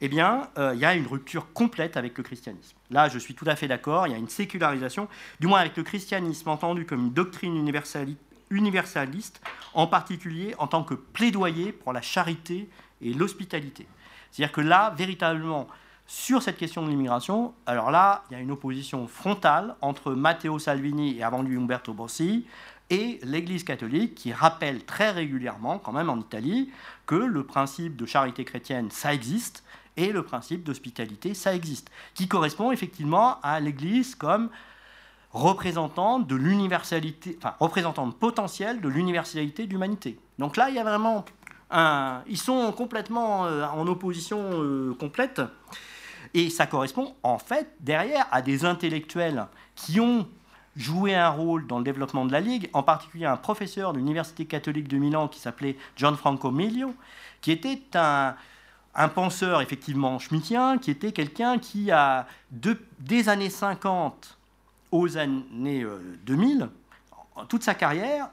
[0.03, 2.77] eh bien, euh, il y a une rupture complète avec le christianisme.
[2.91, 5.09] Là, je suis tout à fait d'accord, il y a une sécularisation,
[5.39, 8.19] du moins avec le christianisme entendu comme une doctrine universaliste
[8.51, 9.41] universaliste,
[9.75, 12.69] en particulier en tant que plaidoyer pour la charité
[13.01, 13.87] et l'hospitalité.
[14.31, 15.69] C'est-à-dire que là, véritablement,
[16.07, 20.59] sur cette question de l'immigration, alors là, il y a une opposition frontale entre Matteo
[20.59, 22.47] Salvini et avant lui Umberto Bossi
[22.91, 26.71] et l'Église catholique qui rappelle très régulièrement, quand même en Italie,
[27.07, 29.63] que le principe de charité chrétienne, ça existe,
[29.97, 34.51] et le principe d'hospitalité, ça existe, qui correspond effectivement à l'Église comme
[35.32, 40.19] représentante de l'universalité, enfin représentante potentielle de l'universalité de l'humanité.
[40.39, 41.24] Donc là, il y a vraiment
[41.70, 45.40] un, ils sont complètement euh, en opposition euh, complète,
[46.35, 50.27] et ça correspond en fait derrière à des intellectuels qui ont
[50.77, 54.47] joué un rôle dans le développement de la Ligue, en particulier un professeur de l'Université
[54.47, 56.94] catholique de Milan qui s'appelait Gianfranco Miglio,
[57.40, 58.36] qui était un,
[59.15, 64.39] penseur effectivement schmittien, qui était quelqu'un qui a, de, des années 50
[64.93, 65.87] aux années
[66.25, 68.29] 2000, euh, toute sa carrière,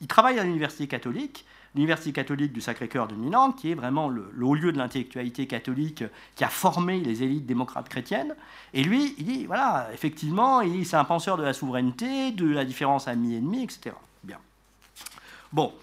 [0.00, 4.30] il, travaille à l'université catholique, l'université catholique du Sacré-Cœur de Milan, qui est vraiment le,
[4.40, 6.04] haut lieu de l'intellectualité catholique
[6.34, 8.34] qui a formé les élites démocrates chrétiennes.
[8.72, 13.08] Et lui, il dit, voilà, effectivement, c'est un penseur de la souveraineté, de la différence
[13.08, 13.94] ami-ennemi, etc.
[14.24, 14.38] Bien.
[15.52, 15.74] Bon.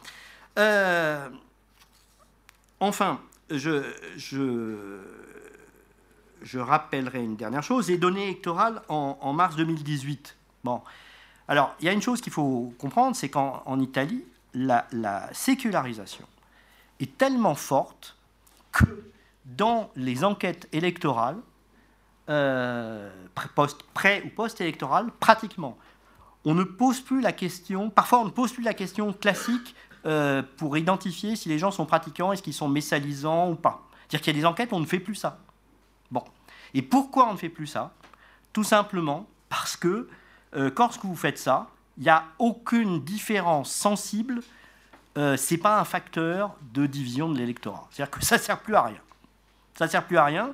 [0.58, 1.30] Euh,
[2.80, 3.20] enfin,
[3.52, 3.84] je,
[4.18, 5.00] je
[6.44, 10.38] je rappellerai une dernière chose, les données électorales en, mars 2018.
[10.64, 10.82] Bon.
[11.48, 14.86] Alors, il y a une chose qu'il faut comprendre, c'est qu'en Italie, la,
[15.32, 16.26] sécularisation
[17.00, 18.16] est tellement forte
[18.72, 18.86] que
[19.46, 21.38] dans les enquêtes électorales,
[22.30, 23.10] euh,
[23.94, 25.78] pré, ou post-électorales, pratiquement,
[26.46, 29.76] on ne pose plus la question, parfois on ne pose plus la question classique
[30.06, 33.88] euh, pour identifier si les gens sont pratiquants, est-ce qu'ils sont messalisants ou pas.
[34.02, 35.40] C'est-à-dire qu'il y a des enquêtes, on ne fait plus ça.
[36.14, 36.24] Bon.
[36.76, 37.92] Et pourquoi on ne fait plus ça?
[38.54, 40.08] Tout simplement parce que
[40.56, 41.68] euh, lorsque vous faites ça,
[41.98, 44.42] il n'y a aucune différence sensible.
[45.18, 47.88] Euh, Ce n'est pas un facteur de division de l'électorat.
[47.92, 49.02] C'est-à-dire que ça ne sert plus à rien.
[49.76, 50.54] Ça ne sert plus à rien.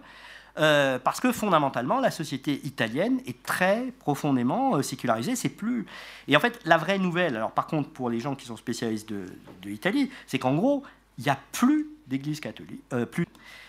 [0.57, 5.35] Euh, parce que fondamentalement, la société italienne est très profondément euh, sécularisée.
[5.35, 5.85] C'est plus.
[6.27, 9.09] Et en fait, la vraie nouvelle, alors par contre, pour les gens qui sont spécialistes
[9.09, 9.25] de,
[9.63, 10.83] l'Italie, c'est qu'en gros,
[11.17, 12.81] il n'y a plus d'église catholique,
[13.11, 13.27] plus,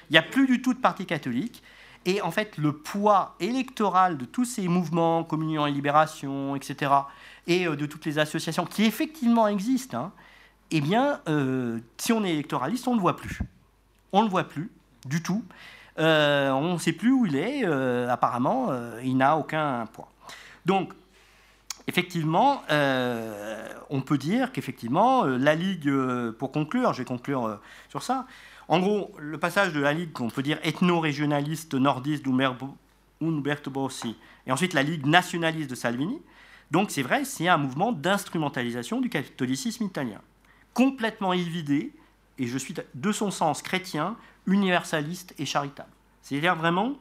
[0.09, 1.63] il n'y a plus du tout de parti catholique.
[2.07, 6.93] Et en fait, le poids électoral de tous ces mouvements, Communion et Libération, etc.,
[7.47, 10.13] et euh, de toutes les associations qui effectivement existent, hein,
[10.71, 13.41] eh bien, euh, si on est électoraliste, on ne le voit plus.
[14.13, 14.71] On ne le voit plus
[15.05, 15.45] du tout.
[15.99, 17.65] Euh, on ne sait plus où il est.
[18.09, 18.71] apparemment,
[19.03, 20.09] il n'a aucun poids.
[20.65, 20.93] Donc,
[21.87, 22.63] effectivement,
[23.91, 25.91] on peut dire qu'effectivement, la Ligue,
[26.39, 27.59] pour conclure, je vais conclure
[27.89, 28.27] sur ça,
[28.71, 34.17] en gros, le passage de la Ligue, qu'on peut dire ethno-régionaliste nordiste d'Umberto Bossi,
[34.47, 36.23] et ensuite la Ligue nationaliste de Salvini,
[36.71, 40.21] Donc c'est vrai, c'est un mouvement d'instrumentalisation du catholicisme italien,
[40.73, 41.93] complètement évidé,
[42.39, 44.17] et je suis de son sens chrétien,
[44.47, 45.91] universaliste et charitable.
[46.23, 46.95] C'est-à-dire vraiment.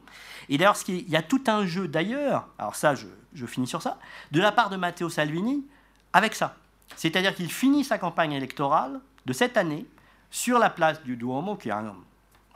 [0.48, 3.80] Et d'ailleurs, il y a tout un jeu d'ailleurs, alors ça, je, je, finis sur
[3.80, 4.00] ça,
[4.32, 5.64] de la part de Matteo Salvini
[6.12, 6.56] avec ça.
[6.96, 9.86] C'est-à-dire qu'il finit sa campagne électorale de cette année
[10.30, 11.94] sur la place du Duomo, qui est un,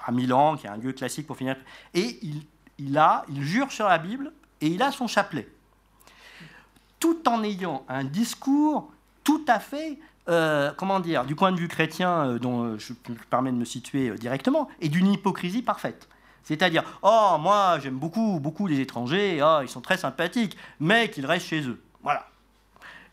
[0.04, 1.56] à Milan, qui est un lieu classique pour finir.
[1.92, 2.42] Et il,
[2.78, 5.48] il, a, il jure sur la Bible et il a son chapelet.
[7.00, 8.92] Tout en ayant un discours
[9.22, 9.98] tout à fait
[10.28, 13.66] euh, comment dire, du point de vue chrétien, euh, dont je me permets de me
[13.66, 16.08] situer euh, directement, et d'une hypocrisie parfaite.
[16.44, 21.26] C'est-à-dire, oh, moi, j'aime beaucoup, beaucoup les étrangers, oh, ils sont très sympathiques, mais qu'ils
[21.26, 21.82] restent chez eux.
[22.02, 22.26] Voilà.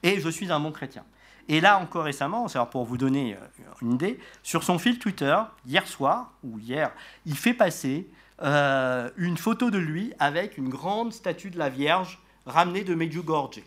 [0.04, 1.04] Et je suis un bon chrétien.
[1.48, 3.36] Et là, encore récemment, pour vous donner
[3.82, 5.36] une idée, sur son fil Twitter,
[5.66, 6.92] hier soir, ou hier,
[7.26, 8.08] il fait passer
[8.40, 13.62] une photo de lui avec une grande statue de la Vierge ramenée de Medjugorje.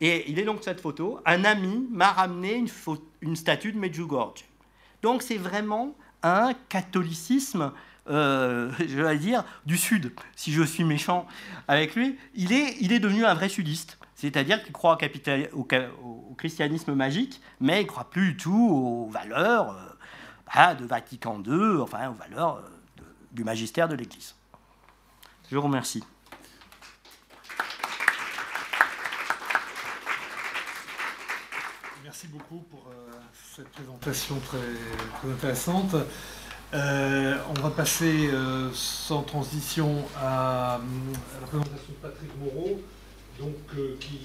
[0.00, 1.20] Et il est donc cette photo.
[1.24, 2.68] Un ami m'a ramené une,
[3.20, 4.44] une, statue de Medjugorje.
[5.00, 5.94] Donc c'est vraiment
[6.24, 7.72] un catholicisme,
[8.08, 10.12] euh, je vais dire, du Sud.
[10.34, 11.26] Si je suis méchant
[11.68, 13.98] avec lui, il est, il est devenu un vrai sudiste.
[14.22, 14.96] C'est-à-dire qu'il croit
[15.52, 19.88] au, christianisme magique, mais il ne croit plus du tout aux valeurs euh,
[20.54, 24.36] bah, de Vatican II, enfin aux valeurs euh, du magistère de l'Église.
[25.50, 26.04] Je vous remercie.
[32.04, 33.10] Merci beaucoup pour euh,
[33.56, 35.96] cette présentation très, intéressante.
[36.72, 38.30] On va passer
[38.72, 40.80] sans transition à,
[41.40, 42.80] la présentation de Patrick Moreau,
[43.42, 44.18] donc, qui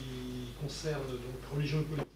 [0.61, 2.13] concerne donc, religion et politique,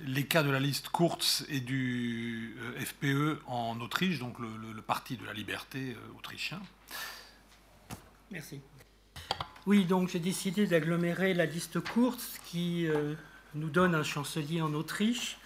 [0.00, 5.16] les cas de la liste Kurz et du FPE en Autriche, donc le, le parti
[5.16, 6.60] de la liberté autrichien.
[8.30, 8.60] Merci.
[9.66, 12.88] Oui, donc j'ai décidé d'agglomérer la liste Kurz qui
[13.54, 15.38] nous donne un chancelier en Autriche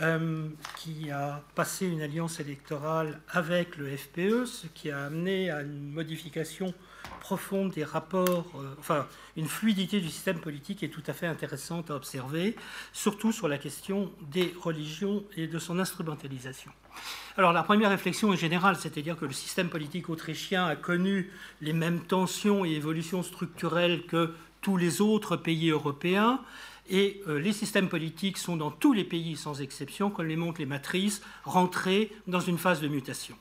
[0.00, 5.62] euh, qui a passé une alliance électorale avec le FPE, ce qui a amené à
[5.62, 6.72] une modification
[7.20, 9.06] profonde des rapports, euh, enfin
[9.36, 12.56] une fluidité du système politique est tout à fait intéressante à observer,
[12.92, 16.70] surtout sur la question des religions et de son instrumentalisation.
[17.36, 21.30] Alors la première réflexion est générale, c'est-à-dire que le système politique autrichien a connu
[21.60, 26.40] les mêmes tensions et évolutions structurelles que tous les autres pays européens,
[26.88, 30.60] et euh, les systèmes politiques sont dans tous les pays, sans exception, comme les montrent
[30.60, 33.36] les matrices, rentrés dans une phase de mutation.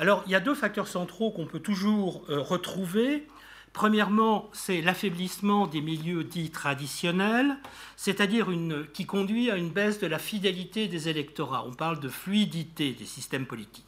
[0.00, 3.26] Alors, il y a deux facteurs centraux qu'on peut toujours euh, retrouver.
[3.72, 7.56] Premièrement, c'est l'affaiblissement des milieux dits traditionnels,
[7.96, 8.46] c'est-à-dire
[8.92, 11.64] qui conduit à une baisse de la fidélité des électorats.
[11.66, 13.84] On parle de fluidité des systèmes politiques.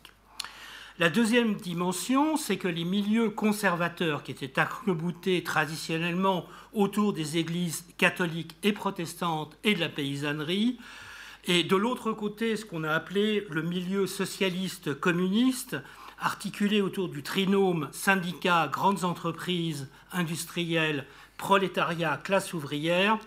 [0.98, 7.86] La deuxième dimension, c'est que les milieux conservateurs qui étaient accreboutés traditionnellement autour des églises
[7.98, 10.78] catholiques et protestantes et de la paysannerie,
[11.46, 15.76] et de l'autre côté, ce qu'on a appelé le milieu socialiste communiste,
[16.20, 21.06] articulé autour du trinôme syndicats, grandes entreprises, industrielles,
[21.36, 23.18] prolétariat, classe ouvrière,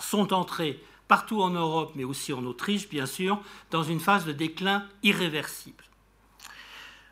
[0.00, 4.32] sont entrés partout en Europe, mais aussi en Autriche, bien sûr, dans une phase de
[4.32, 5.84] déclin irréversible.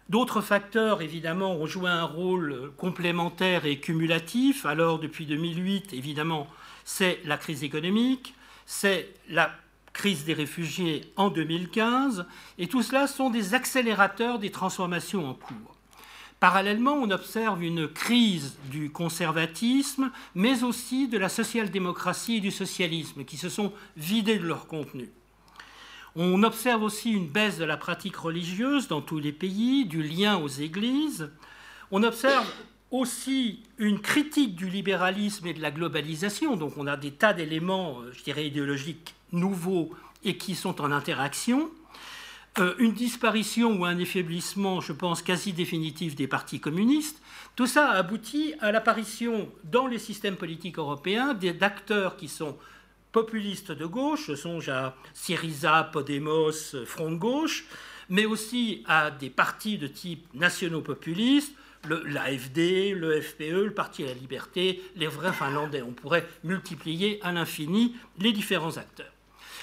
[0.08, 4.66] D'autres facteurs, évidemment, ont joué un rôle complémentaire et cumulatif.
[4.66, 6.48] Alors, depuis 2008, évidemment,
[6.84, 8.34] c'est la crise économique,
[8.66, 9.50] c'est la
[9.92, 12.26] crise des réfugiés en 2015,
[12.58, 15.76] et tout cela sont des accélérateurs des transformations en cours.
[16.40, 23.24] Parallèlement, on observe une crise du conservatisme, mais aussi de la social-démocratie et du socialisme,
[23.24, 25.10] qui se sont vidés de leur contenu.
[26.16, 30.36] On observe aussi une baisse de la pratique religieuse dans tous les pays, du lien
[30.36, 31.30] aux églises.
[31.92, 32.46] On observe
[32.92, 36.56] aussi une critique du libéralisme et de la globalisation.
[36.56, 39.90] Donc on a des tas d'éléments, euh, je dirais, idéologiques nouveaux
[40.22, 41.70] et qui sont en interaction.
[42.58, 47.20] Euh, une disparition ou un affaiblissement, je pense, quasi définitif des partis communistes.
[47.56, 52.58] Tout ça a abouti à l'apparition dans les systèmes politiques européens d'acteurs qui sont
[53.10, 56.52] populistes de gauche, je songe à Syriza, Podemos,
[56.86, 57.64] Front de gauche,
[58.08, 61.54] mais aussi à des partis de type nationaux-populistes,
[61.88, 65.82] l'AFD, le FPE, le Parti à la Liberté, les vrais Finlandais.
[65.82, 69.12] On pourrait multiplier à l'infini les différents acteurs.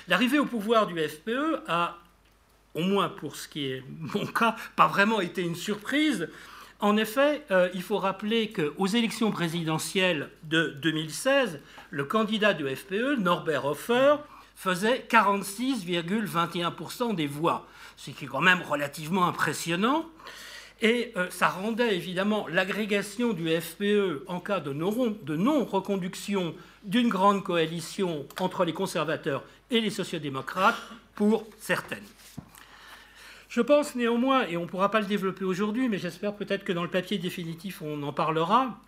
[0.08, 1.98] L'arrivée au pouvoir du FPE a,
[2.74, 6.28] au moins pour ce qui est mon cas, pas vraiment été une surprise,
[6.82, 11.60] en effet, euh, il faut rappeler qu'aux élections présidentielles de 2016,
[11.90, 14.16] le candidat du FPE, Norbert Hofer,
[14.56, 17.68] faisait 46,21% des voix,
[17.98, 20.06] ce qui est quand même relativement impressionnant.
[20.82, 28.26] Et euh, ça rendait évidemment l'agrégation du FPE en cas de non-reconduction d'une grande coalition
[28.40, 30.78] entre les conservateurs et les sociodémocrates
[31.16, 32.04] pour certaines.
[33.50, 36.72] Je pense néanmoins, et on ne pourra pas le développer aujourd'hui, mais j'espère peut-être que
[36.72, 38.80] dans le papier définitif on en parlera,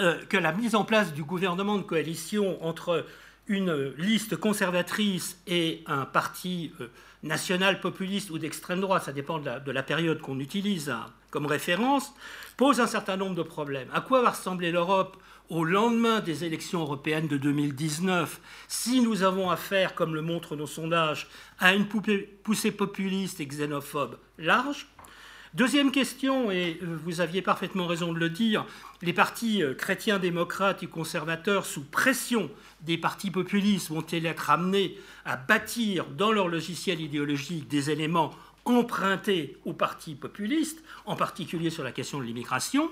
[0.00, 3.06] euh, que la mise en place du gouvernement de coalition entre
[3.48, 6.88] une liste conservatrice et un parti euh,
[7.22, 12.14] national populiste ou d'extrême droite, ça dépend de la, période qu'on utilise hein, comme référence,
[12.56, 13.88] pose un certain nombre de problèmes.
[13.92, 15.16] À quoi va ressembler l'Europe
[15.48, 20.66] au lendemain des élections européennes de 2019 si nous avons affaire, comme le montrent nos
[20.66, 21.28] sondages,
[21.58, 24.88] à une poussée populiste et xénophobe large
[25.56, 28.66] Deuxième question, et euh, vous aviez parfaitement raison de le dire,
[29.00, 32.50] les partis euh, chrétiens démocrates et conservateurs, sous pression
[32.82, 38.34] des partis populistes, vont-ils être amenés à bâtir dans leur logiciel idéologique des éléments
[38.66, 42.90] empruntés aux partis populistes, en particulier sur la question de l'immigration?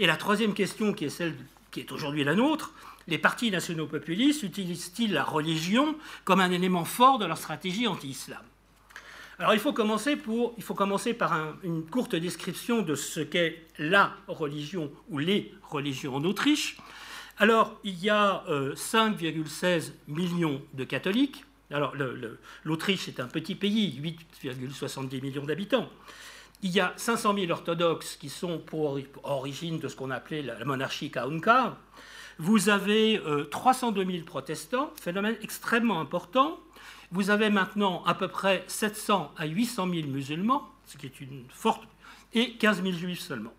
[0.00, 1.36] Et la troisième question, qui est celle
[1.70, 2.74] qui est aujourd'hui la nôtre,
[3.06, 8.42] les partis nationaux populistes utilisent-ils la religion comme un élément fort de leur stratégie anti-islam?
[9.40, 15.54] Alors il faut commencer, par une courte description de ce qu'est la religion ou les
[15.62, 16.76] religions en Autriche.
[17.38, 21.46] Alors il y a 5,16 euh, millions de catholiques.
[21.70, 21.94] Alors
[22.64, 23.98] l'Autriche est un petit pays,
[24.44, 25.88] 8,70 millions d'habitants.
[26.62, 30.62] Il y a 500 000 orthodoxes qui sont pour origine de ce qu'on appelait la
[30.66, 31.78] monarchie Kaunka.
[32.38, 33.18] Vous avez
[33.50, 36.60] 302 euh, 000 protestants, phénomène extrêmement important.
[37.12, 41.44] Vous avez maintenant à peu près 700 à 800 000 musulmans, ce qui est une
[41.48, 41.82] forte,
[42.34, 43.52] et 15 000 juifs seulement.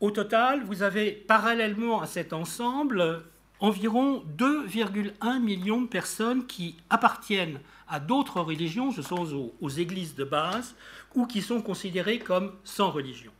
[0.00, 3.22] Au total, vous avez parallèlement à cet ensemble
[3.60, 10.24] environ 2,1 millions de personnes qui appartiennent à d'autres religions, ce sont aux, églises de
[10.24, 10.74] base,
[11.14, 13.30] ou qui sont considérées comme sans religion.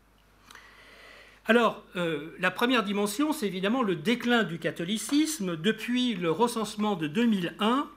[1.46, 5.56] Alors, euh, la première dimension, c'est évidemment le déclin du catholicisme.
[5.56, 7.88] Depuis le recensement de 2001,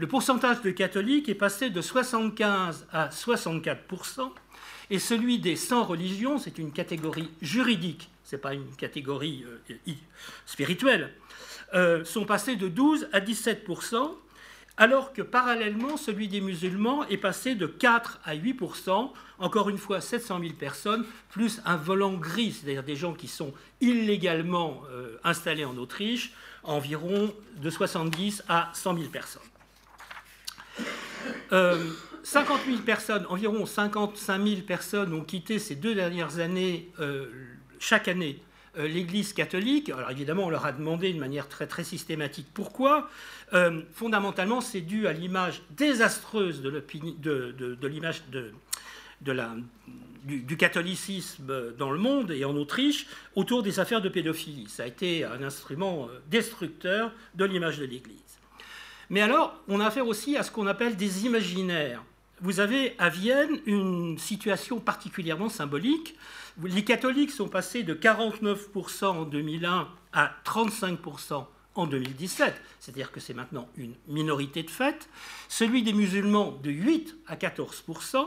[0.00, 4.30] le pourcentage de catholiques est passé de 75 à 64%
[4.88, 9.84] et celui des sans religion, c'est une catégorie juridique, ce n'est pas une catégorie euh,
[10.46, 11.12] spirituelle,
[11.74, 14.12] euh, sont passés de 12 à 17%
[14.78, 20.00] alors que parallèlement, celui des musulmans est passé de 4 à 8% encore une fois
[20.00, 23.52] 700 000 personnes, plus un volant gris, c'est-à-dire des gens qui sont
[23.82, 26.32] illégalement euh, installés en Autriche,
[26.62, 29.49] environ de 70 à 100 000 personnes.
[31.50, 37.26] 50 euh, 000 personnes, environ 55 000 personnes ont quitté ces deux dernières années, euh,
[37.78, 38.40] chaque année,
[38.78, 39.90] euh, l'Église catholique.
[39.90, 43.08] Alors évidemment, on leur a demandé de manière très, très systématique pourquoi.
[43.92, 48.52] fondamentalement, c'est dû à l'image désastreuse de, l'image de,
[50.22, 54.68] du, catholicisme dans le monde et en Autriche autour des affaires de pédophilie.
[54.68, 58.29] Ça a été un instrument destructeur de l'image de l'Église.
[59.10, 62.02] Mais alors, on a affaire aussi à ce qu'on appelle des imaginaires.
[62.40, 66.16] Vous avez à Vienne une situation particulièrement symbolique.
[66.62, 73.34] Les catholiques sont passés de 49% en 2001 à 35% en 2017, c'est-à-dire que c'est
[73.34, 75.08] maintenant une minorité de fait.
[75.48, 78.26] Celui des musulmans de 8 à 14%.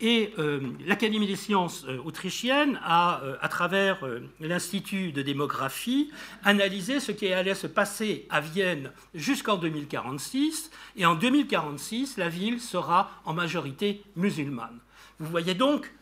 [0.00, 4.00] Et euh, l'Académie des sciences euh, autrichienne a, euh, à travers
[4.40, 6.10] l'Institut de démographie,
[6.42, 10.70] analysé ce qui allait se passer à Vienne jusqu'en 2046.
[10.96, 14.78] Et en 2046, la ville sera en majorité musulmane.
[15.20, 15.92] Vous voyez donc,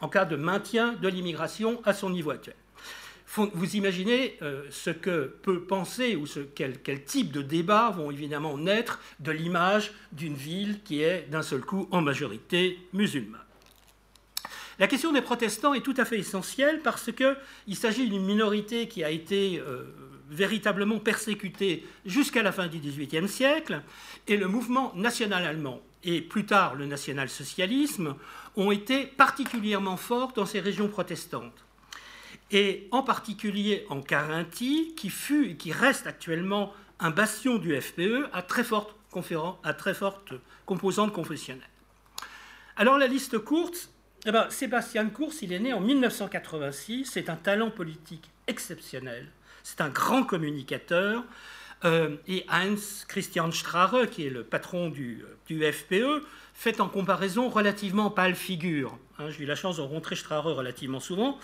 [0.00, 2.56] en cas de maintien de l'immigration à son niveau actuel
[3.34, 9.00] vous imaginez euh, ce que peut penser ou quel, type de débats vont évidemment naître
[9.20, 13.40] de l'image d'une ville qui est d'un seul coup en majorité musulmane.
[14.78, 19.02] La question des protestants est tout à fait essentielle parce qu'il s'agit d'une minorité qui
[19.04, 19.84] a été euh,
[20.28, 23.82] véritablement persécutée jusqu'à la fin du XVIIIe siècle
[24.28, 28.14] et le mouvement national allemand et plus tard le national-socialisme
[28.56, 31.64] ont été particulièrement forts dans ces régions protestantes
[32.52, 38.28] et en particulier en Carinthie, qui fut et qui reste actuellement un bastion du FPE
[38.32, 38.94] à très forte,
[39.64, 40.32] à très forte
[40.64, 41.68] composante confessionnelle.
[42.76, 43.90] Alors la liste courte,
[44.24, 49.26] eh ben, Sébastien Kurz, il est né en 1986, c'est un talent politique exceptionnel,
[49.62, 51.24] c'est un grand communicateur,
[51.84, 58.10] euh, et Heinz Christian Strahe, qui est le patron du, FPE, fait en comparaison relativement
[58.10, 58.98] pâle figure.
[59.18, 61.38] Hein, j'ai eu la chance de rencontrer Strahe relativement souvent.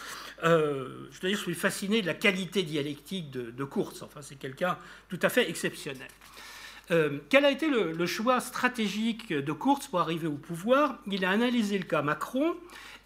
[0.45, 4.03] Euh, je dois dire, je suis fasciné de la qualité dialectique de, de Kurz.
[4.03, 4.79] Enfin, c'est quelqu'un
[5.09, 6.09] tout à fait exceptionnel.
[6.91, 10.99] Euh, quel a été le, choix stratégique de Kurz pour arriver au pouvoir?
[11.07, 12.55] Il a analysé le cas Macron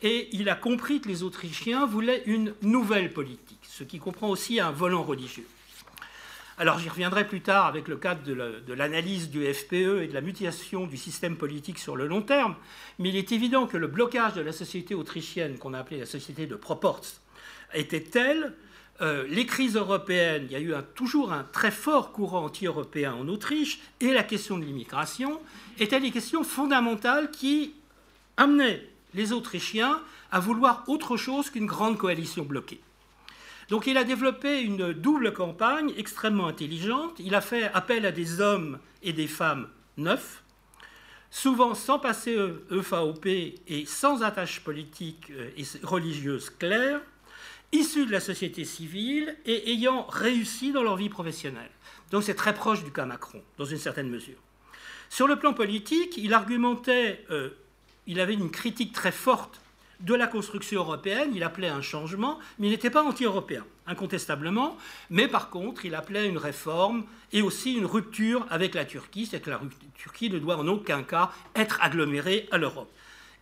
[0.02, 4.60] et il a compris que les Autrichiens voulaient une nouvelle politique, ce qui comprend aussi
[4.60, 5.46] un volant religieux.
[6.62, 10.20] Alors j'y reviendrai plus tard avec le cadre de l'analyse du FPE et de la
[10.20, 12.54] mutation du système politique sur le long terme,
[13.00, 16.06] mais il est évident que le blocage de la société autrichienne, qu'on a appelée la
[16.06, 17.02] société de Proports,
[17.74, 18.54] était tel,
[19.00, 23.26] euh, les crises européennes, il y a eu toujours un très fort courant anti-européen en
[23.26, 25.40] Autriche, et la question de l'immigration
[25.80, 27.74] étaient des questions fondamentales qui
[28.36, 32.80] amenaient les Autrichiens à vouloir autre chose qu'une grande coalition bloquée.
[33.72, 37.14] Donc il a développé une double campagne extrêmement intelligente.
[37.18, 39.66] Il a fait appel à des hommes et des femmes
[39.96, 40.42] neufs,
[41.30, 42.36] souvent sans passer
[42.70, 47.00] EFAOP et sans attache politique euh, et religieuse claire,
[47.72, 51.70] issus de la société civile et ayant réussi dans leur vie professionnelle.
[52.10, 54.36] Donc c'est très proche du cas Macron, dans une certaine mesure.
[55.08, 57.48] Sur le plan politique, il argumentait, euh,
[58.06, 59.61] il avait une critique très forte
[60.02, 64.76] de la construction européenne, il appelait un changement, mais il n'était pas anti-européen, incontestablement,
[65.10, 69.40] mais par contre, il appelait une réforme et aussi une rupture avec la Turquie, c'est
[69.40, 69.60] que la
[69.94, 72.90] Turquie ne doit en aucun cas être agglomérée à l'Europe.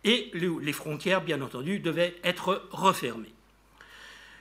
[0.03, 3.33] Et les frontières, bien entendu, devaient être refermées.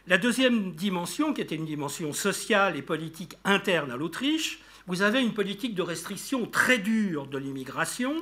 [0.07, 5.21] La deuxième dimension, qui était une dimension sociale et politique interne à l'Autriche, vous avez
[5.21, 8.15] une politique de restriction très dure de l'immigration,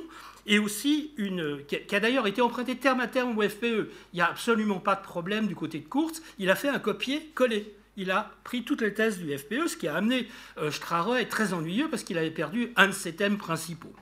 [0.49, 3.91] et aussi une, qui a d'ailleurs été empruntée terme à terme au FPE.
[4.13, 6.21] Il n'y a absolument pas de problème du côté de Kurz.
[6.39, 7.75] Il a fait un copier-coller.
[7.97, 10.27] Il a pris toutes les thèses du FPE, ce qui a amené
[10.57, 13.93] euh, Strahre à être très ennuyeux parce qu'il avait perdu un de ses thèmes principaux.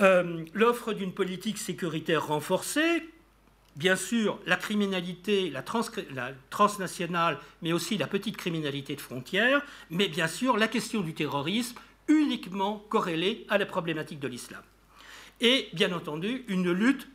[0.00, 3.06] Euh, l'offre d'une politique sécuritaire renforcée,
[3.76, 5.62] bien sûr la criminalité, la,
[6.14, 9.60] la, transnationale, mais aussi la petite criminalité de frontières,
[9.90, 11.76] mais bien sûr la question du terrorisme
[12.08, 14.62] uniquement corrélée à la problématique de l'islam
[15.40, 17.08] et bien entendu une lutte,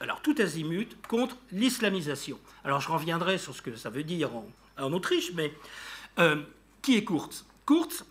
[0.00, 2.38] alors tout azimut, contre l'islamisation.
[2.64, 5.52] Alors je reviendrai sur ce que ça veut dire en, Autriche, mais
[6.18, 6.36] euh,
[6.80, 7.44] qui est Kurz?
[7.66, 8.06] Kurz,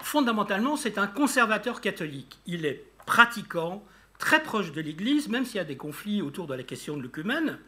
[0.00, 2.38] fondamentalement, c'est un conservateur catholique.
[2.46, 3.84] Il est pratiquant,
[4.18, 7.02] très proche de l'Église, même s'il y a des conflits autour de la question de
[7.02, 7.58] l'œcumène.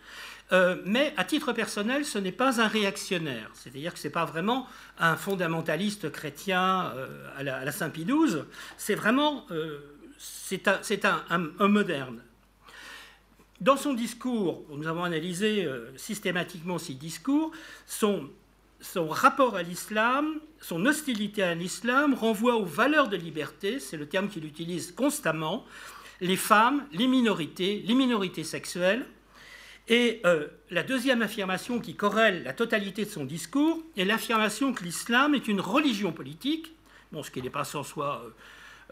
[0.52, 3.50] Euh, mais à titre personnel, ce n'est pas un réactionnaire.
[3.54, 4.66] C'est-à-dire que ce n'est pas vraiment
[4.98, 8.42] un fondamentaliste chrétien euh, à, la, Saint-Pie XII.
[8.76, 9.46] C'est vraiment
[10.24, 11.38] c'est un,
[11.68, 12.20] moderne.
[13.60, 17.52] Dans son discours, nous avons analysé euh, systématiquement ses discours,
[17.86, 18.28] son,
[19.08, 24.28] rapport à l'islam, son hostilité à l'islam renvoie aux valeurs de liberté, c'est le terme
[24.28, 25.64] qu'il utilise constamment,
[26.20, 29.06] les femmes, les minorités, les minorités sexuelles.
[29.88, 34.82] Et euh, la deuxième affirmation qui corrèle la totalité de son discours est l'affirmation que
[34.84, 36.74] l'islam est une religion politique,
[37.12, 38.22] bon, ce qui n'est pas sans soi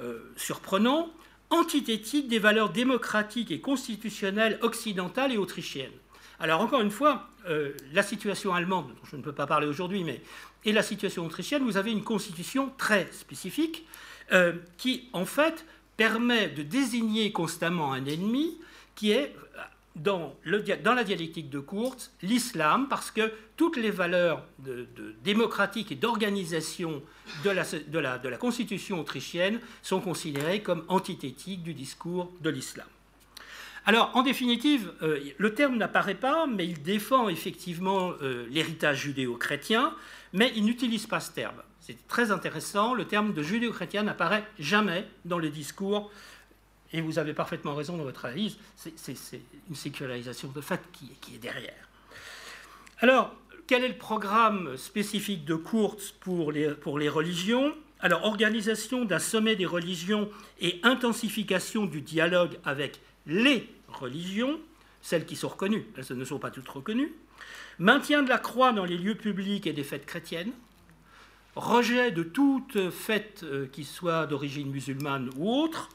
[0.01, 1.11] euh, surprenant,
[1.53, 5.93] antithétique des valeurs démocratiques et constitutionnelles occidentales et autrichiennes.
[6.41, 10.03] Alors encore une fois, euh, la situation allemande, dont je ne peux pas parler aujourd'hui,
[10.03, 10.23] mais
[10.65, 13.87] et la situation autrichienne, vous avez une constitution très spécifique
[14.33, 15.67] euh, qui, en fait,
[15.97, 18.59] permet de désigner constamment un ennemi
[18.95, 19.35] qui est
[19.97, 24.45] dans, la dialectique de Kurz l'islam, parce que toutes les valeurs
[25.23, 27.03] démocratiques et d'organisation
[27.45, 32.87] de la, constitution autrichienne sont considérées comme antithétiques du discours de l'islam.
[33.85, 39.93] Alors, en définitive, euh, le terme n'apparaît pas, mais il défend effectivement euh, l'héritage judéo-chrétien,
[40.33, 41.57] mais il n'utilise pas ce terme.
[41.81, 46.13] C'est très intéressant, le terme de judéo-chrétien n'apparaît jamais dans le discours
[46.93, 51.39] et vous avez parfaitement raison dans votre analyse, c'est une sécularisation de fait qui, est
[51.39, 51.89] derrière.
[52.99, 53.35] Alors,
[53.67, 55.59] quel est le programme spécifique de
[56.51, 57.75] les, pour les religions?
[58.01, 60.29] Alors, organisation d'un sommet des religions
[60.61, 64.59] et intensification du dialogue avec les religions,
[65.01, 67.13] celles qui sont reconnues, elles ne sont pas toutes reconnues,
[67.79, 70.53] maintien de la croix dans les lieux publics et des fêtes chrétiennes,
[71.55, 75.89] rejet de toute fête euh, qui soit d'origine musulmane ou autre,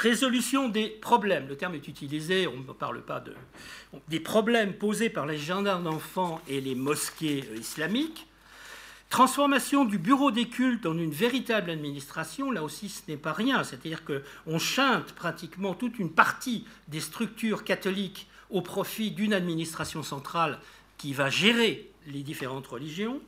[0.00, 3.34] Résolution des problèmes, le terme est utilisé, on ne parle pas de...
[4.08, 8.26] des problèmes posés par les gendarmes d'enfants et les mosquées euh, islamiques.
[9.10, 13.62] Transformation du bureau des cultes en une véritable administration, là aussi ce n'est pas rien,
[13.62, 20.60] c'est-à-dire qu'on chante pratiquement toute une partie des structures catholiques au profit d'une administration centrale
[20.96, 23.20] qui va gérer les différentes religions.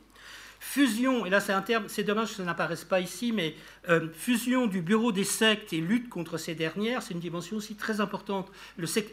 [0.65, 3.53] Fusion, et là c'est un terme, c'est dommage que ça n'apparaisse pas ici, mais
[3.89, 7.75] euh, fusion du bureau des sectes et lutte contre ces dernières, c'est une dimension aussi
[7.75, 8.49] très importante.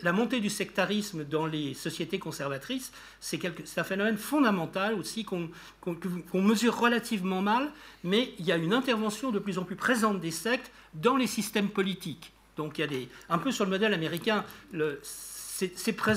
[0.03, 3.41] la montée du sectarisme dans les sociétés conservatrices, c'est
[3.77, 5.51] un phénomène fondamental aussi qu'on
[6.35, 7.73] mesure relativement mal,
[8.05, 11.27] mais il y a une intervention de plus en plus présente des sectes dans les
[11.27, 12.33] systèmes politiques.
[12.57, 14.45] Donc il y a des, un peu sur le modèle américain,
[15.03, 16.15] c'est très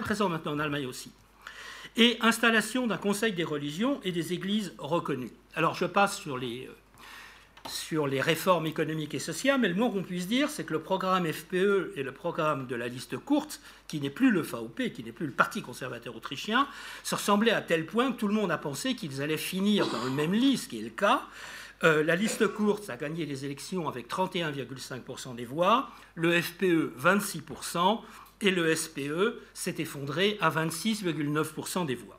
[0.00, 1.10] présent maintenant en Allemagne aussi
[1.96, 5.32] et installation d'un conseil des religions et des églises reconnues.
[5.54, 6.72] Alors je passe sur les, euh,
[7.68, 10.80] sur les réformes économiques et sociales, mais le moins qu'on puisse dire, c'est que le
[10.80, 15.02] programme FPE et le programme de la liste courte, qui n'est plus le VOP, qui
[15.02, 16.68] n'est plus le Parti conservateur autrichien,
[17.02, 20.04] se ressemblaient à tel point que tout le monde a pensé qu'ils allaient finir dans
[20.04, 21.22] le même lit, ce qui est le cas.
[21.84, 28.00] Euh, la liste courte a gagné les élections avec 31,5% des voix, le FPE 26%,
[28.40, 32.18] et le SPE s'est effondré à 26,9% des voix.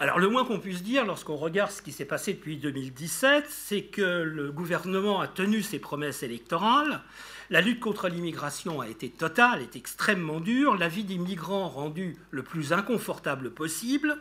[0.00, 3.82] Alors le moins qu'on puisse dire lorsqu'on regarde ce qui s'est passé depuis 2017, c'est
[3.82, 7.02] que le gouvernement a tenu ses promesses électorales,
[7.50, 12.16] la lutte contre l'immigration a été totale, est extrêmement dure, la vie des migrants rendue
[12.32, 14.16] le plus inconfortable possible,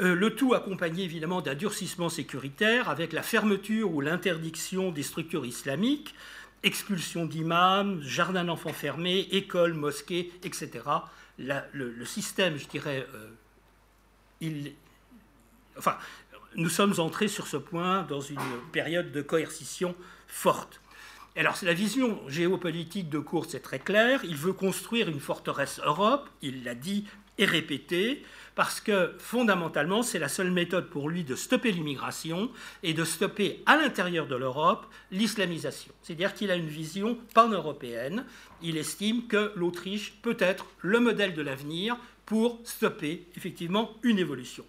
[0.00, 5.44] euh, le tout accompagné évidemment d'un durcissement sécuritaire avec la fermeture ou l'interdiction des structures
[5.44, 6.14] islamiques,
[6.66, 10.84] expulsion d'imams, jardins d'enfants fermés, écoles, mosquées, etc.
[11.38, 13.28] le, système, je dirais, euh,
[14.40, 14.72] il,
[15.78, 15.96] enfin,
[16.56, 18.40] nous sommes entrés sur ce point dans une
[18.72, 19.94] période de coercition
[20.26, 20.80] forte.
[21.36, 24.24] Alors, la vision géopolitique de Kurz est très claire.
[24.24, 27.06] Il veut construire une forteresse Europe, il l'a dit
[27.38, 28.24] et répété
[28.56, 32.50] parce que fondamentalement, c'est la seule méthode pour lui de stopper l'immigration
[32.82, 35.92] et de stopper à l'intérieur de l'Europe l'islamisation.
[36.02, 38.24] C'est-à-dire qu'il a une vision pan-européenne.
[38.62, 44.64] Il estime que l'Autriche peut être le modèle de l'avenir pour stopper effectivement une évolution.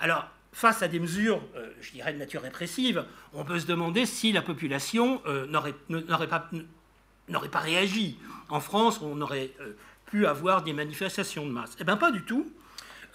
[0.00, 4.06] Alors, face à des mesures, euh, je dirais, de nature répressive, on peut se demander
[4.06, 8.16] si la population euh, n'aurait pas, réagi.
[8.48, 9.74] En France, on aurait euh,
[10.06, 11.76] pu avoir des manifestations de masse.
[11.78, 12.50] Eh bien, pas du tout.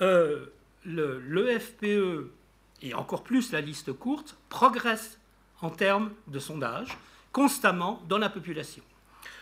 [0.02, 0.46] Euh,
[0.86, 2.30] le, FPE
[2.82, 5.18] et encore plus la liste courte progressent
[5.62, 6.98] en termes de sondage
[7.32, 8.84] constamment dans la population.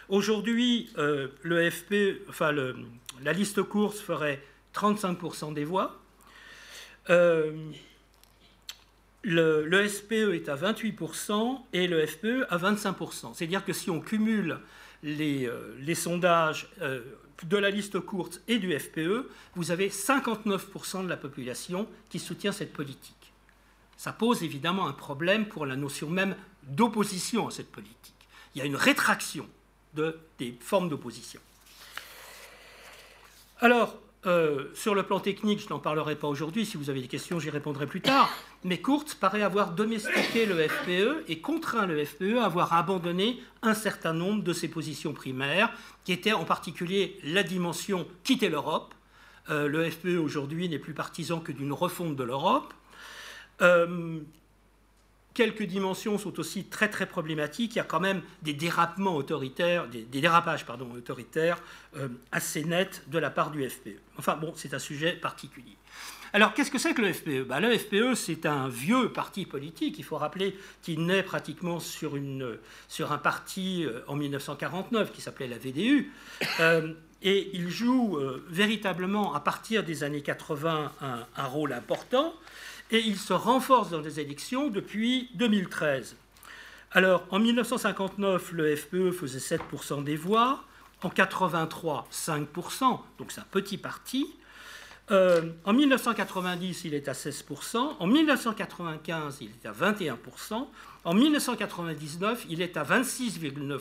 [0.10, 1.30] Aujourd'hui, euh,
[1.72, 4.42] FPE, enfin la liste courte ferait
[4.76, 6.00] 35% des voix.
[7.10, 7.72] Euh,
[9.24, 13.34] le, SPE est à 28% et le FPE à 25%.
[13.34, 14.60] C'est-à-dire que si on cumule
[15.02, 15.50] les,
[15.80, 16.70] les sondages
[17.44, 22.52] de la liste courte et du FPE, vous avez 59% de la population qui soutient
[22.52, 23.34] cette politique.
[23.98, 28.16] Ça pose évidemment un problème pour la notion même d'opposition à cette politique.
[28.56, 29.48] Il y a une rétraction
[29.94, 31.40] de, des formes d'opposition.
[33.60, 36.66] Alors, euh, sur le plan technique, je n'en parlerai pas aujourd'hui.
[36.66, 38.30] Si vous avez des questions, j'y répondrai plus tard.
[38.64, 43.74] Mais Kurtz paraît avoir domestiqué le FPE et contraint le FPE à avoir abandonné un
[43.74, 45.72] certain nombre de ses positions primaires,
[46.04, 48.94] qui étaient en particulier la dimension quitter l'Europe.
[49.50, 52.74] Euh, le FPE aujourd'hui n'est plus partisan que d'une refonte de l'Europe.
[53.62, 54.20] Euh,
[55.34, 57.76] quelques dimensions sont aussi très très problématiques.
[57.76, 61.62] Il y a quand même des dérapements autoritaires, des, dérapages pardon, autoritaires
[61.98, 64.00] euh, assez nets de la part du FPE.
[64.18, 65.78] Enfin bon, c'est un sujet particulier.
[66.34, 70.00] Alors qu'est-ce que c'est que le FPE ben, Le FPE, c'est un vieux parti politique.
[70.00, 75.22] Il faut rappeler qu'il naît pratiquement sur, une, sur un parti euh, en 1949 qui
[75.22, 76.12] s'appelait la VDU.
[76.60, 76.94] Euh,
[77.24, 78.18] et il joue
[78.50, 82.34] véritablement à partir des années 80 un, un rôle important
[82.92, 86.16] et il se renforce dans les élections depuis 2013.
[86.92, 90.64] Alors, en 1959, le FPE faisait 7% des voix,
[91.02, 94.28] en 83, 5%, donc c'est un petit parti.
[95.10, 100.68] Euh, en 1990, il est à 16%, en 1995, il est à 21%,
[101.04, 103.80] en 1999, il est à 26,9%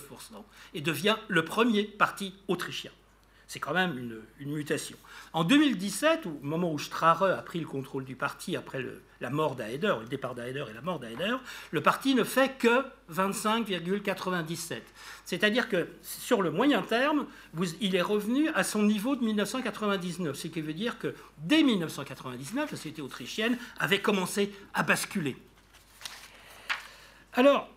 [0.75, 2.93] et devient le premier parti autrichien.
[3.51, 3.99] C'est quand même
[4.39, 4.97] une, mutation.
[5.33, 8.81] En 2017, au moment où Strahe a pris le contrôle du parti après
[9.21, 11.35] la mort d'Aeder, le départ d'Aeder et la mort d'Aeder,
[11.73, 14.83] le parti ne fait que 25,97.
[15.25, 17.27] C'est-à-dire que sur le moyen terme,
[17.81, 22.71] il est revenu à son niveau de 1999, ce qui veut dire que dès 1999,
[22.71, 25.37] la société autrichienne avait commencé à basculer.
[27.33, 27.69] Alors,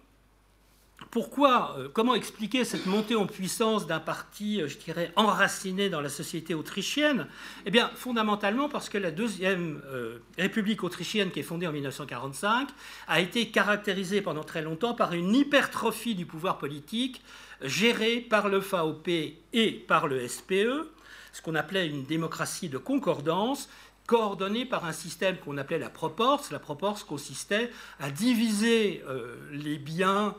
[1.14, 6.02] pourquoi, euh, comment expliquer cette montée en puissance d'un parti, euh, je dirais, enraciné dans
[6.02, 7.27] la société autrichienne?
[7.68, 12.69] Eh bien, fondamentalement parce que la deuxième euh, République autrichienne, qui est fondée en 1945,
[13.07, 17.22] a été caractérisée pendant très longtemps par une hypertrophie du pouvoir politique
[17.61, 19.07] gérée par le VOP
[19.53, 20.90] et par le SPE,
[21.31, 23.69] ce qu'on appelait une démocratie de concordance,
[24.07, 26.51] coordonnée par un système qu'on appelait la proporce.
[26.51, 29.03] La proporce consistait à diviser
[29.51, 30.35] les, biens,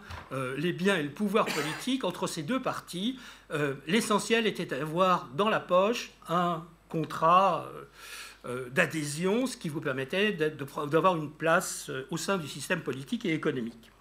[0.59, 3.19] les biens et le pouvoir politique entre ces deux parties.
[3.86, 7.66] L'essentiel était d'avoir dans la poche un contrat
[8.70, 13.94] d'adhésion, ce qui vous permettait d'avoir une place au sein du système politique et économique.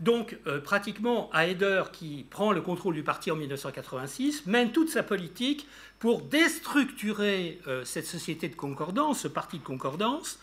[0.00, 5.02] Donc, euh, pratiquement, Haider, qui prend le contrôle du parti en 1986, mène toute sa
[5.02, 5.68] politique
[5.98, 10.38] pour déstructurer euh, cette société de concordance, ce parti de concordance,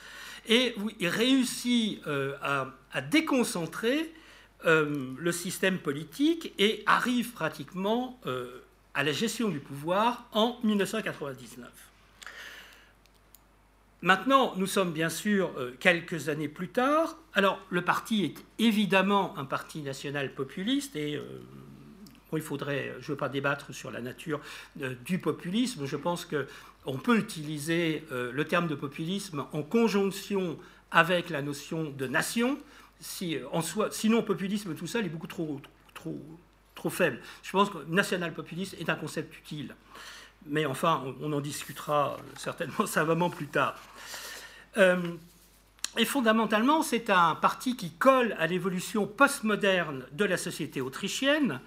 [0.48, 4.14] et il réussit euh, à, déconcentrer
[4.64, 8.20] le système politique et arrive pratiquement
[8.96, 11.87] à la gestion du pouvoir en 1999.
[14.04, 17.18] Maintenant, nous sommes bien sûr euh, quelques années plus tard.
[17.34, 21.24] Alors, le parti est évidemment un parti national populiste et euh,
[22.32, 24.40] il faudrait, je ne veux pas débattre sur la nature
[24.82, 25.88] euh, du populisme.
[25.88, 30.60] Je pense qu'on peut utiliser le terme de populisme en conjonction
[30.92, 32.60] avec la notion de nation.
[33.00, 35.60] Sinon, populisme tout seul est beaucoup trop,
[35.96, 37.20] trop, faible.
[37.42, 39.74] Je pense que national-populiste est un concept utile
[40.50, 43.76] mais enfin, on, en discutera certainement savamment plus tard.
[44.78, 44.98] Euh,
[45.98, 51.60] et fondamentalement, c'est un parti qui colle à l'évolution postmoderne de la société autrichienne.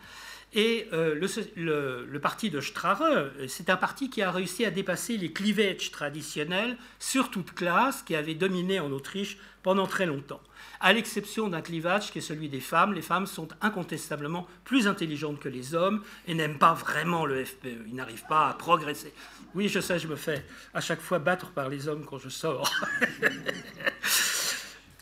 [0.52, 2.98] Et euh, le, parti de Strache,
[3.46, 8.16] c'est un parti qui a réussi à dépasser les clivages traditionnels sur toute classe qui
[8.16, 10.40] avaient dominé en Autriche pendant très longtemps
[10.80, 12.94] à l'exception d'un clivage qui est celui des femmes.
[12.94, 17.86] Les femmes sont incontestablement plus intelligentes que les hommes et n'aiment pas vraiment le FPE.
[17.86, 19.12] Ils n'arrivent pas à progresser.
[19.54, 20.44] Oui, je sais, je me fais
[20.74, 22.72] à chaque fois battre par les hommes quand je sors.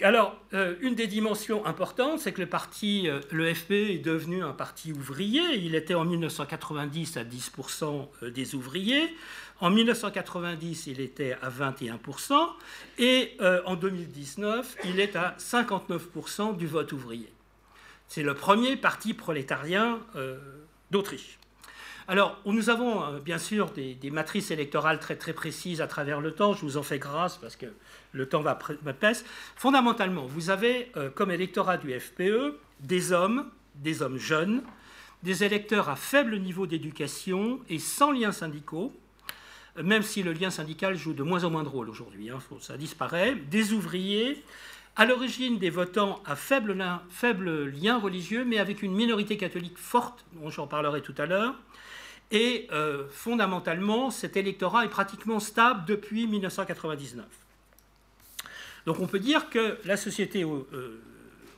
[0.01, 4.45] Alors, euh, une des dimensions importantes, c'est que le parti, euh, le FPE est devenu
[4.45, 5.43] un parti ouvrier.
[5.57, 9.13] Il était en 1990 à 10% euh, des ouvriers.
[9.61, 12.33] En 1990, il était à 21%.
[12.99, 17.29] Et en 2019, il est à 59% du vote ouvrier.
[18.07, 19.99] C'est le premier parti prolétarien
[20.93, 21.41] d'Autriche.
[22.07, 26.31] Alors, nous avons bien sûr des, des, matrices électorales très très précises à travers le
[26.31, 26.53] temps.
[26.53, 27.67] Je vous en fais grâce parce que
[28.13, 29.25] le temps va, passer.
[29.57, 34.63] Fondamentalement, vous avez euh, comme électorat du FPE des hommes, des hommes jeunes,
[35.23, 38.93] des électeurs à faible niveau d'éducation et sans liens syndicaux,
[39.83, 42.77] même si le lien syndical joue de moins en moins de rôle aujourd'hui, hein, ça
[42.77, 44.43] disparaît, des ouvriers,
[44.97, 50.51] à l'origine des votants à faible lien, religieux, mais avec une minorité catholique forte, dont
[50.51, 51.55] j'en parlerai tout à l'heure,
[52.31, 57.25] et euh, fondamentalement, cet électorat est pratiquement stable depuis 1999.
[58.89, 61.03] Donc on peut dire que la société euh,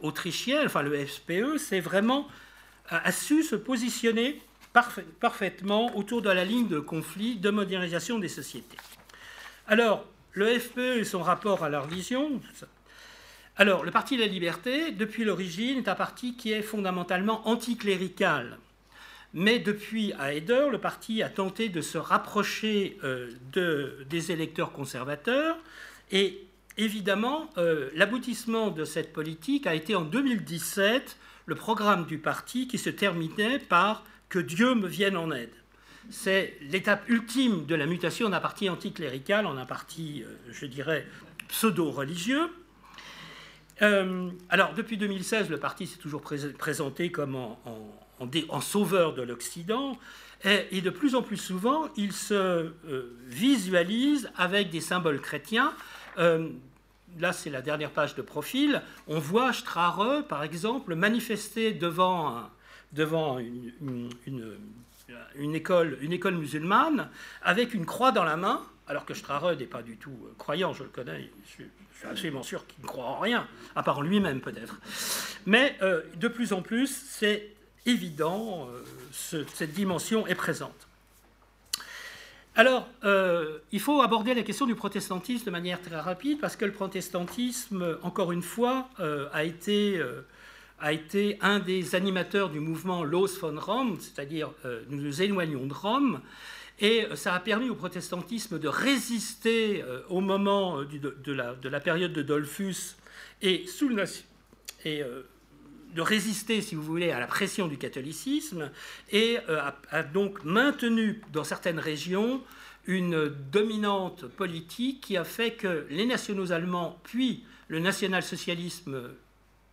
[0.01, 1.81] autrichienne, enfin le FPE, c'est
[2.89, 4.43] a su se positionner
[5.20, 8.77] parfaitement autour de la ligne de conflit de modernisation des sociétés.
[9.69, 12.40] Alors, le FPE et son rapport à la religion.
[13.55, 18.59] Alors, le Parti de la Liberté, depuis l'origine, est un parti qui est fondamentalement anticlérical.
[19.35, 25.57] Mais depuis Haider, le parti a tenté de se rapprocher euh, de, des électeurs conservateurs
[26.11, 26.49] et
[26.85, 32.78] évidemment, euh, l'aboutissement de cette politique a été en 2017 le programme du parti qui
[32.78, 35.52] se terminait par Que Dieu me vienne en aide.
[36.11, 41.07] C'est l'étape ultime de la mutation d'un parti anticlérical en un parti, euh, je dirais,
[41.48, 42.48] pseudo-religieux.
[43.82, 49.98] Euh, alors, depuis 2016, le parti s'est toujours présenté comme en, sauveur de l'Occident.
[50.44, 52.73] Et, de plus en plus souvent, il se
[53.27, 55.73] visualise avec des symboles chrétiens
[57.19, 62.51] là c'est la dernière page de profil, on voit Strare, par exemple, manifester devant,
[62.97, 64.11] une,
[65.55, 65.99] école,
[66.32, 67.09] musulmane
[67.43, 70.73] avec une croix dans la main, alors que Strare n'est pas du tout euh, croyant,
[70.73, 71.65] je le connais, je suis,
[72.09, 73.47] absolument sûr qu'il ne croit en rien,
[73.77, 74.81] à part lui-même peut-être.
[75.47, 77.55] Mais euh, de plus en plus, c'est
[77.87, 78.82] évident, euh,
[79.12, 80.89] cette dimension est présente.
[82.56, 86.64] Alors, euh, il faut aborder la question du protestantisme de manière très rapide, parce que
[86.64, 90.22] le protestantisme, encore une fois, euh, a, été, euh,
[90.81, 94.51] a, été, un des animateurs du mouvement Los von Rome, c'est-à-dire
[94.89, 96.20] nous nous éloignons de Rome,
[96.81, 102.12] et ça a permis au protestantisme de résister au moment de, la, de, la, période
[102.12, 102.97] de Dolphus
[103.43, 104.05] et sous le,
[104.86, 105.02] et,
[105.94, 108.70] de résister, si vous voulez, à la pression du catholicisme
[109.10, 112.42] et euh, a, donc maintenu dans certaines régions
[112.86, 119.10] une dominante politique qui a fait que les nationaux allemands, puis le national-socialisme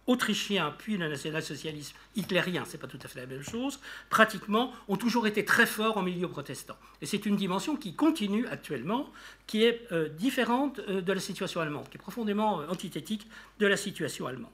[0.08, 3.80] autrichien puis le national-socialisme hitlérien, c'est pas tout à fait la même chose,
[4.10, 6.78] pratiquement ont toujours été très forts en milieu protestant.
[7.02, 9.10] Et c'est une dimension qui continue actuellement,
[9.46, 13.28] qui est euh, différente euh, de la situation allemande, qui est profondément antithétique
[13.60, 14.52] de la situation allemande.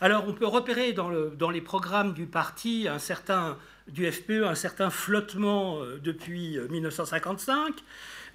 [0.00, 3.58] Alors on peut repérer dans, le, dans, les programmes du parti un certain,
[3.88, 7.74] du FPE un certain flottement depuis 1955.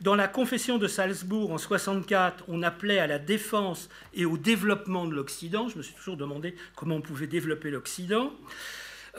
[0.02, 5.06] Dans la confession de Salzbourg en 64, on appelait à la défense et au développement
[5.06, 5.69] de l'Occident.
[5.69, 8.34] Je me suis toujours demandé comment on pouvait développer l'Occident.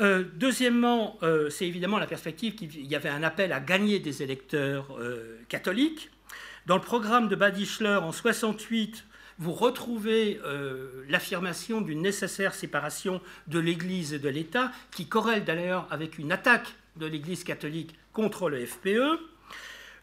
[0.00, 4.22] Euh, deuxièmement, euh, c'est évidemment la perspective qu'il y avait un appel à gagner des
[4.22, 6.10] électeurs euh, catholiques.
[6.66, 9.04] Dans le programme de Badischler en 68,
[9.38, 10.40] vous retrouvez
[11.08, 16.74] l'affirmation d'une nécessaire séparation de l'Église et de l'État, qui corrèle d'ailleurs avec une attaque
[16.96, 19.18] de l'Église catholique contre le FPE.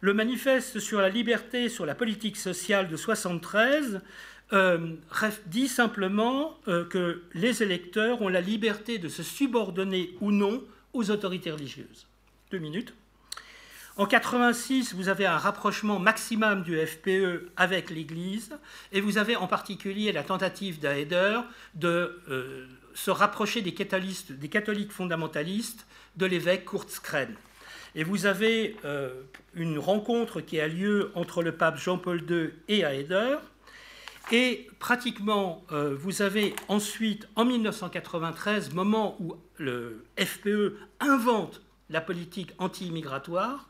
[0.02, 4.02] Le manifeste sur la liberté, sur la politique sociale de 73
[4.54, 4.96] euh,
[5.46, 10.64] dit simplement euh, que les électeurs ont la liberté de se subordonner ou non
[10.94, 12.08] aux autorités religieuses.
[12.52, 12.94] Deux minutes.
[13.98, 18.58] En 86, vous avez un rapprochement maximum du FPE avec l'Église,
[18.94, 21.42] et vous avez en particulier la tentative d'Aeder
[21.76, 25.86] de euh, se rapprocher des catholiques, fondamentalistes
[26.16, 27.36] de l'évêque Kurzkren.
[27.94, 29.10] Et vous avez euh,
[29.54, 33.38] une rencontre qui a lieu entre le pape Jean-Paul II et Aeder.
[34.32, 41.62] Et pratiquement, euh, vous avez ensuite, en 1993, moment où le FPE invente
[41.92, 43.68] la politique anti-immigratoire,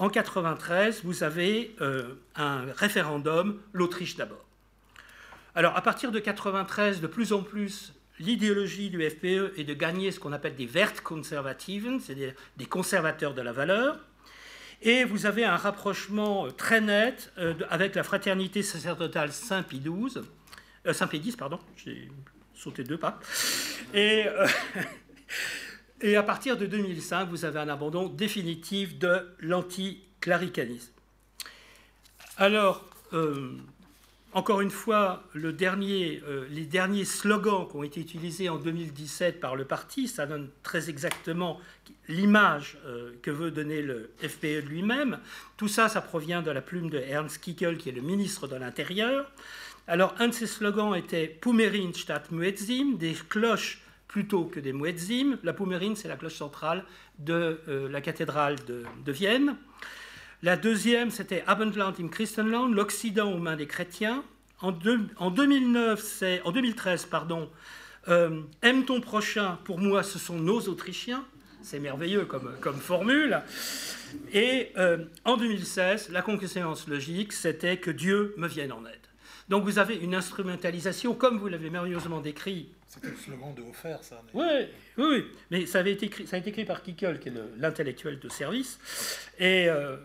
[0.00, 4.44] en 1993, vous avez euh, un référendum, l'Autriche d'abord.
[5.54, 10.10] Alors, à partir de 1993, de plus en plus, l'idéologie du FPE est de gagner
[10.10, 13.98] ce qu'on appelle des Wertkonservativen, c'est-à-dire des conservateurs de la valeur.
[14.80, 20.22] Et vous avez un rapprochement très net euh, avec la fraternité sacerdotale Saint-Pie XII,
[20.86, 22.08] euh, Saint-Pie X, pardon, j'ai
[22.54, 23.20] sauté deux pas.
[23.92, 24.24] Et,
[26.00, 30.92] et à partir de 2005, vous avez un abandon définitif de l'anticléricalisme.
[32.36, 32.84] Alors,
[34.32, 39.64] encore une fois, euh, les derniers slogans qui ont été utilisés en 2017 par le
[39.64, 41.58] parti, ça donne très exactement
[42.06, 45.18] l'image euh, que veut donner le FPE lui-même.
[45.56, 48.54] Tout ça, ça provient de la plume de Ernst Kickel, qui est le ministre de
[48.54, 49.28] l'Intérieur.
[49.88, 55.38] Alors, un de ces slogans était Pumerin statt Muezzin, des cloches plutôt que des Muezzin.
[55.44, 56.84] La Pumerin, c'est la cloche centrale
[57.20, 59.56] de euh, la cathédrale de, Vienne.
[60.42, 64.24] La deuxième, c'était Abendland im Christenland, l'Occident aux mains des chrétiens.
[64.62, 64.74] En,
[65.16, 67.48] en 2009, en 2013, pardon,
[68.08, 71.24] euh, Aime ton prochain, pour moi, ce sont nos Autrichiens.
[71.62, 73.40] C'est merveilleux comme, formule.
[74.32, 78.96] Et euh, en 2016, la conclusion logique, c'était que Dieu me vienne en aide.
[79.48, 82.70] Donc vous avez une instrumentalisation, comme vous l'avez merveilleusement décrit.
[82.90, 84.20] C'était le slogan de Hofer, ça.
[84.34, 84.66] Oui,
[84.98, 88.18] oui, mais ça, avait été écrit, ça a été écrit par Kickel, qui est l'intellectuel
[88.18, 88.80] de service.
[89.38, 89.96] Et euh,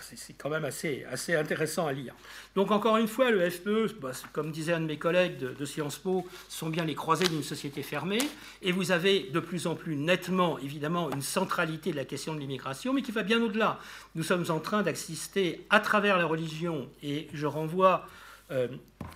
[0.00, 2.14] c'est quand même assez, assez intéressant à lire.
[2.54, 5.98] Donc encore une fois, le FPE, bah, comme disait un de mes collègues de, Sciences
[5.98, 8.22] Po, sont bien les croisés d'une société fermée,
[8.62, 12.38] et vous avez de plus en plus nettement, évidemment, une centralité de la question de
[12.38, 13.80] l'immigration, mais qui va bien au-delà.
[14.14, 18.06] Nous sommes en train d'assister à travers la religion, et je renvoie
[18.50, 18.68] euh,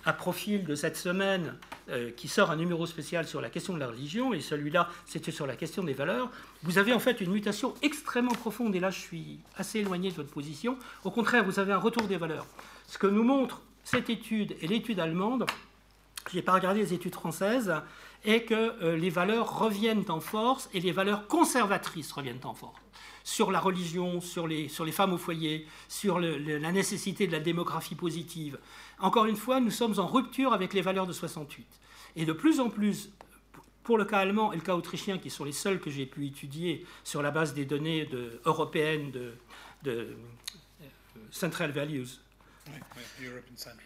[0.05, 1.55] à profil de cette semaine
[1.89, 5.31] euh, qui sort un numéro spécial sur la question de la religion, et celui-là, c'était
[5.31, 6.31] sur la question des valeurs,
[6.63, 10.15] vous avez en fait une mutation extrêmement profonde, et là je suis assez éloigné de
[10.15, 10.77] votre position.
[11.03, 12.47] Au contraire, vous avez un retour des valeurs.
[12.87, 15.45] Ce que nous montre cette étude et l'étude allemande,
[16.31, 17.73] je n'ai pas regardé les études françaises,
[18.25, 22.79] est que euh, les valeurs reviennent en force et les valeurs conservatrices reviennent en force
[23.23, 27.39] sur la religion, sur les, sur les femmes au foyer, sur la nécessité de la
[27.39, 28.57] démographie positive.
[28.99, 31.65] Encore une fois, nous sommes en rupture avec les valeurs de 68.
[32.15, 33.11] Et de plus en plus,
[33.83, 36.25] pour le cas allemand et le cas autrichien, qui sont les seuls que j'ai pu
[36.27, 38.07] étudier sur la base des données
[38.45, 39.33] européennes de,
[39.83, 40.85] de euh,
[41.31, 42.07] Central Values,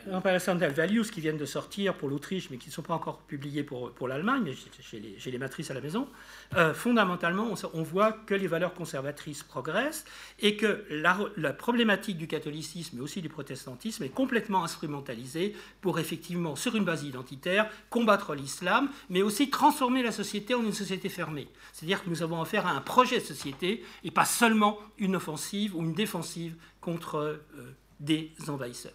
[0.07, 3.19] European Central Values qui viennent de sortir pour l'Autriche, mais qui ne sont pas encore
[3.19, 4.53] publiés pour, pour l'Allemagne, mais
[4.91, 6.07] j'ai les, les, matrices à la maison.
[6.55, 10.05] Euh, fondamentalement, on, voit que les valeurs conservatrices progressent
[10.39, 16.55] et que la, problématique du catholicisme, mais aussi du protestantisme, est complètement instrumentalisée pour effectivement,
[16.55, 21.47] sur une base identitaire, combattre l'islam, mais aussi transformer la société en une société fermée.
[21.71, 25.75] C'est-à-dire que nous avons affaire à un projet de société et pas seulement une offensive
[25.75, 28.93] ou une défensive contre euh, des envahisseurs.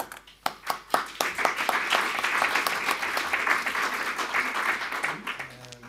[0.00, 0.04] Euh,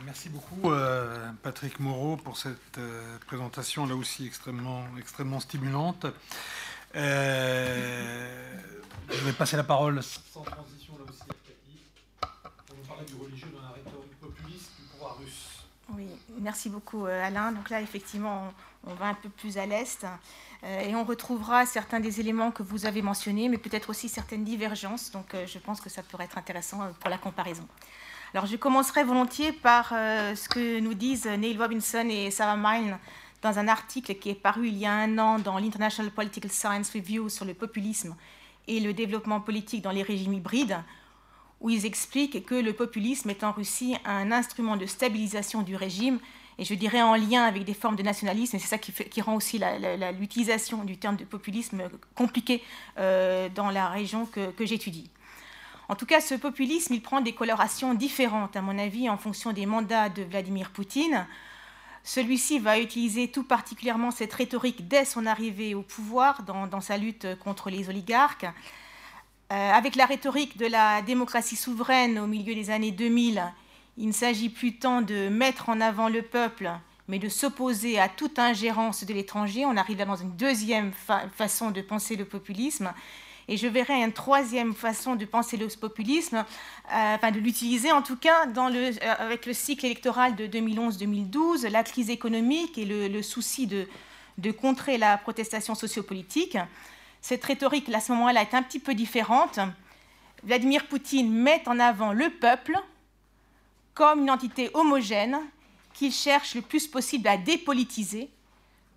[0.06, 6.06] merci beaucoup euh, Patrick Moreau pour cette euh, présentation là aussi extrêmement, extrêmement stimulante.
[6.94, 7.00] je
[9.10, 11.22] vais passer la parole sans transition là aussi
[12.22, 12.28] à
[12.88, 15.64] parler du religieux dans la rhétorique populiste du pouvoir russe.
[15.94, 16.08] Oui,
[16.40, 17.52] merci beaucoup Alain.
[17.52, 18.54] Donc là, effectivement, on,
[18.84, 20.06] va un peu plus à l'est
[20.64, 24.44] euh, et on retrouvera certains des éléments que vous avez mentionnés, mais peut-être aussi certaines
[24.44, 25.12] divergences.
[25.12, 27.68] Donc je pense que ça pourrait être intéressant pour la comparaison.
[28.34, 32.98] Alors je commencerai volontiers par ce que nous disent Neil Robinson et Sarah Mine
[33.42, 36.92] dans un article qui est paru il y a un an dans l'International Political Science
[36.92, 38.16] Review sur le populisme
[38.68, 40.78] et le développement politique dans les régimes hybrides,
[41.62, 46.20] où ils expliquent que le populisme est en Russie un instrument de stabilisation du régime,
[46.58, 49.36] et je dirais en lien avec des formes de nationalisme, et c'est ça qui, rend
[49.36, 49.60] aussi
[50.20, 51.84] l'utilisation du terme de populisme
[52.16, 52.62] compliqué
[52.98, 55.10] euh, dans la région que j'étudie.
[55.92, 59.52] En tout cas, ce populisme, il prend des colorations différentes, à mon avis, en fonction
[59.52, 61.28] des mandats de Vladimir Poutine.
[62.06, 67.28] Celui-ci va utiliser tout particulièrement cette rhétorique dès son arrivée au pouvoir dans, sa lutte
[67.44, 68.46] contre les oligarques.
[69.52, 73.44] Euh, avec la rhétorique de la démocratie souveraine au milieu des années 2000,
[73.98, 76.72] il ne s'agit plus tant de mettre en avant le peuple,
[77.10, 79.66] mais de s'opposer à toute ingérence de l'étranger.
[79.66, 80.94] On arrive dans une deuxième
[81.36, 82.94] façon de penser le populisme.
[83.50, 88.02] Et je verrai une troisième façon de penser le populisme, euh, enfin de l'utiliser en
[88.02, 93.68] tout cas euh, avec le cycle électoral de 2011-2012, la crise économique et le, souci
[93.68, 93.86] de,
[94.38, 96.58] de, contrer la protestation sociopolitique.
[97.22, 99.60] Cette rhétorique, à ce moment-là, est un petit peu différente.
[100.44, 102.78] Vladimir Poutine met en avant le peuple
[103.94, 105.38] comme une entité homogène
[105.94, 108.30] qu'il cherche le plus possible à dépolitiser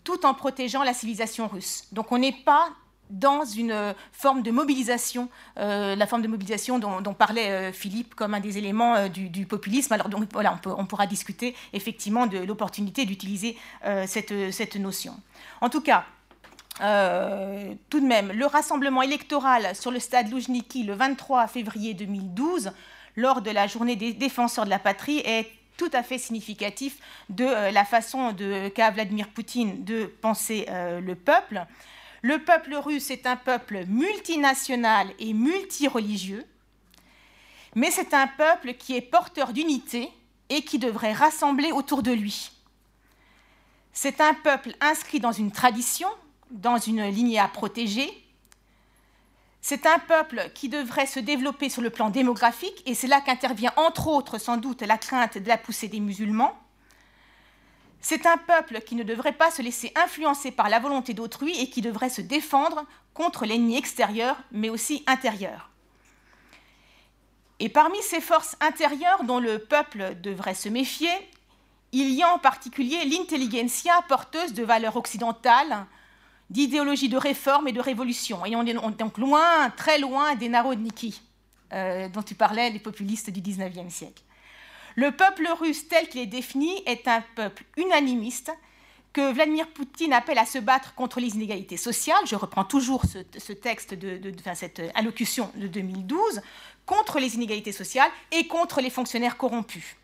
[0.04, 1.86] tout en protégeant la civilisation russe.
[1.92, 2.70] Donc on n'est pas
[3.10, 5.28] dans une forme de mobilisation,
[5.58, 9.46] euh, la forme de mobilisation dont, parlait euh, Philippe comme un des éléments euh, du,
[9.46, 9.92] populisme.
[9.92, 13.56] Alors voilà, on, pourra discuter effectivement de l'opportunité d'utiliser
[14.06, 15.14] cette, cette, notion.
[15.60, 16.06] En tout cas,
[16.76, 22.72] tout de même, le rassemblement électoral sur le stade Loujniki le 23 février 2012,
[23.16, 26.98] lors de la journée des défenseurs de la patrie, est tout à fait significatif
[27.30, 28.34] de la façon
[28.74, 31.64] qu'a Vladimir Poutine de penser le peuple.
[32.22, 36.44] Le peuple russe est un peuple multinational et multireligieux,
[37.74, 40.08] mais c'est un peuple qui est porteur d'unité
[40.48, 42.50] et qui devrait rassembler autour de lui.
[43.92, 46.08] C'est un peuple inscrit dans une tradition,
[46.54, 48.08] dans une lignée à protéger.
[49.60, 53.72] C'est un peuple qui devrait se développer sur le plan démographique, et c'est là qu'intervient
[53.76, 56.58] entre autres sans doute la crainte de la poussée des musulmans.
[58.00, 61.70] C'est un peuple qui ne devrait pas se laisser influencer par la volonté d'autrui et
[61.70, 65.70] qui devrait se défendre contre l'ennemi extérieur, mais aussi intérieur.
[67.58, 71.10] Et parmi ces forces intérieures dont le peuple devrait se méfier,
[71.92, 75.86] il y a en particulier l'intelligentsia porteuse de valeurs occidentales,
[76.50, 78.44] d'idéologies de réforme et de révolution.
[78.44, 81.20] Et on est donc loin, très loin des narodniki
[81.72, 84.22] euh, dont tu parlais, les populistes du XIXe siècle.
[84.96, 88.52] Le peuple russe tel qu'il est défini est un peuple unanimiste
[89.12, 92.26] que Vladimir Poutine appelle à se battre contre les inégalités sociales.
[92.26, 96.42] Je reprends toujours ce, texte, de, cette allocution de 2012,
[96.84, 99.96] contre les inégalités sociales et contre les fonctionnaires corrompus.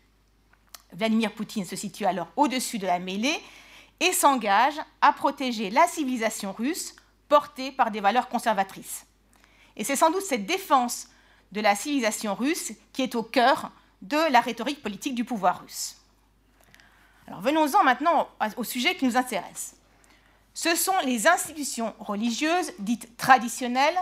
[0.93, 3.39] Vladimir Poutine se situe alors au-dessus de la mêlée
[4.01, 6.95] et s'engage à protéger la civilisation russe
[7.29, 9.05] portée par des valeurs conservatrices.
[9.77, 11.07] Et c'est sans doute cette défense
[11.53, 13.71] de la civilisation russe qui est au cœur
[14.01, 15.95] de la rhétorique politique du pouvoir russe.
[17.27, 19.75] Alors venons-en maintenant au sujet qui nous intéresse.
[20.53, 23.97] Ce sont les institutions religieuses dites traditionnelles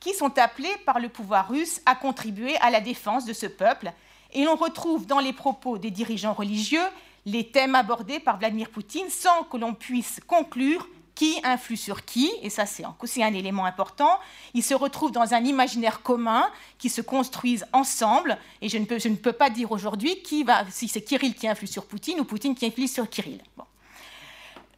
[0.00, 3.92] qui sont appelées par le pouvoir russe à contribuer à la défense de ce peuple.
[4.32, 6.84] Et l'on retrouve dans les propos des dirigeants religieux
[7.24, 12.32] les thèmes abordés par Vladimir Poutine sans que l'on puisse conclure qui influe sur qui,
[12.42, 14.18] et ça c'est aussi un élément important.
[14.54, 19.32] Ils se retrouvent dans un imaginaire commun qui se construisent ensemble, et je ne peux,
[19.32, 22.66] pas dire aujourd'hui qui va, si c'est Kirill qui influe sur Poutine ou Poutine qui
[22.66, 23.40] influe sur Kirill.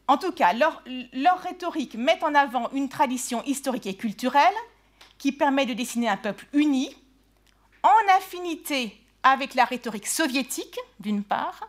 [0.06, 4.54] En tout cas, leur rhétorique met en avant une tradition historique et culturelle
[5.16, 6.94] qui permet de dessiner un peuple uni,
[7.82, 11.68] en affinité avec la rhétorique soviétique, d'une part,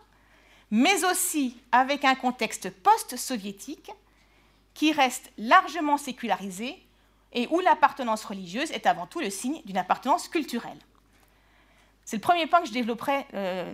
[0.72, 3.92] mais aussi avec un contexte post-soviétique
[4.74, 6.78] qui reste largement sécularisé
[7.34, 10.78] et où l'appartenance religieuse est avant tout le signe d'une appartenance culturelle.
[12.04, 13.74] C'est le premier point que je développerai euh,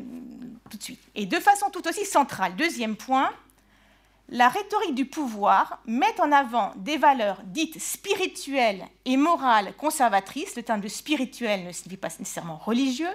[0.69, 1.01] tout de suite.
[1.15, 3.31] Et de façon tout aussi centrale, deuxième point,
[4.30, 10.63] la rhétorique du pouvoir met en avant des valeurs dites spirituelles et morales conservatrices, le
[10.63, 13.13] terme de spirituel ne signifie pas nécessairement religieux,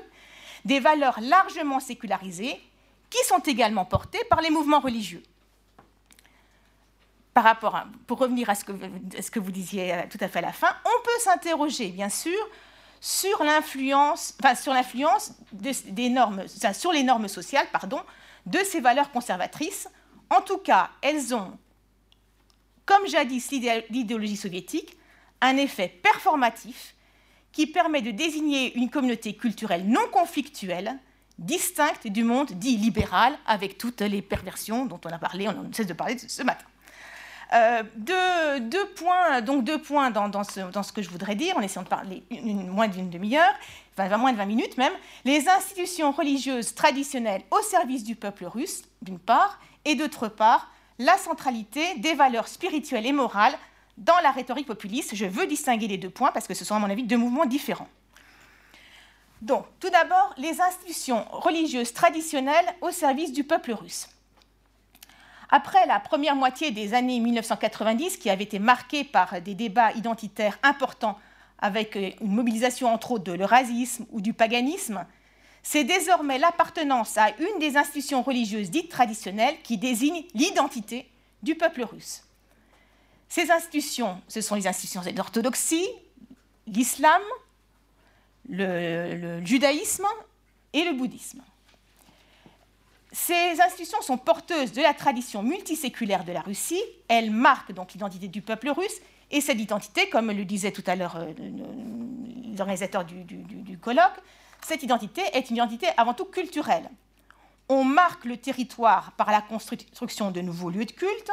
[0.67, 2.61] des valeurs largement sécularisées
[3.17, 5.23] qui sont également portées par les mouvements religieux
[7.37, 8.73] par rapport pour revenir à ce, que,
[9.21, 12.09] ce que vous disiez euh, tout à fait à la fin, on peut s'interroger, bien
[12.09, 12.39] sûr,
[12.99, 18.01] sur l'influence, enfin, sur l'influence des normes, sur les normes sociales, pardon,
[18.47, 19.87] de ces valeurs conservatrices.
[20.31, 21.59] En tout cas, elles ont,
[22.87, 23.51] comme jadis
[23.91, 24.97] l'idéologie soviétique,
[25.43, 26.95] un effet performatif
[27.53, 30.99] qui permet de désigner une communauté culturelle non conflictuelle,
[31.39, 35.73] distincte du monde dit libéral, avec toutes les perversions dont on a parlé, on ne
[35.73, 36.65] cesse de parler ce matin.
[37.55, 41.89] Euh, deux, points, donc deux points dans, ce, que je voudrais dire, en essayant de
[41.89, 43.55] parler une, moins d'une demi-heure,
[43.97, 44.93] enfin moins de 20 minutes même.
[45.25, 51.17] Les institutions religieuses traditionnelles au service du peuple russe, d'une part, et d'autre part, la
[51.19, 53.57] centralité des valeurs spirituelles et morales
[53.97, 55.15] dans la rhétorique populiste.
[55.15, 57.47] Je veux distinguer les deux points parce que ce sont, à mon avis, deux mouvements
[57.47, 57.89] différents.
[59.43, 64.09] Donc, tout d'abord, les institutions religieuses traditionnelles au service du peuple russe.
[65.51, 70.59] Après la première moitié des années 1990, qui avait été marquée par des débats identitaires
[70.63, 71.19] importants
[71.59, 75.07] avec euh, une mobilisation entre autres de l'eurasisme ou du paganisme,
[75.63, 81.09] c'est désormais l'appartenance à une des institutions religieuses dites traditionnelles qui désigne l'identité
[81.43, 82.23] du peuple russe.
[83.29, 85.89] Ces institutions, ce sont les institutions de l'orthodoxie,
[86.67, 87.21] l'islam,
[88.49, 90.07] le, judaïsme
[90.73, 91.43] et le bouddhisme.
[93.13, 96.83] Ces institutions sont porteuses de la tradition multiséculaire de la Russie.
[97.09, 99.01] Elles marquent donc l'identité du peuple russe.
[99.31, 101.33] Et cette identité, comme le disait tout à l'heure euh,
[102.57, 104.21] l'organisateur du, du, colloque,
[104.63, 106.89] cette identité est une identité avant tout culturelle.
[107.69, 111.31] On marque le territoire par la construction de nouveaux lieux de culte.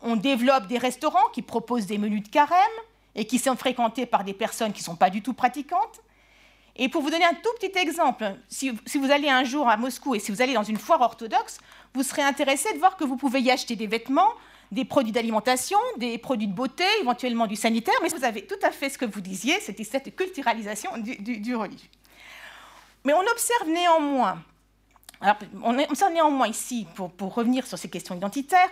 [0.00, 2.56] On développe des restaurants qui proposent des menus de carême
[3.14, 6.00] et qui sont fréquentés par des personnes qui ne sont pas du tout pratiquantes.
[6.82, 10.14] Et pour vous donner un tout petit exemple, si, vous allez un jour à Moscou
[10.14, 11.58] et si vous allez dans une foire orthodoxe,
[11.92, 14.32] vous serez intéressé de voir que vous pouvez y acheter des vêtements,
[14.72, 18.70] des produits d'alimentation, des produits de beauté, éventuellement du sanitaire, mais vous avez tout à
[18.70, 21.90] fait ce que vous disiez, c'était cette culturalisation du, religieux.
[23.04, 24.42] Mais on observe néanmoins,
[25.62, 28.70] on observe néanmoins ici, pour, pour revenir sur ces questions identitaires,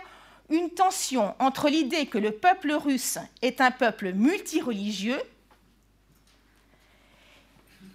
[0.49, 5.21] une tension entre l'idée que le peuple russe est un peuple multireligieux,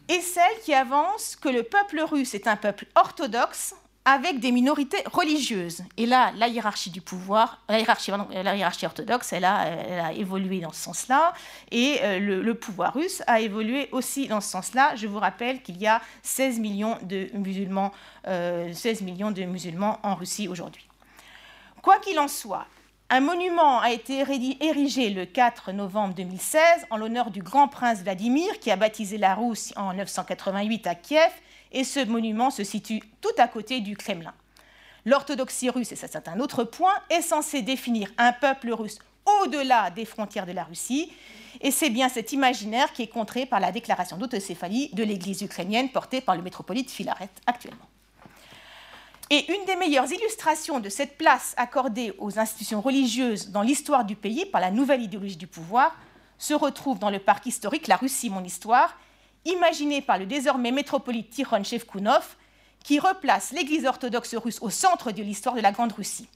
[0.09, 3.74] et celle qui avance que le peuple russe est un peuple orthodoxe
[4.05, 5.82] avec des minorités religieuses.
[5.97, 10.72] Et là, la hiérarchie du pouvoir, la hiérarchie, orthodoxe, elle a, elle a, évolué dans
[10.72, 11.32] ce sens-là,
[11.70, 14.94] et euh, le, pouvoir russe a évolué aussi dans ce sens-là.
[14.97, 17.93] Je vous rappelle qu'il y a 16 millions de musulmans,
[18.24, 20.86] 16 euh, millions de musulmans en Russie aujourd'hui.
[21.81, 22.66] Quoi qu'il en soit,
[23.15, 24.24] un monument a été
[24.61, 26.61] érigé le 4 novembre 2016
[26.91, 31.31] en l'honneur du grand prince Vladimir qui a baptisé la Rousse en 988 à Kiev
[31.70, 34.35] et ce monument se situe tout à côté du Kremlin.
[35.05, 38.99] L'orthodoxie russe, et ça c'est un autre point, est censée définir un peuple russe
[39.43, 41.12] au-delà des frontières de la Russie
[41.61, 45.89] et c'est bien cet imaginaire qui est contré par la déclaration d'autocéphalie de l'Église ukrainienne
[45.91, 47.86] portée par le métropolite Filaret actuellement.
[49.30, 54.16] Et une des meilleures illustrations de cette place accordée aux institutions religieuses dans l'histoire du
[54.16, 55.96] pays par la nouvelle idéologie du pouvoir
[56.36, 58.98] se retrouve dans le parc historique La Russie, mon histoire,
[59.46, 62.36] imaginé par le désormais métropolite Tikhon Shevkunov,
[62.82, 66.28] qui replace l'Église orthodoxe russe au centre de l'histoire de la Grande Russie.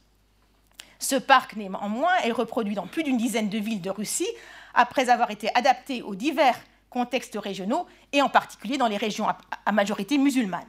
[0.98, 4.28] Ce parc, néanmoins, est reproduit dans plus d'une dizaine de villes de Russie,
[4.72, 6.58] après avoir été adapté aux divers
[6.88, 9.26] contextes régionaux, et en particulier dans les régions
[9.66, 10.66] à majorité musulmane.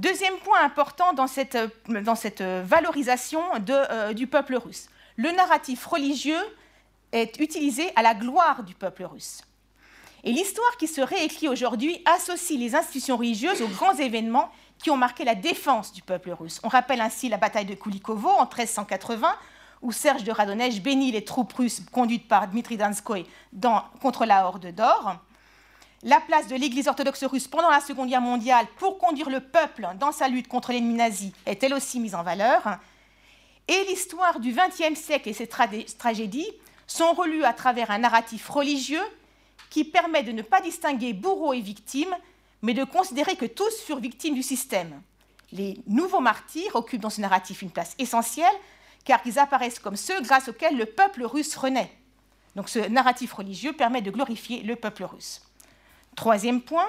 [0.00, 1.68] Deuxième point important dans cette, euh,
[2.40, 4.88] euh, valorisation euh, du peuple russe.
[5.16, 6.40] Le narratif religieux
[7.12, 9.42] est utilisé à la gloire du peuple russe.
[10.24, 14.96] Et l'histoire qui se réécrit aujourd'hui associe les institutions religieuses aux grands événements qui ont
[14.96, 16.60] marqué la défense du peuple russe.
[16.62, 19.34] On rappelle ainsi la bataille de Kulikovo en 1380,
[19.82, 23.26] où Serge de Radonèche bénit les troupes russes conduites par Dmitri Danskoy
[24.00, 25.20] contre la Horde d'Or
[26.02, 29.86] la place de l'Église orthodoxe russe pendant la Seconde Guerre mondiale pour conduire le peuple
[29.98, 32.78] dans sa lutte contre l'ennemi nazi est elle aussi mise en valeur.
[33.68, 36.50] Et l'histoire du XXe siècle et ses tragédies
[36.86, 39.04] sont relues à travers un narratif religieux
[39.68, 42.16] qui permet de ne pas distinguer bourreaux et victimes,
[42.62, 45.00] mais de considérer que tous furent victimes du système.
[45.52, 48.46] Les nouveaux martyrs occupent dans ce narratif une place essentielle,
[49.04, 51.92] car ils apparaissent comme ceux grâce auxquels le peuple russe renaît.
[52.56, 55.42] Donc ce narratif religieux permet de glorifier le peuple russe.
[56.20, 56.84] Troisième point,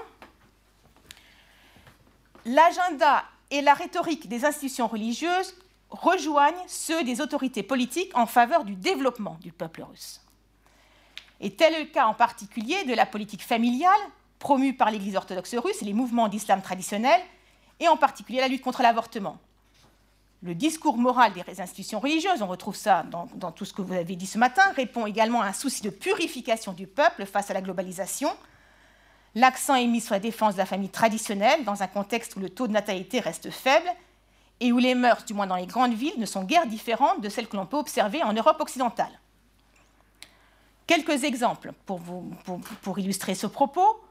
[2.44, 5.56] l'agenda et la rhétorique des institutions religieuses
[5.90, 10.20] rejoignent ceux des autorités politiques en faveur du développement du peuple russe.
[11.40, 14.02] Et tel est le cas en particulier de la politique familiale
[14.38, 17.22] promue par l'Église orthodoxe russe et les mouvements d'islam traditionnel,
[17.80, 19.38] et en particulier la lutte contre l'avortement.
[20.44, 23.94] Le discours moral des institutions religieuses, on retrouve ça dans, dans, tout ce que vous
[23.94, 27.54] avez dit ce matin, répond également à un souci de purification du peuple face à
[27.54, 28.30] la globalisation.
[29.36, 32.50] L'accent est mis sur la défense de la famille traditionnelle dans un contexte où le
[32.50, 33.90] taux de natalité reste faible
[34.60, 37.30] et où les mœurs, du moins dans les grandes villes, ne sont guère différentes de
[37.30, 39.20] celles que l'on peut observer en Europe occidentale.
[40.86, 44.02] Quelques exemples pour, illustrer ce propos.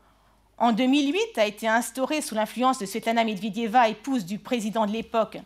[0.56, 5.38] En 2008 a été instaurée sous l'influence de Svetlana Medvedeva, épouse du président de l'époque,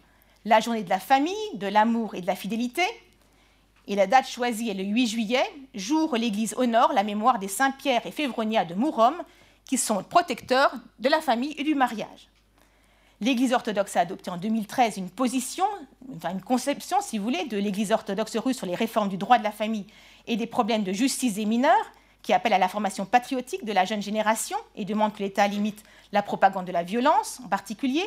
[0.45, 2.85] la journée de la famille, de l'amour et de la fidélité.
[3.89, 5.45] Et la date choisie est le 8 juillet,
[5.75, 9.17] jour où l'Église honore la mémoire des saints Pierre et Févronia de Mourom,
[9.65, 12.29] qui sont protecteurs de la famille et du mariage.
[13.21, 15.65] L'Église orthodoxe a adopté en 2013 une position,
[16.31, 19.45] une conception, si vous voulez, de l'Église orthodoxe russe sur les réformes du droit de
[19.45, 19.87] la famille
[20.27, 21.93] et des problèmes de justice des mineurs,
[22.23, 25.83] qui appelle à la formation patriotique de la jeune génération et demande que l'État limite
[26.11, 28.05] la propagande de la violence en particulier.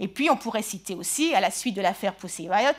[0.00, 2.72] Et puis on pourrait citer aussi, à la suite de l'affaire Pussy Riot,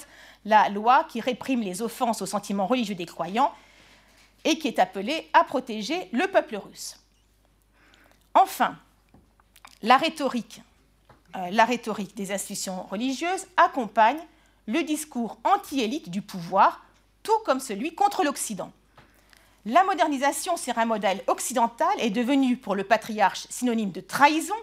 [0.44, 3.52] la loi qui réprime les offenses aux sentiments religieux des croyants
[4.44, 6.98] et qui est appelée à protéger le peuple russe.
[8.36, 8.76] Enfin,
[9.82, 10.62] la rhétorique,
[11.38, 14.20] euh, la rhétorique des institutions religieuses accompagne
[14.68, 16.84] le discours anti-élite du pouvoir,
[17.24, 18.72] tout comme celui contre l'Occident.
[19.66, 24.54] La modernisation sur un modèle occidental est devenue pour le patriarche synonyme de trahison,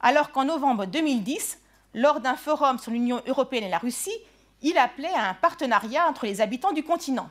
[0.00, 1.58] alors qu'en novembre 2010,
[1.94, 4.16] lors d'un forum sur l'Union européenne et la Russie,
[4.62, 7.28] il appelait à un partenariat entre les habitants du continent.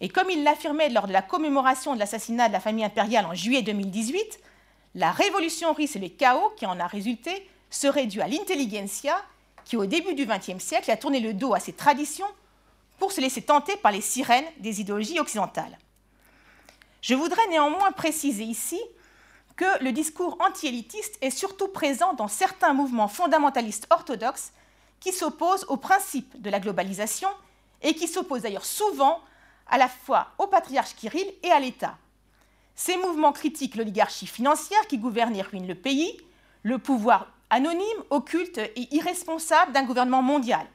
[0.00, 3.34] Et comme il l'affirmait lors de la commémoration de l'assassinat de la famille impériale en
[3.34, 4.40] juillet 2018,
[4.94, 9.16] la révolution russe et le chaos qui en a résulté seraient dus à l'intelligentsia
[9.64, 12.26] qui, au début du XXe siècle, a tourné le dos à ses traditions
[12.98, 15.78] pour se laisser tenter par les sirènes des idéologies occidentales.
[17.00, 18.80] Je voudrais néanmoins préciser ici
[19.56, 24.52] que le discours anti-élitiste est surtout présent dans certains mouvements fondamentalistes orthodoxes
[25.00, 27.28] qui s'opposent au principe de la globalisation
[27.82, 29.20] et qui s'opposent d'ailleurs souvent
[29.68, 31.96] à la fois au patriarche Kirill et à l'État.
[32.74, 36.16] Ces mouvements critiquent l'oligarchie financière qui gouverne et ruine le pays,
[36.62, 40.66] le pouvoir anonyme, occulte et irresponsable d'un gouvernement mondial.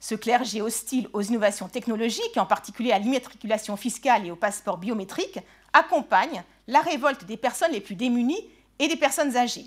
[0.00, 5.40] Ce clergé hostile aux innovations technologiques, en particulier à l'immatriculation fiscale et au passeport biométrique,
[5.72, 8.48] accompagne la révolte des personnes les plus démunies
[8.78, 9.66] et des personnes âgées.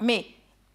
[0.00, 0.26] Mais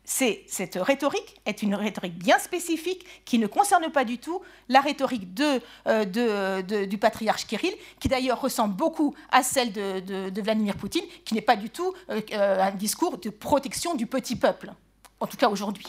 [0.06, 5.28] cette rhétorique est une rhétorique bien spécifique qui ne concerne pas du tout la rhétorique
[5.40, 11.34] euh, de, du patriarche Kirill, qui d'ailleurs ressemble beaucoup à celle de, Vladimir Poutine, qui
[11.34, 14.72] n'est pas du tout euh, euh, un discours de protection du petit peuple,
[15.20, 15.88] en tout cas aujourd'hui.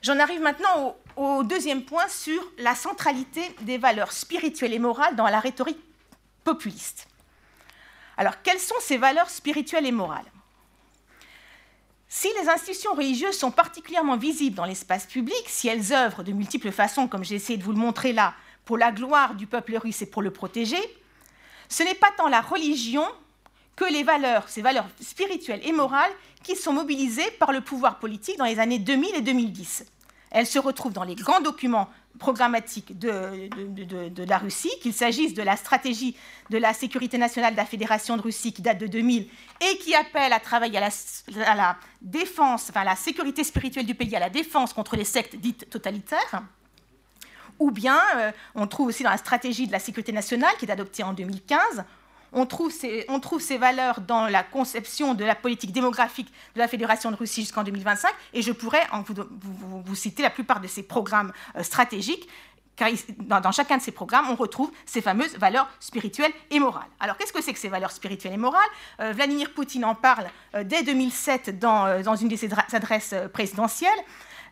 [0.00, 5.26] J'en arrive maintenant au, deuxième point sur la centralité des valeurs spirituelles et morales dans
[5.26, 5.80] la rhétorique
[6.44, 7.08] populiste.
[8.16, 10.30] Alors, quelles sont ces valeurs spirituelles et morales?
[12.08, 16.72] Si les institutions religieuses sont particulièrement visibles dans l'espace public, si elles œuvrent de multiples
[16.72, 20.02] façons, comme j'ai essayé de vous le montrer là, pour la gloire du peuple russe
[20.02, 20.80] et pour le protéger,
[21.68, 23.04] ce n'est pas tant la religion
[23.76, 26.10] que les valeurs, ces valeurs spirituelles et morales,
[26.42, 29.84] qui sont mobilisées par le pouvoir politique dans les années 2000 et 2010.
[30.30, 33.48] Elles se retrouvent dans les grands documents programmatique de,
[34.28, 36.16] la Russie, qu'il s'agisse de la stratégie
[36.50, 39.26] de la sécurité nationale de la Fédération de Russie qui date de 2000
[39.60, 43.86] et qui appelle à travailler à la, à la défense, enfin à la sécurité spirituelle
[43.86, 46.42] du pays, à la défense contre les sectes dites totalitaires.
[47.58, 50.70] Ou bien, euh, on trouve aussi dans la stratégie de la sécurité nationale qui est
[50.70, 51.84] adoptée en 2015,
[52.32, 57.16] on trouve, ces, valeurs dans la conception de la politique démographique de la Fédération de
[57.16, 58.86] Russie jusqu'en 2025, et je pourrais
[59.84, 62.28] vous, citer la plupart de ces programmes euh, stratégiques,
[62.76, 62.88] car
[63.18, 66.86] dans, chacun de ces programmes, on retrouve ces fameuses valeurs spirituelles et morales.
[67.00, 68.60] Alors, qu'est-ce que c'est que ces valeurs spirituelles et morales?
[69.00, 73.90] Euh, Vladimir Poutine en parle euh, dès 2007 dans, dans, une de ses adresses présidentielles.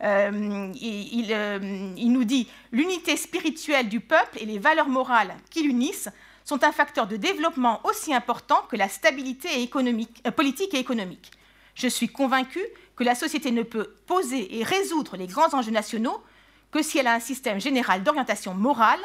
[0.02, 6.10] Il nous dit l'unité spirituelle du peuple et les valeurs morales qui l'unissent
[6.46, 11.32] sont un facteur de développement aussi important que la stabilité euh, politique et économique.
[11.74, 12.60] Je suis convaincu
[12.94, 16.22] que la société ne peut poser et résoudre les grands enjeux nationaux
[16.70, 19.00] que si elle a un système général d'orientation morale,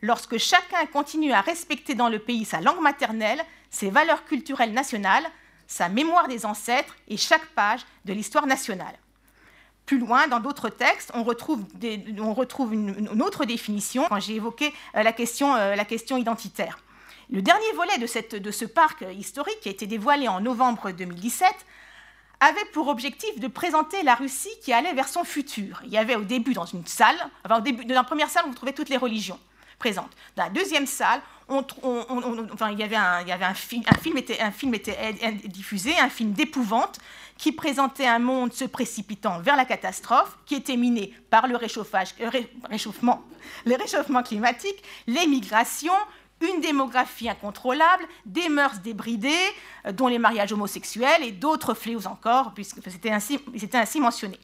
[0.00, 5.26] lorsque chacun continue à respecter dans le pays sa langue maternelle, ses valeurs culturelles nationales,
[5.66, 8.98] sa mémoire des ancêtres et chaque page de l'histoire nationale.
[9.88, 11.64] Plus loin, dans d'autres textes, on retrouve,
[12.74, 16.78] une, autre définition quand j'ai évoqué euh, la, question, euh, la question identitaire.
[17.30, 21.48] Le dernier volet de, ce parc historique, qui a été dévoilé en novembre 2017,
[22.40, 25.80] avait pour objectif de présenter la Russie qui allait vers son futur.
[25.86, 27.16] Il y avait au début dans une salle,
[27.46, 29.40] enfin au début, dans la première salle, on trouvait toutes les religions.
[29.78, 30.10] présente.
[30.36, 34.38] Dans la deuxième salle, enfin, il y avait un, film, était,
[35.44, 36.98] diffusé, un film d'épouvante
[37.38, 42.14] qui présentait un monde se précipitant vers la catastrophe, qui était miné par le réchauffage,
[42.20, 42.30] euh,
[42.68, 43.22] réchauffement,
[44.24, 45.92] climatique, les migrations,
[46.40, 49.30] une démographie incontrôlable, des mœurs débridées,
[49.86, 53.38] euh, dont les mariages homosexuels et d'autres fléaux encore, puisque c'était ainsi,
[53.72, 54.38] ainsi mentionné.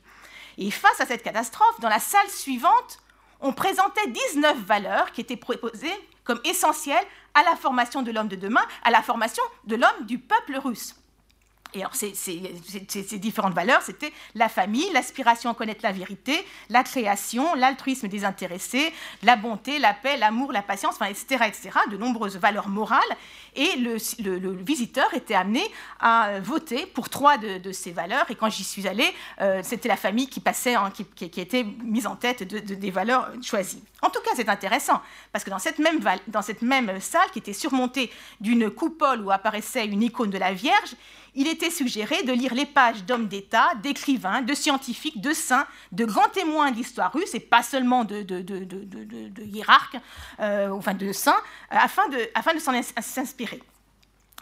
[0.56, 2.98] Et face à cette catastrophe, dans la salle suivante,
[3.40, 5.92] on présentait 19 valeurs qui étaient proposées
[6.24, 10.18] comme essentielles à la formation de l'homme de demain, à la formation de l'homme du
[10.18, 10.96] peuple russe.
[11.74, 17.54] Et alors, ces, différentes valeurs, c'était la famille, l'aspiration à connaître la vérité, la création,
[17.54, 18.92] l'altruisme désintéressé,
[19.22, 23.00] la bonté, la paix, l'amour, la patience, enfin, etc., etc., de nombreuses valeurs morales.
[23.56, 23.96] Et le,
[24.62, 25.62] visiteur était amené
[26.00, 28.26] à voter pour trois de, ces valeurs.
[28.30, 30.74] Et quand j'y suis allée, euh, c'était la famille qui passait,
[31.14, 33.82] qui, était mise en tête de, des valeurs choisies.
[34.02, 35.00] En tout cas, c'est intéressant,
[35.32, 38.10] parce que dans cette, même, dans cette même salle, qui était surmontée
[38.40, 40.94] d'une coupole où apparaissait une icône de la Vierge,
[41.34, 46.04] il était suggéré de lire les pages d'hommes d'État, d'écrivains, de scientifiques, de saints, de
[46.04, 49.96] grands témoins de l'histoire russe, et pas seulement de, de, hiérarques,
[50.40, 51.40] euh, enfin de saints,
[51.70, 53.62] afin de, afin de s'en s'inspirer.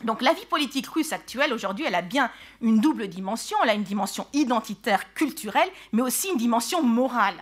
[0.04, 3.56] Donc la vie politique russe actuelle, aujourd'hui, elle a bien une double dimension.
[3.62, 7.36] Elle a une dimension identitaire, culturelle, mais aussi une dimension morale.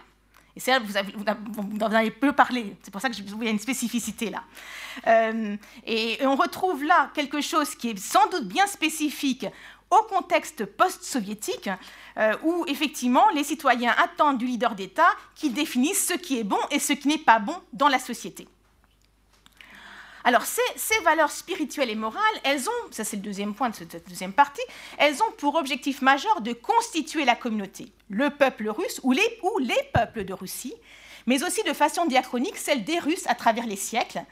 [0.68, 2.76] Et vous, en avez peu parlé.
[2.82, 4.42] C'est pour ça que je, il y a une spécificité là.
[5.06, 5.56] Euh,
[5.86, 9.46] et, on retrouve là quelque chose qui est sans doute bien spécifique
[9.90, 11.68] au contexte post-soviétique,
[12.16, 16.58] euh, où effectivement les citoyens attendent du leader d'État qui définisse ce qui est bon
[16.70, 18.46] et ce qui n'est pas bon dans la société.
[20.24, 24.08] Alors ces, valeurs spirituelles et morales, elles ont, ça c'est le deuxième point de cette
[24.08, 24.62] deuxième partie,
[24.98, 29.22] elles ont pour objectif majeur de constituer la communauté, le peuple russe ou les,
[29.94, 30.74] peuples de Russie,
[31.26, 34.22] mais aussi de façon diachronique celle des Russes à travers les siècles.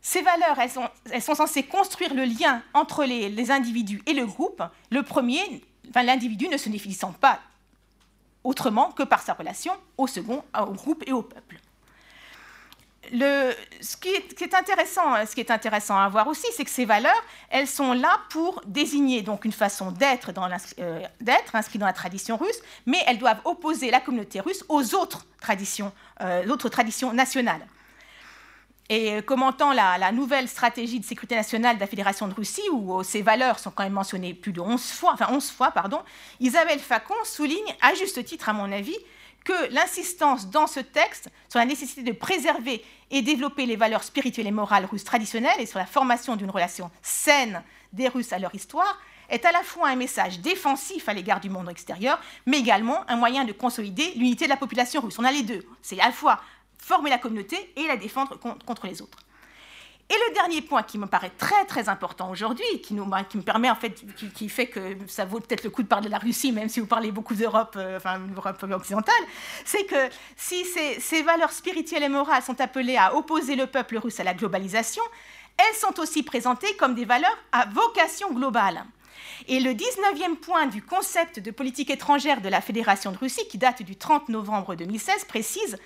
[0.00, 4.14] Ces valeurs, elles sont, elles sont censées construire le lien entre les, les individus et
[4.14, 4.62] le groupe.
[4.90, 7.40] Le premier, enfin, l'individu ne se définissant pas
[8.44, 11.60] autrement que par sa relation au second, au groupe et au peuple
[13.10, 17.22] ce, qui est, intéressant, ce qui est intéressant à voir aussi, c'est que ces valeurs,
[17.50, 20.30] elles sont là pour désigner donc une façon d'être
[20.78, 21.02] euh,
[21.52, 25.92] inscrite dans la tradition russe, mais elles doivent opposer la communauté russe aux autres traditions,
[26.20, 26.44] euh,
[27.12, 27.66] nationales.
[28.88, 33.02] Et euh, commentant la, nouvelle stratégie de sécurité nationale de la Fédération de Russie, où
[33.02, 36.00] ces valeurs sont quand même mentionnées plus de 11 fois, enfin 11 fois, pardon,
[36.40, 38.96] Isabelle Facon souligne, à juste titre à mon avis,
[39.44, 44.46] que l'insistance dans ce texte sur la nécessité de préserver et développer les valeurs spirituelles
[44.46, 47.62] et morales russes traditionnelles et sur la formation d'une relation saine
[47.92, 48.98] des Russes à leur histoire
[49.28, 53.16] est à la fois un message défensif à l'égard du monde extérieur, mais également un
[53.16, 55.18] moyen de consolider l'unité de la population russe.
[55.18, 55.66] On a les deux.
[55.80, 56.40] C'est à la fois
[56.78, 59.18] former la communauté et la défendre contre les autres.
[60.12, 63.70] Et le dernier point qui me paraît très très important aujourd'hui, qui, qui me permet
[63.70, 64.02] en fait,
[64.34, 66.80] qui, fait que ça vaut peut-être le coup de parler de la Russie, même si
[66.80, 69.14] vous parlez beaucoup d'Europe, euh, enfin l'Europe occidentale,
[69.64, 74.20] c'est que si ces valeurs spirituelles et morales sont appelées à opposer le peuple russe
[74.20, 75.02] à la globalisation,
[75.56, 78.84] elles sont aussi présentées comme des valeurs à vocation globale.
[79.48, 83.56] Et le 19e point du concept de politique étrangère de la Fédération de Russie, qui
[83.56, 85.78] date du 30 novembre 2016, précise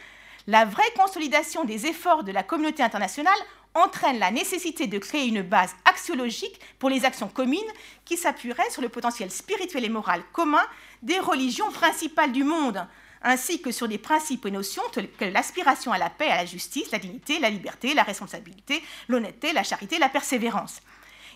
[0.46, 3.38] la vraie consolidation des efforts de la communauté internationale
[3.76, 7.60] entraîne la nécessité de créer une base axiologique pour les actions communes
[8.04, 10.64] qui s'appuieraient sur le potentiel spirituel et moral commun
[11.02, 12.86] des religions principales du monde,
[13.22, 16.46] ainsi que sur des principes et notions tels que l'aspiration à la paix, à la
[16.46, 20.80] justice, la dignité, la liberté, la responsabilité, l'honnêteté, la charité, la persévérance.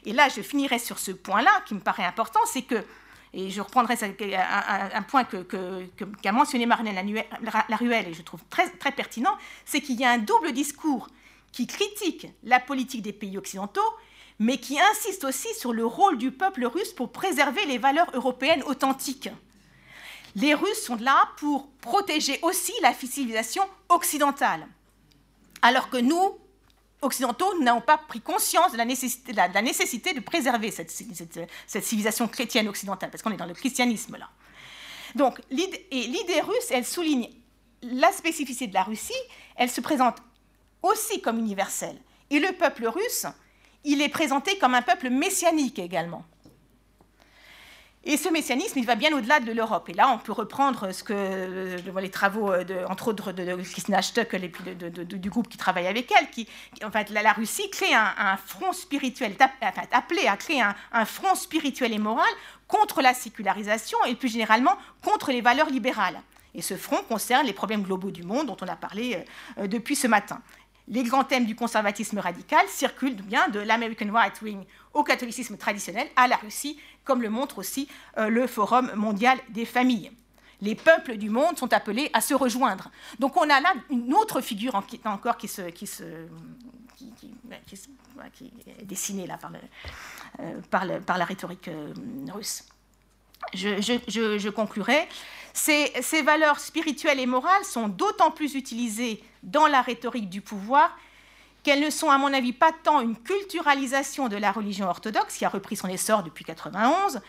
[0.06, 2.82] Et là, je finirai sur ce point-là qui me paraît important, c'est que,
[3.34, 7.22] et je reprendrai un, point qu'a que, mentionné Marlène
[7.68, 9.36] Laruelle, et je trouve très pertinent,
[9.66, 11.08] c'est qu'il y a un double discours
[11.52, 13.80] qui critique la politique des pays occidentaux,
[14.38, 18.62] mais qui insiste aussi sur le rôle du peuple russe pour préserver les valeurs européennes
[18.64, 19.28] authentiques.
[20.36, 24.66] Les Russes sont là pour protéger aussi la civilisation occidentale,
[25.60, 26.38] alors que nous,
[27.02, 33.22] occidentaux, n'avons pas pris conscience de la nécessité, de, préserver cette, civilisation chrétienne occidentale, parce
[33.22, 34.30] qu'on est dans le christianisme là.
[35.16, 37.28] Donc, l'idée russe, elle souligne
[37.82, 39.12] la spécificité de la Russie,
[39.56, 40.16] elle se présente
[40.82, 41.96] aussi comme universel.
[42.30, 43.26] Et le peuple russe,
[43.84, 46.24] il est présenté comme un peuple messianique également.
[48.02, 49.90] Et ce messianisme, il va bien au-delà de l'Europe.
[49.90, 54.00] Et là, on peut reprendre ce que, euh, les travaux, de, entre autres, de, Christina
[54.00, 54.52] Stöckel et
[55.04, 56.30] du groupe qui travaille avec elle.
[56.30, 56.48] Qui,
[56.82, 59.36] en fait, la, Russie crée un, front spirituel,
[59.92, 62.30] appelé à créer un, un, front spirituel et moral
[62.66, 66.22] contre la sécularisation et plus généralement contre les valeurs libérales.
[66.54, 69.24] Et ce front concerne les problèmes globaux du monde dont on a parlé
[69.58, 70.40] euh, depuis ce matin.
[70.90, 76.08] Les grands thèmes du conservatisme radical circulent bien de l'American Right Wing au catholicisme traditionnel
[76.16, 77.88] à la Russie, comme le montre aussi
[78.18, 80.10] euh, le Forum mondial des familles.
[80.60, 82.90] Les peuples du monde sont appelés à se rejoindre.
[83.18, 85.74] Donc on a là une autre figure encore qui, est
[88.84, 89.52] dessinée là par,
[90.84, 91.94] euh, la rhétorique euh,
[92.34, 92.64] russe.
[93.54, 95.08] Je, je, conclurai.
[95.52, 100.96] Ces, valeurs spirituelles et morales sont d'autant plus utilisées dans la rhétorique du pouvoir
[101.62, 105.44] qu'elles ne sont, à mon avis, pas tant une culturalisation de la religion orthodoxe, qui
[105.44, 107.20] a repris son essor depuis 1991,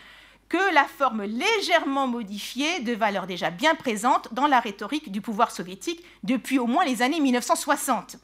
[0.48, 5.50] que la forme légèrement modifiée de valeurs déjà bien présentes dans la rhétorique du pouvoir
[5.50, 8.16] soviétique depuis au moins les années 1960.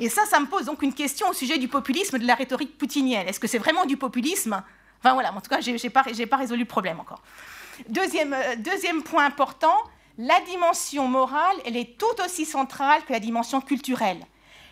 [0.00, 2.76] Et ça, ça me pose donc une question au sujet du populisme de la rhétorique
[2.76, 3.28] poutinienne.
[3.28, 4.62] Est-ce que c'est vraiment du populisme?
[5.00, 7.22] Enfin voilà, en tout cas, je n'ai pas, résolu le problème encore.
[7.88, 9.76] Deuxième, euh, deuxième point important,
[10.18, 14.20] la dimension morale, elle est tout aussi centrale que la dimension culturelle.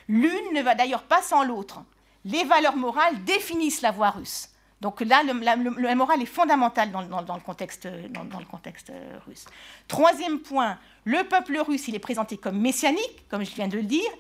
[0.08, 1.82] L'une ne va d'ailleurs pas sans l'autre.
[2.24, 4.48] Les valeurs morales définissent la voie russe.
[4.80, 5.32] Donc là, le,
[5.80, 9.46] la, morale est fondamentale dans, le contexte, dans, le contexte, euh, russe.
[9.88, 13.82] Troisième point, le peuple russe, il est présenté comme messianique, comme je viens de le
[13.82, 14.10] dire,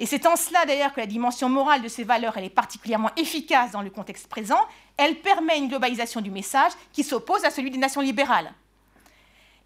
[0.00, 3.10] et c'est en cela d'ailleurs que la dimension morale de ces valeurs elle est particulièrement
[3.18, 4.60] efficace dans le contexte présent.
[5.02, 8.52] Elle permet une globalisation du message qui s'oppose à celui des nations libérales.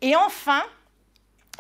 [0.01, 0.63] Et enfin,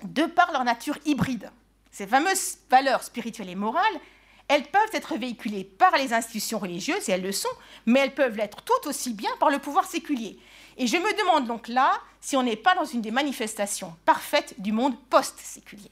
[0.05, 1.51] de par leur nature hybride,
[1.91, 4.01] ces fameuses valeurs spirituelles et morales,
[4.47, 7.49] elles peuvent être véhiculées par les institutions religieuses, et elles le sont,
[7.85, 10.39] mais elles peuvent l'être tout aussi bien par le pouvoir séculier.
[10.77, 14.55] Et je me demande donc là si on n'est pas dans une des manifestations parfaites
[14.59, 15.91] du monde post-séculier.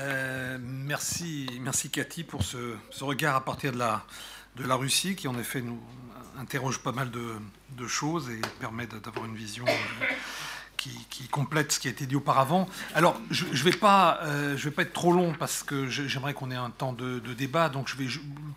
[0.00, 4.02] Euh, merci, merci Cathy pour ce, regard à partir de la,
[4.56, 5.78] de la Russie qui en effet nous
[6.38, 10.06] interroge pas mal de, choses et permet d'avoir une vision euh,
[10.76, 12.68] qui, complète ce qui a été dit auparavant.
[12.94, 16.50] Alors, je ne vais, pas, euh, vais pas être trop long parce que j'aimerais qu'on
[16.50, 18.06] ait un temps de, débat, donc je vais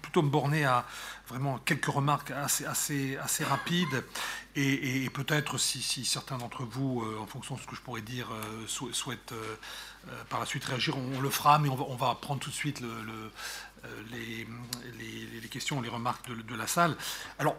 [0.01, 0.85] plutôt me borner à
[1.27, 4.03] vraiment quelques remarques assez, assez, assez rapides
[4.55, 8.27] et, peut-être si, certains d'entre vous, euh, en fonction de ce que je pourrais dire,
[8.31, 9.34] euh, souhaitent
[10.30, 13.31] par la suite réagir, on, le fera, mais on va, prendre tout de suite le,
[14.11, 16.95] les, questions, les remarques de, la salle.
[17.39, 17.55] Alors,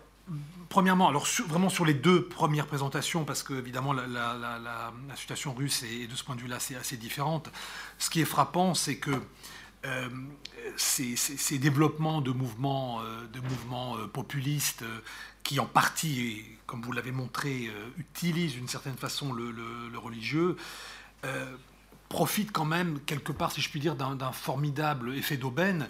[0.71, 6.07] Premièrement, alors vraiment sur les deux premières présentations, parce que évidemment la, situation russe est,
[6.07, 7.51] de ce point de vue-là assez, différente.
[7.99, 9.21] Ce qui est frappant, c'est que
[9.85, 10.09] euh,
[10.77, 14.85] ces, développements de mouvements, euh, de mouvements euh, populistes
[15.45, 20.57] qui en partie, comme vous l'avez montré, utilisent d'une certaine façon le, religieux,
[22.09, 25.87] profitent quand même quelque part, si je puis dire, d'un formidable effet d'aubaine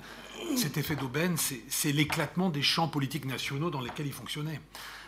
[0.57, 1.37] cet effet d'aubaine,
[1.69, 4.61] c'est l'éclatement des champs politiques nationaux dans lesquels il fonctionnait.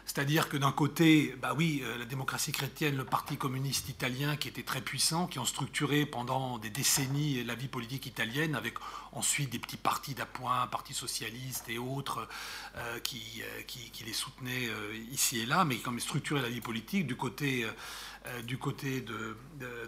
[0.06, 4.46] C'est-à-dire que d'un côté, bah oui, euh, la démocratie chrétienne, le Parti communiste italien qui
[4.46, 8.74] était très puissant, qui ont structuré pendant des décennies la vie politique italienne, avec
[9.10, 12.28] ensuite des petits partis d'appoint, Parti socialiste et autres,
[12.76, 14.68] euh, qui, euh, qui, qui, les soutenaient
[15.10, 17.06] ici et là, mais qui ont structuré la vie politique.
[17.08, 17.66] Du côté
[18.46, 19.36] du côté de,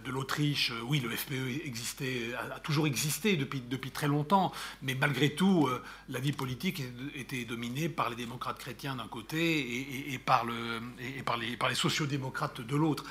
[0.05, 4.53] de, l'Autriche, euh, oui, le FPE a, toujours existé depuis, depuis très longtemps,
[4.83, 6.83] mais malgré tout, euh, la vie politique
[7.15, 11.69] était dominée par les démocrates chrétiens d'un côté et, par, le, et, par, les, par
[11.69, 13.05] les sociodémocrates de l'autre.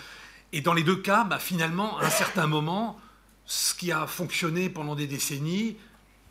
[0.54, 3.00] Et dans les deux cas, bah, finalement, à un certain moment,
[3.46, 5.78] ce qui a fonctionné pendant des décennies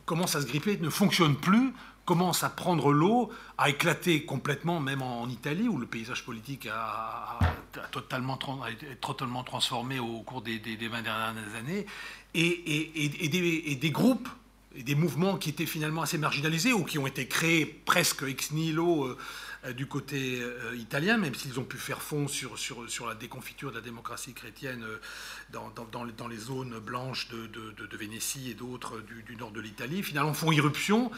[0.04, 1.72] commence à se gripper, ne fonctionne plus
[2.06, 7.38] commence à prendre l'eau, à éclater complètement, même en, Italie, où le paysage politique a,
[7.90, 8.38] totalement,
[9.00, 11.84] totalement transformé au cours des, 20 dernières années,
[12.32, 14.28] et, des, groupes
[14.76, 18.52] et des mouvements qui étaient finalement assez marginalisés ou qui ont été créés presque ex
[18.52, 19.04] nihilo
[19.64, 23.14] euh, du côté euh, italien, même s'ils ont pu faire fond sur, sur, sur, la
[23.14, 24.98] déconfiture de la démocratie chrétienne euh,
[25.50, 30.02] dans, dans, dans, les zones blanches de, de, Vénétie et d'autres du, nord de l'Italie,
[30.02, 31.10] finalement font irruption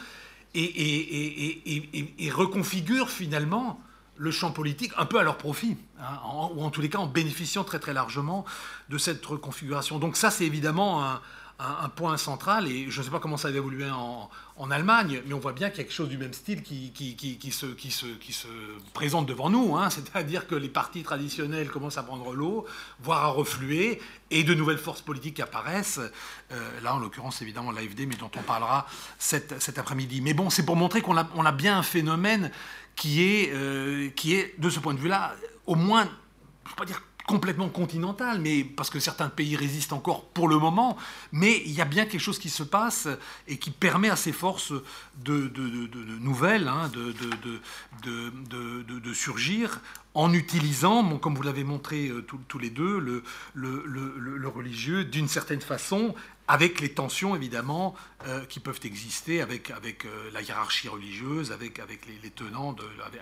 [0.55, 3.79] et, reconfigurent finalement
[4.17, 6.19] le champ politique un peu à leur profit, hein,
[6.53, 8.43] ou en tous les cas en bénéficiant très très largement
[8.89, 9.97] de cette reconfiguration.
[9.97, 11.21] Donc ça c'est évidemment un,
[11.59, 14.29] un, point central, et je ne sais pas comment ça va évoluer en,
[14.71, 16.91] Allemagne, mais on voit bien qu'il y a quelque chose du même style qui,
[17.51, 18.47] se, se, se,
[18.93, 19.89] présente devant nous, hein.
[19.89, 22.65] c'est-à-dire que les partis traditionnels commencent à prendre l'eau,
[22.99, 26.01] voire à refluer, et de nouvelles forces politiques apparaissent,
[26.51, 28.85] euh, là en l'occurrence évidemment l'AFD, mais dont on parlera
[29.17, 30.21] cet, après-midi.
[30.21, 32.51] Mais bon, c'est pour montrer qu'on a, a bien un phénomène
[32.95, 36.07] qui est, euh, qui est, de ce point de vue-là, au moins,
[36.69, 40.97] je pas dire complètement continentale, mais parce que certains pays résistent encore pour le moment,
[41.31, 43.07] mais il y a bien quelque chose qui se passe
[43.47, 44.73] et qui permet à ces forces
[45.23, 45.51] de,
[46.19, 46.67] nouvelles
[48.03, 49.79] de, surgir
[50.19, 53.23] en utilisant, comme vous l'avez montré euh, tous les deux,
[53.53, 56.13] le, religieux d'une certaine façon
[56.49, 57.95] avec les tensions évidemment
[58.27, 61.79] euh, qui peuvent exister avec, euh, la hiérarchie religieuse, avec,
[62.21, 62.75] les, tenants,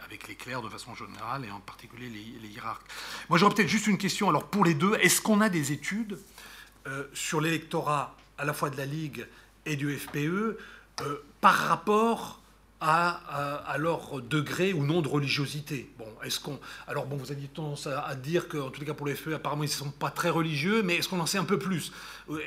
[0.05, 2.87] avec les clercs de façon générale et en particulier les, hiérarques.
[3.29, 6.17] Moi j'aurais peut-être juste une question, alors pour les deux, est-ce qu'on a des études
[7.13, 9.27] sur l'électorat à la fois de la Ligue
[9.67, 10.57] et du FPE
[11.41, 12.41] par rapport
[12.79, 15.89] à, leur degré ou non de religiosité.
[15.97, 19.15] Bon, est-ce qu'on, alors bon, vous avez tendance à, dire qu'en tout cas pour les
[19.15, 21.57] FPE, apparemment ils ne sont pas très religieux, mais est-ce qu'on en sait un peu
[21.57, 21.91] plus?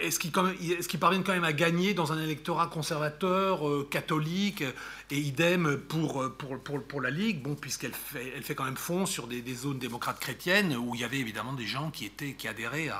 [0.02, 0.32] Est-ce qu'ils,
[0.70, 4.62] est qu'ils parviennent quand même à gagner dans un électorat conservateur, euh, catholique,
[5.10, 8.76] et idem pour, pour, pour, pour, la Ligue, bon, puisqu'elle fait, elle fait quand même
[8.76, 12.04] fond sur des, des, zones démocrates chrétiennes où il y avait évidemment des gens qui,
[12.04, 12.90] étaient, qui adhéraient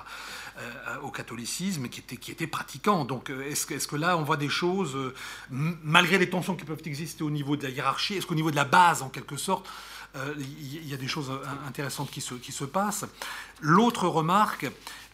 [0.59, 3.05] euh, au catholicisme qui étaient, qui étaient pratiquants.
[3.05, 4.97] Donc euh, est-ce que, est que là on voit des choses,
[5.51, 8.57] malgré les tensions qui peuvent exister au niveau de la hiérarchie, est-ce qu'au niveau de
[8.57, 9.69] la base en quelque sorte,
[10.39, 11.31] il y a des choses
[11.69, 13.05] intéressantes qui se, qui se passent?
[13.61, 14.67] L'autre remarque,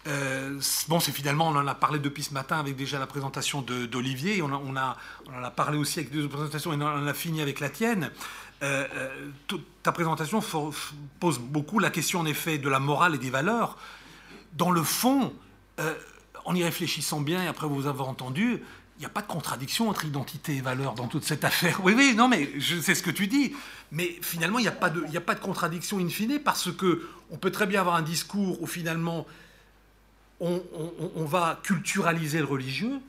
[0.06, 3.62] euh, bon, c'est finalement, on en a parlé depuis ce matin avec déjà la présentation
[3.62, 7.60] d'Olivier, on, en a parlé aussi avec deux présentations et on en a fini avec
[7.60, 8.10] la tienne.
[8.62, 10.42] Euh, euh, ta présentation
[11.20, 13.76] pose beaucoup la question en effet de la morale et des valeurs.
[14.54, 15.32] Dans le fond,
[16.44, 18.62] en y réfléchissant bien et après vous avoir entendu,
[18.96, 21.80] il n'y a pas de contradiction entre identité et valeur dans toute cette affaire.
[21.84, 23.54] Oui, oui, non, mais je sais ce que tu dis.
[23.92, 27.06] Mais finalement, il n'y a, pas de, a pas de contradiction in fine parce que
[27.30, 29.26] on peut très bien avoir un discours où finalement
[30.40, 33.00] on, va culturaliser le religieux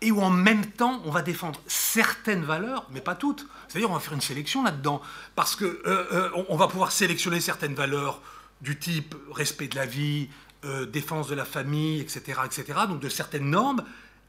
[0.00, 3.46] et où en même temps on va défendre certaines valeurs, mais pas toutes.
[3.68, 5.02] C'est-à-dire on va faire une sélection là-dedans,
[5.34, 8.20] parce que euh, euh, va pouvoir sélectionner certaines valeurs
[8.60, 10.28] du type respect de la vie,
[10.64, 13.82] euh, défense de la famille, etc., etc., donc de certaines normes,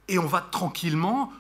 [0.08, 1.32] et on va tranquillement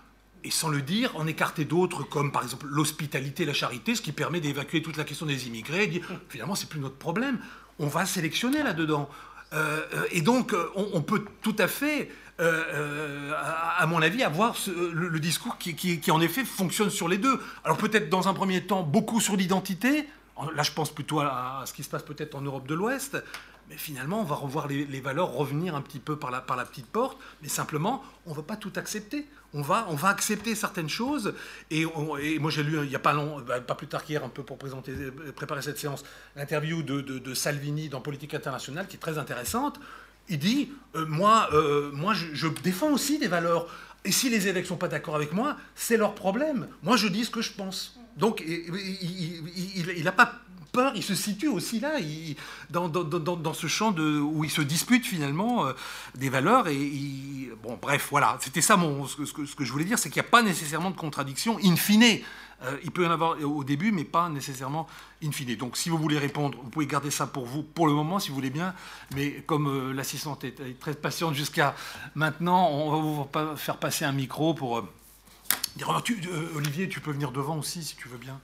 [0.44, 4.12] et sans le dire, en écarter d'autres, comme par exemple l'hospitalité, la charité, ce qui
[4.12, 7.40] permet d'évacuer toute la question des immigrés, et dire finalement c'est plus notre problème,
[7.80, 9.10] on va sélectionner là-dedans.
[9.53, 12.09] Euh, euh, et donc, euh, on, peut tout à fait,
[12.40, 17.40] à, mon avis, avoir le, discours qui, en effet fonctionne sur les deux.
[17.64, 20.07] Alors peut-être dans un premier temps beaucoup sur l'identité.
[20.56, 23.23] Là, je pense plutôt à, ce qui se passe peut-être en Europe de l'Ouest.
[23.69, 26.65] Mais finalement, on va revoir les, valeurs revenir un petit peu par la, par la
[26.65, 27.17] petite porte.
[27.41, 29.27] Mais simplement, on ne va pas tout accepter.
[29.53, 31.33] On va, on va accepter certaines choses.
[31.69, 34.30] Et, moi, j'ai lu, il n'y a pas, long, bah, pas plus tard qu'hier, un
[34.30, 34.93] peu pour présenter,
[35.35, 36.03] préparer cette séance,
[36.35, 39.80] l'interview de, Salvini dans Politique internationale, qui est très intéressante.
[40.30, 43.67] Il dit, euh, moi, euh, moi je, défends aussi des valeurs.
[44.06, 46.67] Et si les évêques ne sont pas d'accord avec moi, c'est leur problème.
[46.82, 47.99] Moi, je dis ce que je pense.
[48.17, 50.40] Donc, il n'a pas
[50.74, 51.93] peur, il se situe aussi là,
[52.69, 55.74] dans, ce champ où il se dispute finalement euh,
[56.16, 56.68] des valeurs.
[56.68, 60.27] Et bon, bref, voilà, c'était ça mon, ce, que, je voulais dire, c'est qu'il n'y
[60.27, 62.22] a pas nécessairement de contradiction in fine.
[62.64, 64.88] Euh, il peut y en avoir au début, mais pas nécessairement
[65.24, 65.56] in fine.
[65.56, 68.30] Donc, si vous voulez répondre, vous pouvez garder ça pour vous, pour le moment, si
[68.30, 68.74] vous voulez bien.
[69.16, 71.76] Mais comme euh, l'assistante est, très patiente jusqu'à
[72.16, 74.84] maintenant, on va pas faire passer un micro pour
[75.76, 78.40] dire oh, Olivier, tu peux venir devant aussi, si tu veux bien.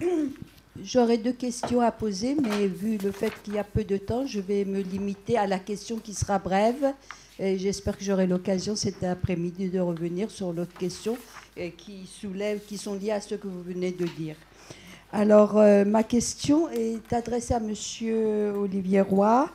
[0.82, 4.24] J'aurais deux questions à poser, mais vu le fait qu'il y a peu de temps,
[4.24, 6.94] je vais me limiter à la question qui sera brève.
[7.38, 11.16] J'espère que j'aurai l'occasion cet après-midi de revenir sur l'autre question
[11.58, 14.36] euh, qui soulève, qui sont liées à ce que vous venez de dire.
[15.10, 19.50] Alors, euh, ma question est adressée à Monsieur Olivier Roy.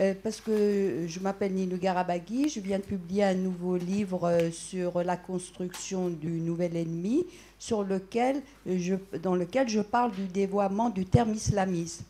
[0.00, 5.02] Euh, parce que je m'appelle Nino Garabaghi, je viens de publier un nouveau livre sur
[5.02, 7.26] la construction du nouvel ennemi,
[7.58, 12.04] sur lequel je, dans lequel je parle du dévoiement du terme islamisme.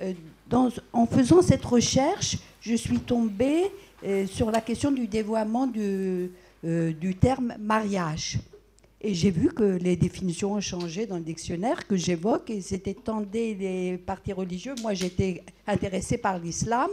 [0.00, 0.12] Euh,
[0.92, 3.70] en faisant cette recherche, je suis tombée
[4.26, 6.30] sur la question du dévoiement du,
[6.62, 8.38] du terme mariage.
[9.06, 12.94] Et j'ai vu que les définitions ont changé dans le dictionnaire que j'évoque, et c'était
[12.94, 14.74] tendé les partis religieux.
[14.80, 16.88] Moi, j'étais intéressée par l'islam,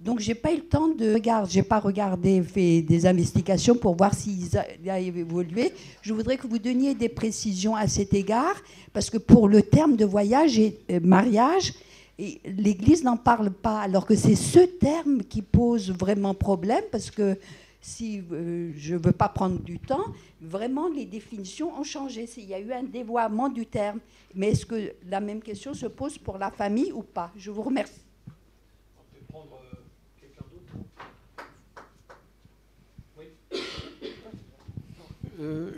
[0.00, 3.96] donc j'ai pas eu le temps de regarder, j'ai pas regardé, fait des investigations pour
[3.96, 4.48] voir s'il
[4.88, 5.72] a évolué.
[6.02, 8.54] Je voudrais que vous donniez des précisions à cet égard,
[8.92, 11.74] parce que pour le terme de voyage et euh, mariage,
[12.18, 17.36] l'Église n'en parle pas, alors que c'est ce terme qui pose vraiment problème, parce que
[17.80, 20.04] si euh, je ne veux pas prendre du temps,
[20.40, 22.28] vraiment les définitions ont changé.
[22.36, 24.00] Il y a eu un dévoiement du terme.
[24.34, 27.30] Mais est-ce que la même question se pose pour la famille ou pas?
[27.36, 28.07] Je vous remercie.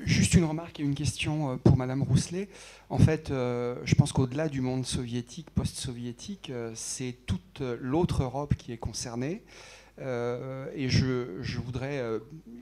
[0.05, 2.49] Juste une remarque et une question pour Madame Rousselet.
[2.89, 8.79] En fait, je pense qu'au-delà du monde soviétique, post-soviétique, c'est toute l'autre Europe qui est
[8.79, 9.43] concernée.
[9.99, 12.03] et je voudrais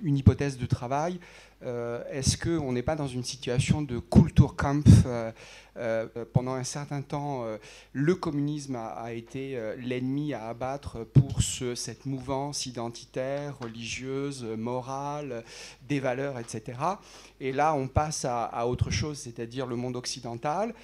[0.02, 1.20] une hypothèse de travail.
[1.62, 5.06] Est-ce qu'on n'est pas dans une situation de Kulturkampf
[5.78, 7.56] euh, pendant un certain temps, euh,
[7.92, 15.44] le communisme a, été euh, l'ennemi à abattre pour cette mouvance identitaire, religieuse, morale,
[15.88, 16.78] des valeurs, etc.
[17.40, 20.74] Et là, on passe à, autre chose, c'est-à-dire le monde occidental,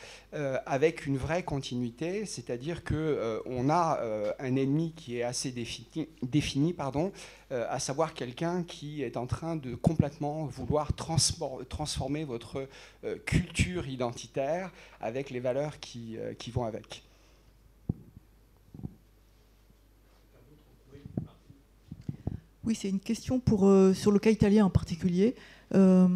[0.67, 4.01] avec une vraie continuité, c'est-à-dire qu'on a
[4.39, 7.13] un ennemi qui est assez défini, défini pardon,
[7.51, 12.69] à savoir quelqu'un qui est en train de complètement vouloir transformer votre
[13.27, 17.03] culture identitaire avec les valeurs qui, euh, qui vont avec.
[22.65, 25.35] Oui, c'est une question pour, euh, sur le cas italien en particulier.
[25.75, 26.09] Euh,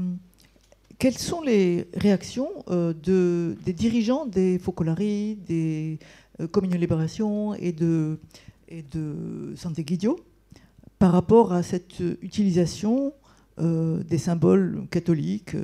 [0.99, 5.99] quelles sont les réactions de, des dirigeants des Focolari, des
[6.51, 8.19] Communions Libération et de,
[8.69, 10.19] et de Sant'Egidio
[10.99, 13.13] par rapport à cette utilisation
[13.59, 15.57] des symboles catholiques,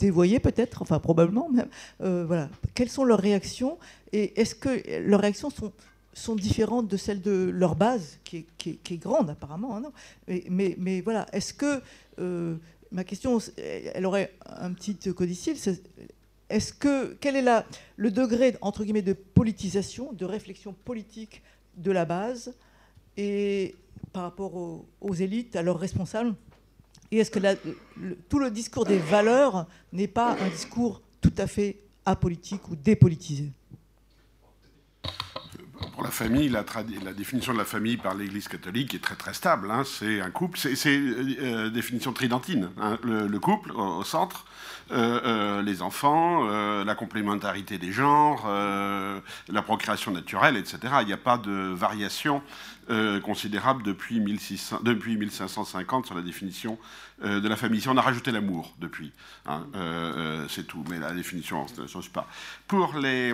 [0.00, 1.68] dévoyés peut-être, enfin probablement même.
[2.00, 2.48] Euh, voilà.
[2.74, 3.78] Quelles sont leurs réactions
[4.12, 5.72] et est-ce que leurs réactions sont,
[6.12, 9.92] sont différentes de celles de leur base, qui est, grande apparemment hein,
[10.26, 11.80] mais, mais, voilà, est-ce que
[12.18, 12.56] euh,
[12.90, 15.56] ma question, elle aurait un petit codicile,
[16.48, 17.64] est-ce que quel est la,
[17.96, 21.42] le degré entre guillemets de politisation, de réflexion politique
[21.76, 22.52] de la base
[23.16, 23.76] et
[24.12, 24.52] par rapport
[25.00, 26.34] aux élites, à leurs responsables.
[27.10, 27.40] Et est-ce que
[28.28, 33.50] tout le discours des valeurs n'est pas un discours tout à fait apolitique ou dépolitisé?
[35.88, 36.62] Pour la famille, la,
[37.12, 39.70] définition de la famille par l'Église catholique est très très stable.
[39.70, 39.82] Hein.
[39.84, 42.70] C'est un couple, c'est euh, euh, définition tridentine.
[42.80, 42.98] Hein.
[43.02, 44.44] Le, couple au, centre,
[44.92, 46.44] euh, les enfants,
[46.84, 50.78] la complémentarité des genres, la procréation naturelle, etc.
[51.00, 52.42] Il n'y a pas de variation
[53.22, 56.76] considérable depuis, 1600, depuis 1550 sur la définition
[57.22, 57.80] de la famille.
[57.80, 59.12] Si on a rajouté l'amour depuis,
[59.46, 59.64] hein,
[60.48, 60.84] c'est tout.
[60.90, 62.26] Mais la définition, ne change pas.
[62.66, 63.30] Pour les,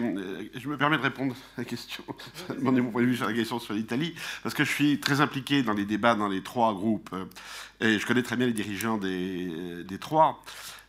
[0.54, 2.04] je me permets de répondre à la question
[2.58, 5.20] demander mon point de vue sur la question sur l'Italie, parce que je suis très
[5.20, 7.24] impliqué dans les débats dans les trois groupes, euh,
[7.80, 10.42] et je connais très bien les dirigeants des, euh, des trois.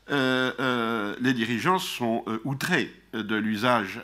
[0.10, 4.02] Euh, les dirigeants sont outrés de l'usage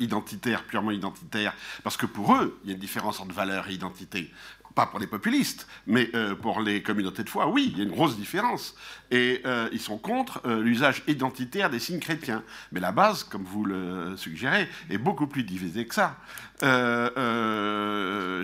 [0.00, 3.74] identitaire, purement identitaire, parce que pour eux, il y a une différence entre valeur et
[3.74, 4.30] identité
[4.76, 7.84] pas pour les populistes, mais euh, pour les communautés de foi, oui, il y a
[7.84, 8.76] une grosse différence.
[9.10, 12.42] Et euh, ils sont contre euh, l'usage identitaire des signes chrétiens.
[12.72, 16.18] Mais la base, comme vous le suggérez, est beaucoup plus divisée que ça.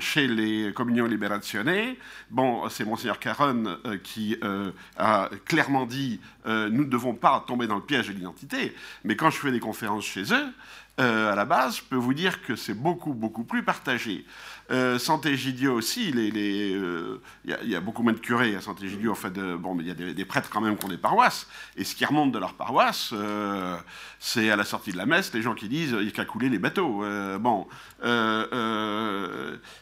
[0.00, 1.98] chez les communions libérationnés,
[2.30, 4.36] bon, c'est Monseigneur Caron qui
[4.98, 8.74] a clairement dit nous ne devons pas tomber dans le piège de l'identité.
[9.04, 10.48] Mais quand je fais des conférences chez eux,
[10.98, 14.26] à la base, je peux vous dire que c'est beaucoup, beaucoup plus partagé.
[14.70, 19.12] Euh, Sant'Egidio aussi, il euh, y, a beaucoup moins de curés à Sant'Egidio.
[19.12, 21.46] En fait, bon, mais il y a des, prêtres quand même qui ont des paroisses.
[21.76, 23.76] Et ce qui remonte de leur paroisse, euh,
[24.18, 26.24] c'est à la sortie de la messe, les gens qui disent il n'y a qu'à
[26.24, 27.04] couler les bateaux.
[27.40, 27.66] bon,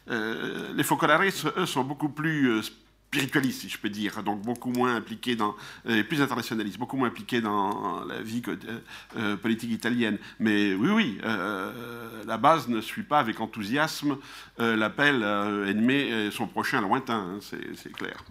[0.06, 2.62] les Focolaris, eux, sont beaucoup plus
[3.10, 5.56] spiritualiste, si je peux dire, donc beaucoup moins impliqué dans,
[5.88, 8.56] euh, plus internationaliste, beaucoup moins impliqué dans la vie euh,
[9.16, 10.16] euh, politique italienne.
[10.38, 14.16] Mais oui, oui, la base ne suit pas avec enthousiasme
[14.58, 18.24] l'appel à aimer son prochain lointain, hein, c'est clair.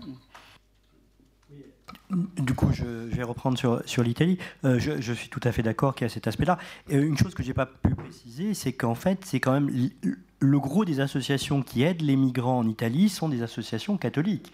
[2.09, 4.37] Du coup, je, vais reprendre sur, l'Italie.
[4.63, 6.57] je, suis tout à fait d'accord qu'il y a cet aspect-là.
[6.87, 9.69] Une chose que je n'ai pas pu préciser, c'est qu'en fait, c'est quand même
[10.39, 14.51] le gros des associations qui aident les migrants en Italie sont des associations catholiques.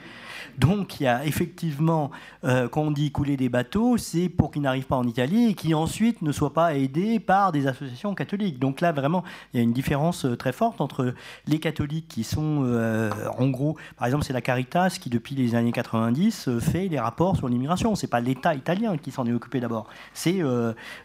[0.58, 2.12] Donc il y a effectivement,
[2.44, 5.54] euh, quand on dit couler des bateaux, c'est pour qu'ils n'arrivent pas en Italie et
[5.54, 8.60] qui ensuite ne soient pas aidés par des associations catholiques.
[8.60, 11.14] Donc là, vraiment, il y a une différence euh, très forte entre
[11.48, 15.56] les catholiques qui sont, euh, en gros, par exemple, c'est la Caritas qui, depuis les
[15.56, 17.96] années 90, fait les rapports sur l'immigration.
[17.96, 19.88] C'est pas l'État italien qui s'en est occupé d'abord.
[20.14, 20.42] C'est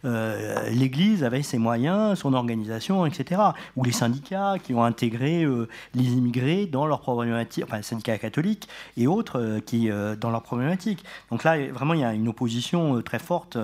[0.04, 3.40] l'Église avec ses moyens, son organisation, etc.
[3.76, 5.46] Ou les syndicats qui ont intégré
[5.94, 10.30] les immigrés dans leurs problématiques, enfin, les syndicats catholiques et autres euh, qui, euh, dans
[10.30, 11.04] leurs problématiques.
[11.30, 13.56] Donc là, vraiment, il y a une opposition euh, très forte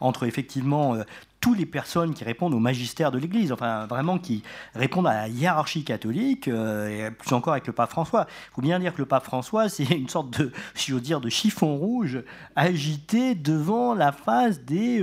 [0.00, 0.96] entre effectivement
[1.40, 4.42] toutes les personnes qui répondent au magistère de l'Église, enfin vraiment qui
[4.74, 8.26] répondent à la hiérarchie catholique, et plus encore avec le pape François.
[8.28, 11.20] Il faut bien dire que le pape François, c'est une sorte de, si j'ose dire,
[11.20, 12.22] de chiffon rouge
[12.56, 15.00] agité devant la face des,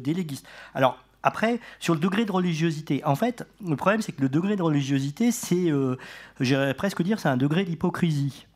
[0.00, 0.46] des légistes.
[0.74, 4.56] Alors, après, sur le degré de religiosité, en fait, le problème, c'est que le degré
[4.56, 5.96] de religiosité, c'est, euh,
[6.38, 8.46] j'irais presque dire, c'est un degré d'hypocrisie.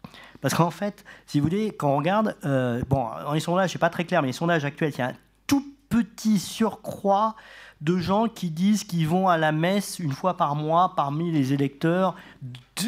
[0.41, 3.79] Parce qu'en fait, si vous voulez, quand on regarde, euh, bon, dans les sondages, c'est
[3.79, 7.35] pas très clair, mais les sondages actuels, il y a un tout petit surcroît
[7.81, 11.53] de gens qui disent qu'ils vont à la messe une fois par mois parmi les
[11.53, 12.15] électeurs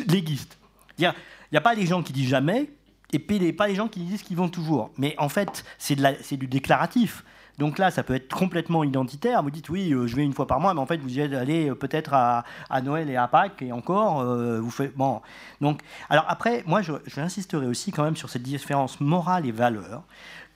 [0.08, 0.58] léguistes.
[0.98, 1.12] Il
[1.52, 2.70] n'y a pas des gens qui disent jamais,
[3.12, 3.18] et
[3.52, 4.90] pas les gens qui disent qu'ils vont toujours.
[4.96, 7.24] Mais en fait, c'est du déclaratif.
[7.60, 9.42] Donc là, ça peut être complètement identitaire.
[9.42, 11.20] Vous dites oui, euh, je vais une fois par mois, mais en fait, vous y
[11.20, 12.42] allez euh, peut-être à,
[12.82, 14.20] Noël et à Pâques et encore.
[14.20, 15.20] Euh, vous faites bon.
[15.60, 20.04] Donc, alors après, moi, je, j'insisterai aussi quand même sur cette différence morale et valeur.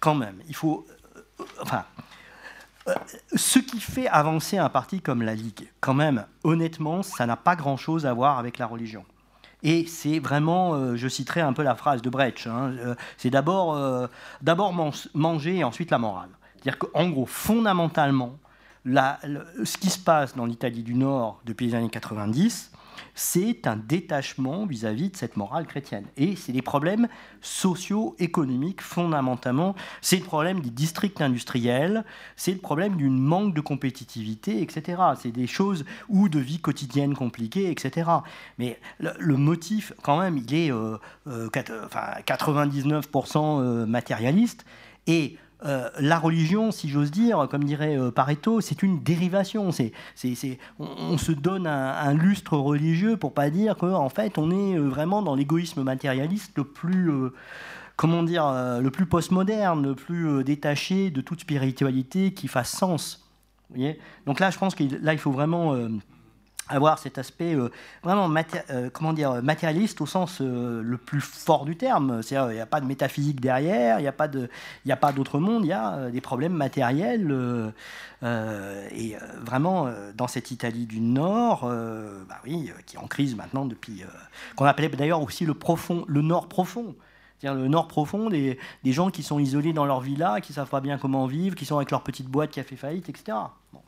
[0.00, 0.86] Quand même, il faut,
[1.60, 1.84] enfin,
[3.34, 7.55] ce qui fait avancer un parti comme la Ligue, quand même, honnêtement, ça n'a pas
[7.55, 9.05] grand-chose à voir avec la religion.
[9.62, 12.73] Et c'est vraiment, je citerai un peu la phrase de Brecht, hein,
[13.16, 13.78] c'est d'abord
[15.15, 16.28] manger et ensuite la morale.
[16.65, 18.39] C'est-à-dire qu'en gros, fondamentalement,
[18.86, 22.70] ce qui se passe dans l'Italie du Nord depuis les années 90,
[23.15, 26.07] c'est un détachement vis-à-vis de cette morale chrétienne.
[26.17, 27.09] Et c'est des problèmes
[27.43, 29.75] socio-économiques fondamentalement.
[30.01, 32.02] C'est le problème des districts industriels,
[32.36, 35.02] c'est le problème d'une manque de compétitivité, etc.
[35.20, 38.10] C'est des choses ou de vie quotidienne compliquée, etc.
[38.59, 44.65] Mais le, motif, quand même, il est 99% euh, euh, matérialiste.
[45.07, 49.70] Et euh, la religion, si j'ose dire, comme dirait euh, Pareto, c'est une dérivation.
[49.73, 49.93] C'est,
[50.78, 55.23] on, se donne un, lustre religieux pour pas dire qu'en fait, on est euh, vraiment
[55.23, 57.10] dans l'égoïsme matérialiste le plus,
[57.97, 58.44] comment dire,
[58.81, 63.31] le plus postmoderne, le plus détaché de toute spiritualité qui fasse sens.
[64.26, 65.75] Donc là, je pense que là, il faut vraiment
[66.68, 67.70] avoir cet aspect euh,
[68.02, 68.33] vraiment
[68.70, 72.23] euh, comment dire, matérialiste au sens euh, le plus fort du terme.
[72.23, 74.09] C'est-à-dire il n'y a pas de métaphysique derrière, il n'y
[74.93, 77.34] a pas d'autre monde, il y a des problèmes matériels.
[78.23, 81.62] et vraiment, dans cette Italie du Nord,
[82.28, 84.02] bah oui, qui est en crise maintenant depuis...
[84.57, 86.94] qu'on appelait d'ailleurs aussi le, profond, le Nord profond.
[87.39, 90.55] C'est-à-dire le Nord profond, des, des, gens qui sont isolés dans leur villa, qui ne
[90.55, 93.09] savent pas bien comment vivre, qui sont avec leur petite boîte qui a fait faillite,
[93.09, 93.36] etc.
[93.73, 93.81] Bon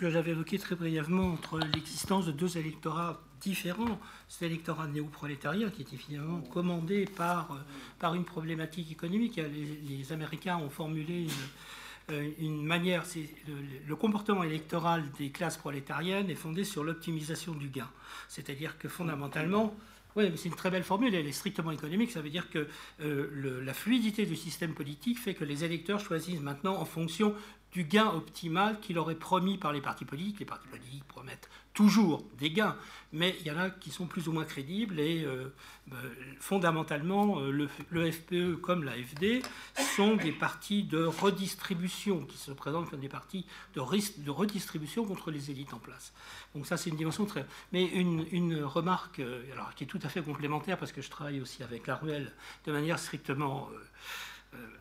[0.00, 3.98] que j'avais évoqué très brièvement entre l'existence de deux électorats différents.
[4.28, 7.56] C'est l'électorat néo-prolétariat qui était finalement commandé par, euh,
[7.98, 9.36] par une problématique économique.
[9.36, 11.26] Les, Américains ont formulé
[12.08, 13.04] une, euh, manière,
[13.46, 13.54] le,
[13.86, 17.88] le, comportement électoral des classes prolétariennes est fondé sur l'optimisation du gain.
[18.28, 19.76] C'est-à-dire que fondamentalement,
[20.16, 22.10] oui, mais c'est une très belle formule, elle est strictement économique.
[22.10, 22.66] Ça veut dire que
[23.00, 27.34] euh, la fluidité du système politique fait que les électeurs choisissent maintenant en fonction
[27.72, 30.40] du gain optimal qu'il aurait promis par les partis politiques.
[30.40, 32.76] Les partis politiques promettent toujours des gains,
[33.12, 35.52] mais il y en a qui sont plus ou moins crédibles et euh,
[35.92, 35.96] euh,
[36.40, 39.42] fondamentalement, euh, le, FPE e comme l'AFD
[39.96, 45.30] sont des partis de redistribution qui se présentent comme des partis de, de redistribution contre
[45.30, 46.12] les élites en place.
[46.54, 47.46] Donc ça, c'est une dimension très...
[47.72, 49.20] Mais une, remarque
[49.52, 52.32] alors, qui est tout à fait complémentaire parce que je travaille aussi avec la ruelle
[52.66, 53.68] de manière strictement...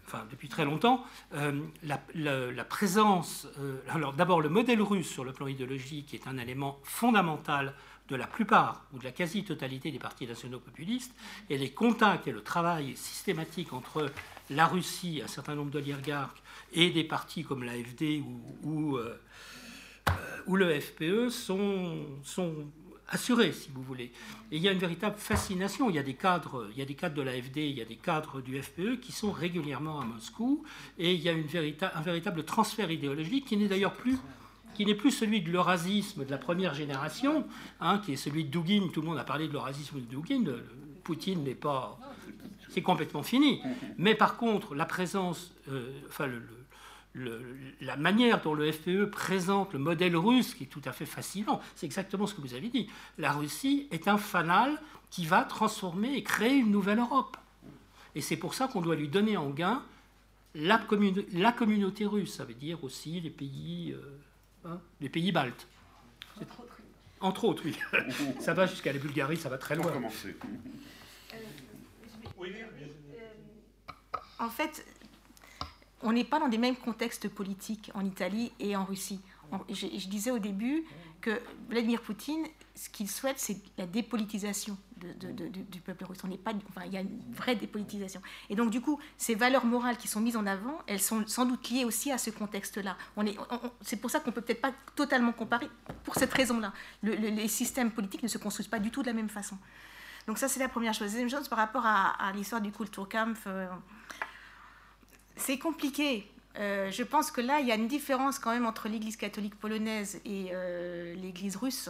[0.09, 1.03] enfin depuis très longtemps,
[1.35, 6.37] euh, la, présence, euh, alors d'abord le modèle russe sur le plan idéologique est un
[6.37, 7.73] élément fondamental
[8.07, 11.13] de la plupart ou de la quasi-totalité des partis nationaux populistes,
[11.49, 14.11] et les contacts et le travail systématique entre
[14.49, 16.41] la Russie, un certain nombre d'oligarques,
[16.73, 18.23] et des partis comme l'AFD
[18.63, 18.97] ou,
[20.55, 22.07] le FPE sont
[23.09, 24.11] assuré, si vous voulez.
[24.51, 25.89] Et il y a une véritable fascination.
[25.89, 27.85] Il y a des cadres, il y a des cadres de l'AFD, il y a
[27.85, 30.63] des cadres du FPE qui sont régulièrement à Moscou,
[30.97, 31.47] et il y a une
[31.95, 34.17] un véritable transfert idéologique qui n'est d'ailleurs plus
[34.75, 37.45] qui n'est plus celui de l'eurasisme de la première génération,
[37.81, 38.87] hein, qui est celui de Dugin.
[38.93, 40.45] Tout le monde a parlé de l'eurasisme de Dugin.
[41.03, 41.99] Poutine n'est pas,
[42.69, 43.61] c'est complètement fini.
[43.97, 46.41] Mais par contre, la présence, euh, enfin le
[47.81, 51.61] la manière dont le FPE présente le modèle russe, qui est tout à fait fascinant,
[51.75, 52.89] c'est exactement ce que vous avez dit.
[53.17, 57.37] La Russie est un fanal qui va transformer et créer une nouvelle Europe.
[58.15, 59.83] Et c'est pour ça qu'on doit lui donner en gain
[60.55, 60.81] la,
[61.33, 62.33] la, communauté russe.
[62.33, 65.67] Ça veut dire aussi les pays, euh, hein, les pays baltes.
[67.21, 67.77] Entre autres, oui.
[68.39, 69.91] ça va jusqu'à la Bulgarie, ça va très loin.
[74.39, 74.85] En fait,
[76.01, 79.19] on n'est pas dans des mêmes contextes politiques en Italie et en Russie.
[79.69, 80.85] Je, disais au début
[81.21, 82.45] que Vladimir Poutine,
[82.75, 86.19] ce qu'il souhaite, c'est la dépolitisation du peuple russe.
[86.23, 88.21] On n'est pas, enfin, il y a une vraie dépolitisation.
[88.49, 91.45] Et donc, du coup, ces valeurs morales qui sont mises en avant, elles sont sans
[91.45, 92.95] doute liées aussi à ce contexte-là.
[93.81, 95.69] c'est pour ça qu'on peut peut-être pas totalement comparer,
[96.03, 96.71] pour cette raison-là.
[97.01, 99.57] les systèmes politiques ne se construisent pas du tout de la même façon.
[100.29, 101.11] Donc ça, c'est la première chose.
[101.11, 103.67] Deuxième chose, par rapport à, l'histoire du Kulturkampf, euh,
[105.39, 106.29] c'est compliqué.
[106.57, 109.55] Euh, je pense que là, il y a une différence quand même entre l'Église catholique
[109.55, 111.89] polonaise et euh, l'Église russe.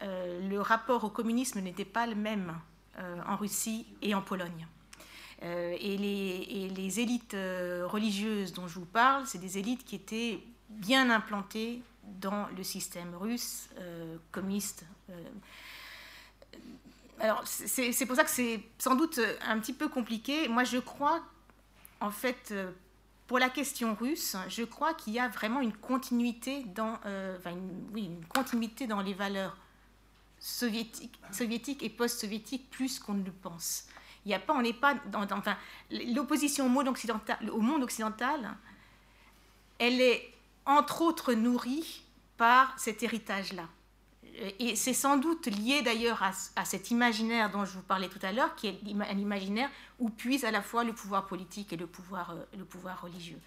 [0.00, 2.54] le rapport au communisme n'était pas le même
[3.26, 4.66] en Russie et en Pologne.
[5.42, 7.36] Et les, les, élites
[7.84, 13.14] religieuses dont je vous parle, c'est des élites qui étaient bien implantées dans le système
[13.14, 13.68] russe
[14.32, 14.84] communiste
[17.20, 20.48] alors, c'est pour ça que c'est sans doute un petit peu compliqué.
[20.48, 21.20] Moi, je crois,
[22.00, 22.70] en fait, euh,
[23.26, 27.36] pour la question russe, je crois qu'il y a vraiment une continuité dans, euh,
[28.28, 29.56] continuité dans les valeurs
[30.38, 33.86] soviétiques, et post-soviétiques plus qu'on ne le pense.
[34.24, 34.96] Il a pas, on n'est pas
[35.90, 38.56] l'opposition au monde occidental, au monde occidental,
[39.78, 40.32] elle est
[40.66, 42.02] entre autres nourrie
[42.36, 43.68] par cet héritage-là
[44.58, 48.32] et c'est sans doute lié d'ailleurs à, cet imaginaire dont je vous parlais tout à
[48.32, 49.68] l'heure, qui est un imaginaire
[49.98, 53.38] où puise à la fois le pouvoir politique et le pouvoir, euh, religieux.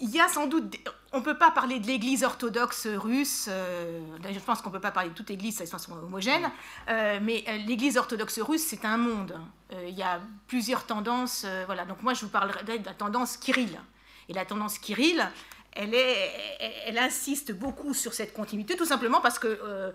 [0.00, 0.76] Il y a sans doute,
[1.12, 4.80] on ne peut pas parler de l'Église orthodoxe russe, euh, je pense qu'on ne peut
[4.80, 6.50] pas parler de toute Église de façon homogène,
[6.88, 9.38] euh, mais l'Église orthodoxe russe, c'est un monde.
[9.72, 11.84] il y a plusieurs tendances, voilà.
[11.84, 13.80] Donc moi, je vous parlerai de la tendance Kirill.
[14.28, 15.28] Et la tendance Kirill,
[15.74, 19.90] elle, insiste beaucoup sur cette continuité, tout simplement parce que, euh,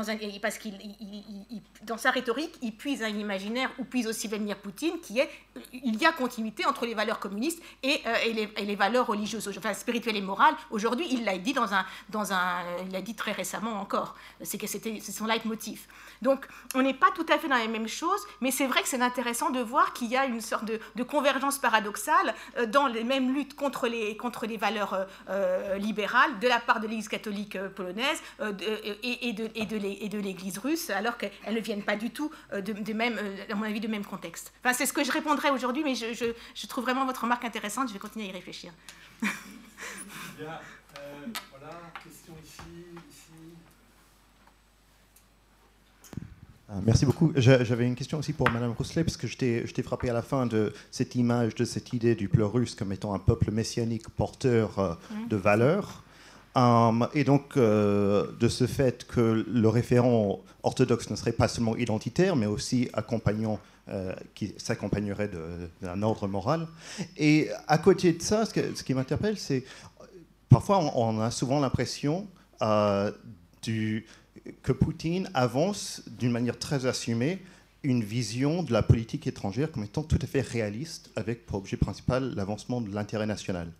[1.84, 5.30] dans sa rhétorique, il puise un imaginaire où puise aussi Vladimir Poutine, qui est,
[5.74, 10.22] il y a continuité entre les valeurs communistes et, euh, les, valeurs religieuses, spirituelles et
[10.22, 10.56] morales.
[10.70, 14.16] Aujourd'hui, il l'a dit très récemment encore.
[14.42, 15.88] C'est que c'était, c'est son leitmotiv.
[16.22, 18.88] Donc, on n'est pas tout à fait dans les mêmes choses, mais c'est vrai que
[18.88, 22.88] c'est intéressant de voir qu'il y a une sorte de, de convergence paradoxale euh, dans
[22.88, 26.88] les mêmes luttes contre les, contre les valeurs euh, euh, libérale de la part de
[26.88, 32.32] l'Église catholique euh, polonaise et, de, l'Église russe, alors qu'elles ne viennent pas du tout
[32.54, 33.18] de, même,
[33.50, 34.54] à mon avis, de même contexte.
[34.64, 37.90] Enfin, c'est ce que je répondrai aujourd'hui, mais je, trouve vraiment votre remarque intéressante.
[37.90, 38.72] Je vais continuer à y réfléchir.
[40.38, 42.62] Voilà, question ici.
[46.34, 47.32] Ah, merci beaucoup.
[47.36, 50.46] J'avais une question aussi pour Madame Rousselet, parce que je t'ai frappé à la fin
[50.46, 54.80] de cette image, de cette idée du peuple russe comme étant un peuple messianique porteur
[54.80, 55.28] euh, mmh.
[55.28, 56.04] de valeurs.
[56.56, 61.78] Hum, et donc, euh, de ce fait que le référent orthodoxe ne serait pas seulement
[61.78, 63.60] identitaire, mais aussi accompagnant,
[63.90, 65.30] euh, qui s'accompagnerait
[65.82, 66.68] d'un ordre moral.
[67.18, 69.64] Et à côté de ça, ce, qui m'interpelle, c'est
[70.50, 72.28] parfois on, a souvent l'impression
[73.62, 74.06] du
[74.64, 77.40] que Poutine avance d'une manière très assumée
[77.84, 81.78] une vision de la politique étrangère comme étant tout à fait réaliste, avec pour objet
[81.78, 83.72] principal l'avancement de l'intérêt national.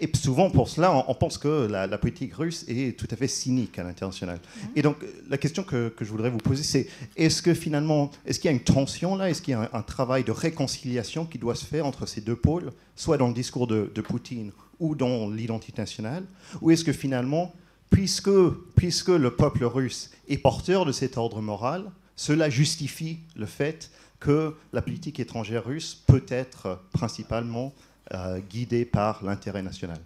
[0.00, 3.78] Et souvent, pour cela, on, pense que la, politique russe est tout à fait cynique
[3.78, 4.38] à l'international.
[4.38, 4.70] Mhm.
[4.74, 4.96] Et donc,
[5.30, 8.56] la question que, je voudrais vous poser, c'est est-ce que finalement, est-ce qu'il y a
[8.56, 9.30] une tension là?
[9.30, 12.34] Est-ce qu'il y a un, travail de réconciliation qui doit se faire entre ces deux
[12.34, 16.24] pôles, soit dans le discours de, de Poutine ou dans l'identité nationale?
[16.60, 17.54] Ou est-ce que finalement,
[17.94, 23.90] puisque, le peuple russe est porteur de cet ordre moral, cela justifie le fait
[24.20, 27.72] que la politique étrangère russe peut être principalement
[28.12, 29.98] euh, guidée par l'intérêt national.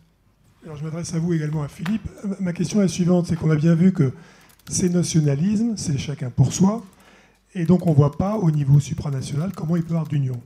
[0.64, 2.08] Je m'adresse à vous également, à Philippe.
[2.40, 4.12] Ma question est la suivante, c'est qu'on a bien vu que
[4.68, 6.84] ces nationalismes, c'est chacun pour soi,
[7.54, 10.40] et donc on ne voit pas au niveau supranational comment il peut y avoir d'union.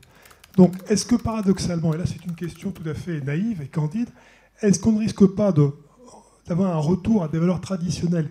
[0.56, 4.08] Donc est-ce que paradoxalement, et là c'est une question tout à fait naïve et candide,
[4.60, 5.72] est-ce qu'on ne risque pas de
[6.46, 8.30] d'avoir un retour à des valeurs traditionnelles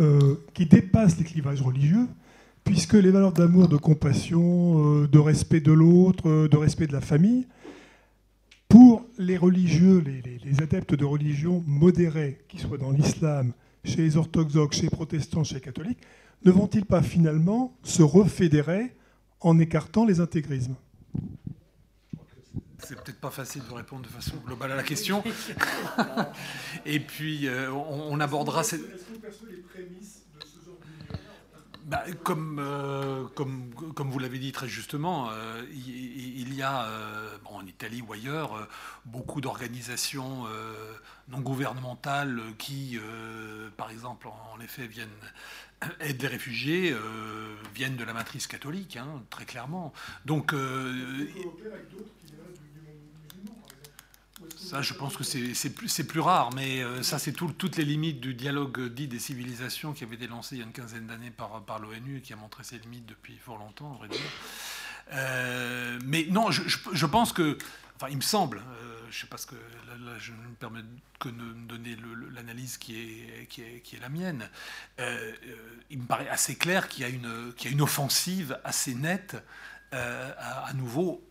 [0.00, 2.08] euh, qui dépassent les clivages religieux,
[2.64, 6.92] puisque les valeurs d'amour, de compassion, euh, de respect de l'autre, euh, de respect de
[6.92, 7.46] la famille,
[8.68, 13.52] pour les religieux, les, adeptes de religions modérées, qu'ils soient dans l'islam,
[13.84, 15.98] chez les orthodoxes, chez les protestants, chez les catholiques,
[16.44, 18.96] ne vont-ils pas finalement se refédérer
[19.40, 20.76] en écartant les intégrismes?
[22.92, 25.24] C'est peut-être pas facile de répondre de façon globale à la question.
[26.86, 28.82] Et puis, euh, on, abordera cette.
[31.86, 36.86] Bah, comme, euh, comme, comme vous l'avez dit très justement, euh, il, y a
[37.46, 38.68] en Italie ou ailleurs
[39.06, 40.44] beaucoup d'organisations
[41.28, 42.98] non gouvernementales qui,
[43.78, 45.08] par exemple, en, effet, viennent
[46.00, 46.94] aider les réfugiés,
[47.74, 49.92] viennent de la matrice catholique, hein, très clairement.
[50.26, 50.54] Donc,
[54.62, 58.34] ça, je pense que c'est plus, rare, mais euh, ça, c'est toutes les limites du
[58.34, 61.78] dialogue dit des civilisations qui avait été lancé il y a une quinzaine d'années par,
[61.78, 64.20] l'ONU et qui a montré ses limites depuis fort longtemps, en vrai dire.
[65.12, 67.58] Euh, mais non, je, pense que,
[67.96, 69.56] enfin, il me semble, euh, je ne sais pas ce que,
[70.18, 70.84] je ne me permets
[71.18, 71.96] que de me donner
[72.32, 74.48] l'analyse qui est, la mienne.
[75.90, 79.36] il me paraît assez clair qu'il y, a une offensive assez nette
[79.92, 81.22] à nouveau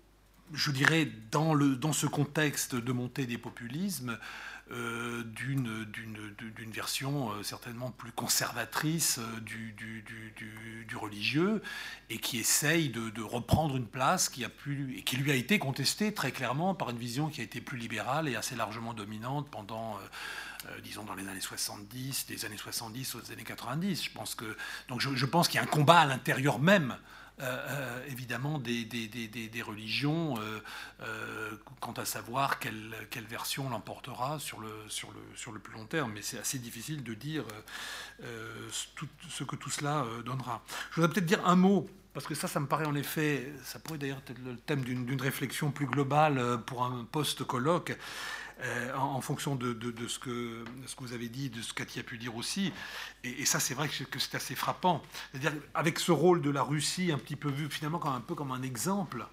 [0.53, 4.17] je dirais, dans, le, dans ce contexte de montée des populismes,
[5.25, 11.61] d'une version certainement plus conservatrice du, du, religieux
[12.09, 15.59] et qui essaye de, reprendre une place qui, a pu, et qui lui a été
[15.59, 19.49] contestée très clairement par une vision qui a été plus libérale et assez largement dominante
[19.49, 19.97] pendant...
[20.83, 24.03] disons dans les années 70, des années 70 aux années 90.
[24.05, 24.37] Je pense
[24.87, 26.95] donc je pense qu'il y a un combat à l'intérieur même
[27.39, 30.35] euh, euh, évidemment des, des, religions
[31.01, 35.73] euh, quant à savoir quelle, quelle version l'emportera sur le, sur, le, sur le plus
[35.73, 36.11] long terme.
[36.13, 37.45] Mais c'est assez difficile de dire
[38.95, 40.61] tout, ce que tout cela donnera.
[40.91, 43.79] Je voudrais peut-être dire un mot parce que ça, ça me paraît en effet, ça
[43.79, 47.97] pourrait d'ailleurs être le thème d'une réflexion plus globale pour un post-colloque.
[48.63, 49.75] Euh, en, fonction de,
[50.07, 50.63] ce que,
[50.99, 52.71] vous avez dit, de ce qu'Ati a pu dire aussi.
[53.23, 55.01] Et, ça, c'est vrai que, c'est assez frappant.
[55.31, 58.35] C'est-à-dire, avec ce rôle de la Russie, un petit peu vu finalement comme un peu
[58.35, 59.25] comme un exemple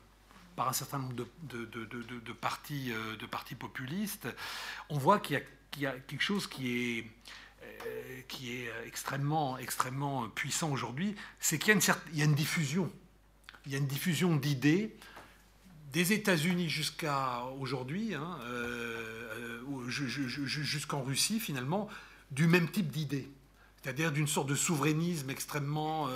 [0.56, 4.28] par un certain nombre de, partis, euh, de partis populistes,
[4.88, 5.42] on voit qu'il
[5.78, 7.06] y, a quelque chose qui est
[7.62, 11.78] euh, qui est extrêmement, extrêmement puissant aujourd'hui, c'est qu'il
[12.14, 12.90] y, a une diffusion.
[13.66, 14.96] Il y a une diffusion d'idées
[15.92, 19.32] des États-Unis jusqu'à aujourd'hui, hein, euh,
[19.68, 21.88] euh, jusqu'en Russie finalement,
[22.30, 23.28] du même type d'idées,
[23.82, 26.08] c'est-à-dire d'une sorte de souverainisme extrêmement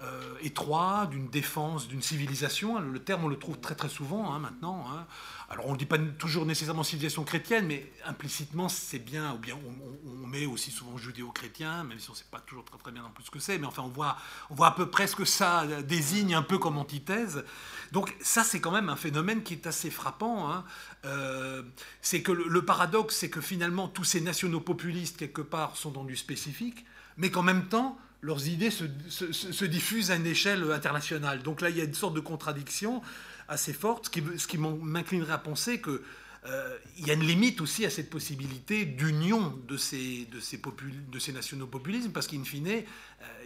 [0.00, 2.78] euh, étroit, d'une défense d'une civilisation.
[2.78, 4.86] Le terme on le trouve très très souvent hein, maintenant.
[4.92, 5.06] Hein.
[5.50, 9.56] Alors on ne dit pas toujours nécessairement civilisation chrétienne, mais implicitement c'est bien, ou bien
[9.56, 13.02] on, met aussi souvent judéo-chrétien, même si on ne sait pas toujours très très bien
[13.02, 14.16] non plus ce que c'est, mais enfin on voit,
[14.50, 17.44] on voit à peu près ce que ça désigne un peu comme antithèse.
[17.90, 20.52] Donc ça c'est quand même un phénomène qui est assez frappant.
[20.52, 20.64] Hein.
[21.06, 21.62] Euh,
[22.02, 26.04] c'est que le, paradoxe, c'est que finalement tous ces nationaux populistes quelque part sont dans
[26.04, 26.84] du spécifique,
[27.16, 31.42] mais qu'en même temps leurs idées se, se, diffusent à une échelle internationale.
[31.42, 33.02] Donc là, il y a une sorte de contradiction
[33.48, 36.02] assez forte, ce qui, m'inclinerait à penser que
[36.46, 41.32] euh, il y a une limite aussi à cette possibilité d'union de ces, de, ces
[41.32, 42.82] nationaux populismes, parce qu'in fine, euh,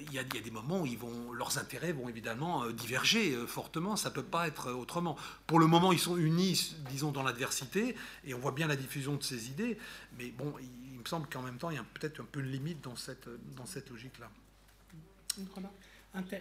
[0.00, 4.14] il, y a, des moments où leurs intérêts vont évidemment euh, diverger fortement, ça ne
[4.14, 5.16] peut pas être autrement.
[5.46, 9.16] Pour le moment, ils sont unis, disons, dans l'adversité, et on voit bien la diffusion
[9.16, 9.78] de ces idées,
[10.18, 12.46] mais bon, il, me semble qu'en même temps, il y a peut-être un peu de
[12.46, 14.30] limite dans cette, dans cette logique-là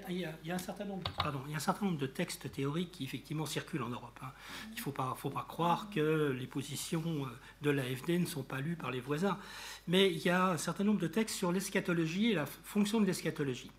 [0.09, 1.03] il y, a, un certain nombre,
[1.45, 4.19] il y a un certain nombre de textes théoriques qui effectivement circulent en Europe.
[4.21, 4.31] Hein.
[4.71, 7.29] Il ne faut pas, faut pas croire que les positions euh,
[7.61, 9.37] de l'AFD ne sont pas lues par les voisins.
[9.87, 13.05] Mais il y a un certain nombre de textes sur l'eschatologie et la fonction de
[13.05, 13.71] l'eschatologie,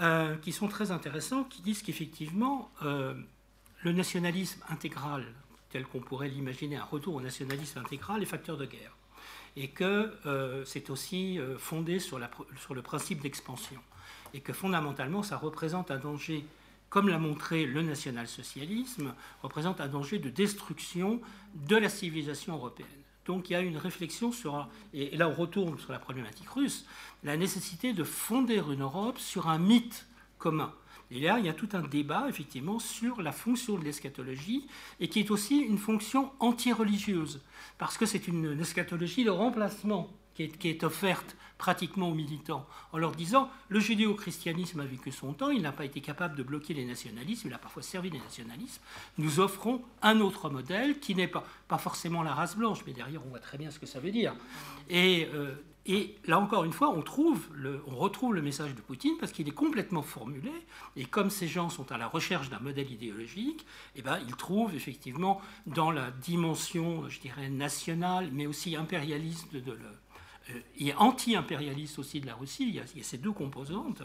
[0.00, 3.14] euh, qui sont très intéressants, qui disent qu'effectivement, euh,
[3.82, 5.26] le nationalisme intégral,
[5.70, 8.96] tel qu'on pourrait l'imaginer, un retour au nationalisme intégral, est facteur de guerre.
[9.56, 10.12] Et que
[10.64, 12.20] c'est aussi fondé sur,
[12.60, 13.80] sur le principe d'expansion
[14.34, 16.44] et que fondamentalement ça représente un danger,
[16.88, 21.20] comme l'a montré le national-socialisme, représente un danger de destruction
[21.54, 22.88] de la civilisation européenne.
[23.26, 26.86] Donc il y a une réflexion sur, et là on retourne sur la problématique russe,
[27.22, 30.06] la nécessité de fonder une Europe sur un mythe
[30.38, 30.72] commun.
[31.10, 34.66] Et là, il y a tout un débat, effectivement, sur la fonction de l'eschatologie,
[35.00, 37.40] et qui est aussi une fonction anti-religieuse,
[37.78, 43.12] parce que c'est une eschatologie de remplacement qui est, offerte pratiquement aux militants, en leur
[43.12, 46.86] disant le judéo-christianisme a vécu son temps, il n'a pas été capable de bloquer les
[46.86, 48.80] nationalismes, il a parfois servi les nationalismes.
[49.18, 53.20] Nous offrons un autre modèle qui n'est pas, pas forcément la race blanche, mais derrière
[53.26, 54.34] on voit très bien ce que ça veut dire.
[54.88, 55.54] Et, euh,
[55.86, 60.02] et là encore une fois, on, retrouve le message de Poutine parce qu'il est complètement
[60.02, 60.52] formulé.
[60.96, 64.74] Et comme ces gens sont à la recherche d'un modèle idéologique, eh ben, ils trouvent
[64.74, 69.76] effectivement dans la dimension, je dirais, nationale, mais aussi impérialiste de,
[70.78, 72.66] et anti-impérialiste aussi de la Russie.
[72.68, 74.02] Il y a, ces deux composantes.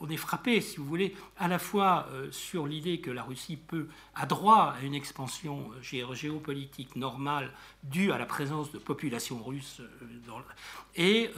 [0.00, 3.56] On est frappé, si vous voulez, à la fois euh, sur l'idée que la Russie
[3.56, 9.42] peut, a droit à une expansion euh, géopolitique normale due à la présence de populations
[9.42, 10.48] russes, euh,
[10.96, 11.30] et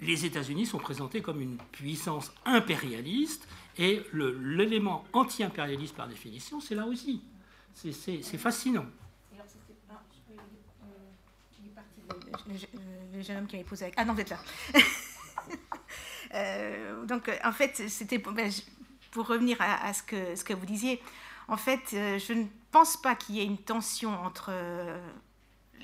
[0.00, 6.84] les États-Unis sont présentés comme une puissance impérialiste, et l'élément anti-impérialiste par définition, c'est la
[6.84, 7.22] Russie.
[7.74, 8.86] C'est fascinant.
[13.48, 14.38] qui posé Ah non, vous êtes là.
[16.34, 18.50] Euh, donc, en fait, c'était pour, ben,
[19.16, 21.02] revenir à, ce, que, vous disiez.
[21.48, 25.00] En fait, euh, je ne pense pas qu'il y ait une tension entre euh,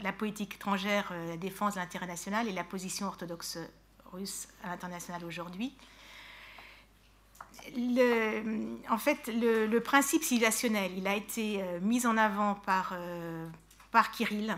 [0.02, 3.58] la politique étrangère, la défense de l'intérêt national et la position orthodoxe
[4.12, 5.74] russe à l'international aujourd'hui.
[8.90, 12.94] en fait, le, principe civilisationnel, il a été mis en avant par,
[13.90, 14.56] par Kirill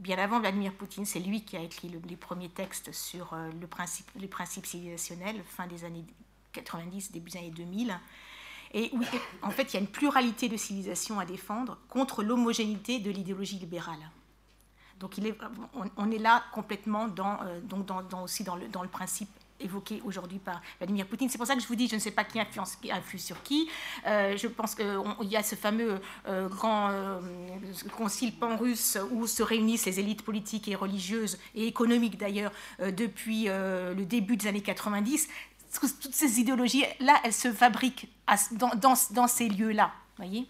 [0.00, 3.66] bien avant Vladimir Poutine, c'est lui qui a écrit les premiers textes sur euh, le
[3.66, 6.04] principe, les principes civilisationnels, fin des années
[6.52, 7.94] 90, début des années 2000.
[8.72, 9.02] et où
[9.42, 13.58] en fait il y a une pluralité de civilisations à défendre contre l'homogénéité de l'idéologie
[13.58, 14.10] libérale.
[14.98, 15.14] Donc
[15.96, 17.88] on, est là complètement dans, euh, donc
[18.22, 19.30] aussi dans le principe
[19.60, 21.28] évoqué aujourd'hui par Vladimir Poutine.
[21.28, 23.18] C'est pour ça que je vous dis, je ne sais pas qui influence, qui influe
[23.18, 23.68] sur qui.
[24.06, 26.90] Euh, je pense qu'il y a ce fameux euh, grand
[27.96, 34.04] concile pan-russe où se réunissent les élites politiques et religieuses et économiques d'ailleurs depuis le
[34.04, 35.28] début des années 90
[35.78, 38.08] toutes ces idéologies-là, elles se fabriquent
[38.52, 38.72] dans,
[39.10, 39.92] dans, ces lieux-là.
[40.16, 40.46] voyez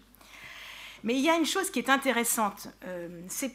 [1.03, 3.53] Mais il y a une chose qui est intéressante, euh, c'est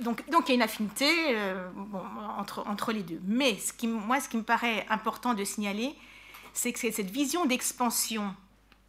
[0.00, 1.68] donc, il y a une affinité euh,
[2.66, 3.20] entre, les deux.
[3.24, 5.94] Mais ce qui, moi, ce qui me paraît important de signaler,
[6.52, 8.34] c'est que cette vision d'expansion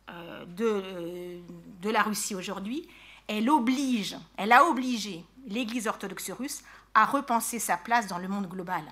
[0.09, 1.39] euh, de,
[1.81, 2.88] de la Russie aujourd'hui,
[3.27, 6.63] elle oblige, elle a obligé l'Église orthodoxe russe
[6.93, 8.83] à repenser sa place dans le monde global.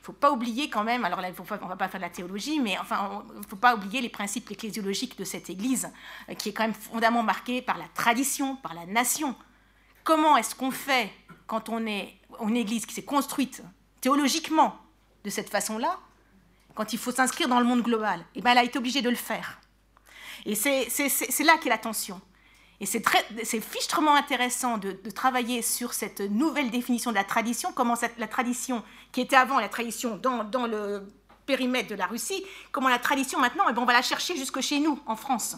[0.00, 2.10] ne faut pas oublier quand même, alors là, on ne va pas faire de la
[2.10, 5.90] théologie, mais il ne faut pas oublier les principes ecclésiologiques de cette Église,
[6.28, 9.34] euh, qui est quand même fondamentalement marquée par la tradition, par la nation.
[10.10, 11.08] Comment est-ce qu'on fait
[11.46, 13.62] quand on est une Église qui s'est construite
[14.00, 14.76] théologiquement
[15.22, 16.00] de cette façon-là,
[16.74, 18.24] quand il faut s'inscrire dans le monde global?
[18.34, 19.60] Eh bien, elle a été obligée de le faire.
[20.46, 22.20] Et c'est là qu'est la tension.
[22.80, 28.26] Et c'est fichtrement intéressant de, travailler sur cette nouvelle définition de la tradition, comment la
[28.26, 28.82] tradition,
[29.12, 31.06] qui était avant la tradition dans, le
[31.46, 34.36] périmètre de la Russie, comment la tradition maintenant, et eh ben, on va la chercher
[34.36, 35.56] jusque chez nous, en France.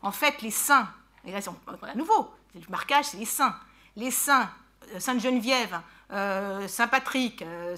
[0.00, 0.88] En fait, les saints,
[1.26, 1.40] et là,
[1.82, 3.54] à nouveau, le marquage, c'est les saints.
[3.96, 4.48] Les saints,
[4.94, 5.80] euh, Sainte Geneviève,
[6.12, 7.76] euh, Saint Patrick, euh,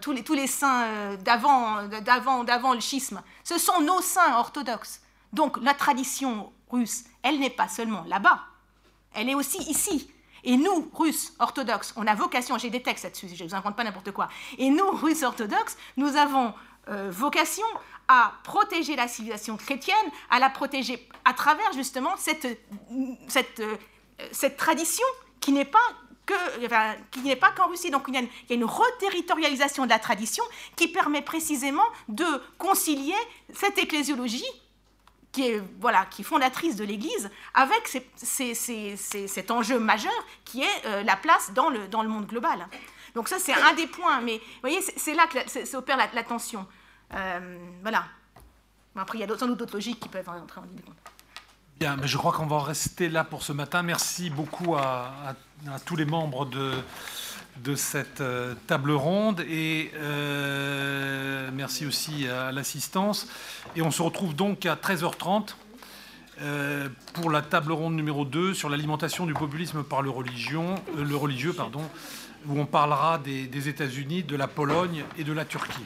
[0.00, 5.00] tous, les, saints d'avant, d'avant, d'avant le schisme, ce sont nos saints orthodoxes.
[5.32, 8.40] Donc la tradition russe, elle n'est pas seulement là-bas,
[9.14, 10.10] elle est aussi ici.
[10.44, 13.76] Et nous, Russes orthodoxes, on a vocation, j'ai des textes là-dessus, je ne vous invente
[13.76, 16.52] pas n'importe quoi, et nous, Russes orthodoxes, nous avons
[17.10, 17.64] vocation
[18.08, 19.96] à protéger la civilisation chrétienne,
[20.30, 22.48] à la protéger à travers justement cette,
[24.30, 25.06] cette tradition
[25.40, 25.78] qui n'est pas
[26.24, 26.34] que,
[27.10, 27.90] qui n'est pas qu'en Russie.
[27.90, 30.44] Donc il y, a une, il y, reterritorialisation de la tradition
[30.76, 32.24] qui permet précisément de
[32.58, 33.16] concilier
[33.52, 34.44] cette ecclésiologie
[35.32, 40.12] qui est, voilà, qui fondatrice de l'Église, avec cet enjeu majeur
[40.44, 42.68] qui est euh, la place dans le, dans le monde global.
[43.14, 46.22] Donc ça, c'est un des points, mais vous voyez, c'est là que s'opère la, la,
[46.22, 46.66] tension.
[47.14, 48.04] Euh, voilà.
[48.94, 50.96] Après, il y a sans doute d'autres logiques qui peuvent entrer en ligne de compte.
[51.80, 53.82] Je crois qu'on va rester là pour ce matin.
[53.82, 55.34] Merci beaucoup à,
[55.84, 56.72] tous les membres de
[57.58, 63.28] de cette euh, table ronde et euh, merci aussi à l'assistance.
[63.76, 65.54] Et on se retrouve donc à 13h30
[66.40, 71.16] euh, pour la table ronde numéro 2 sur l'alimentation du populisme par le, religion, le
[71.16, 71.82] religieux, pardon,
[72.46, 75.84] où on parlera des États-Unis, de la Pologne et de la Turquie.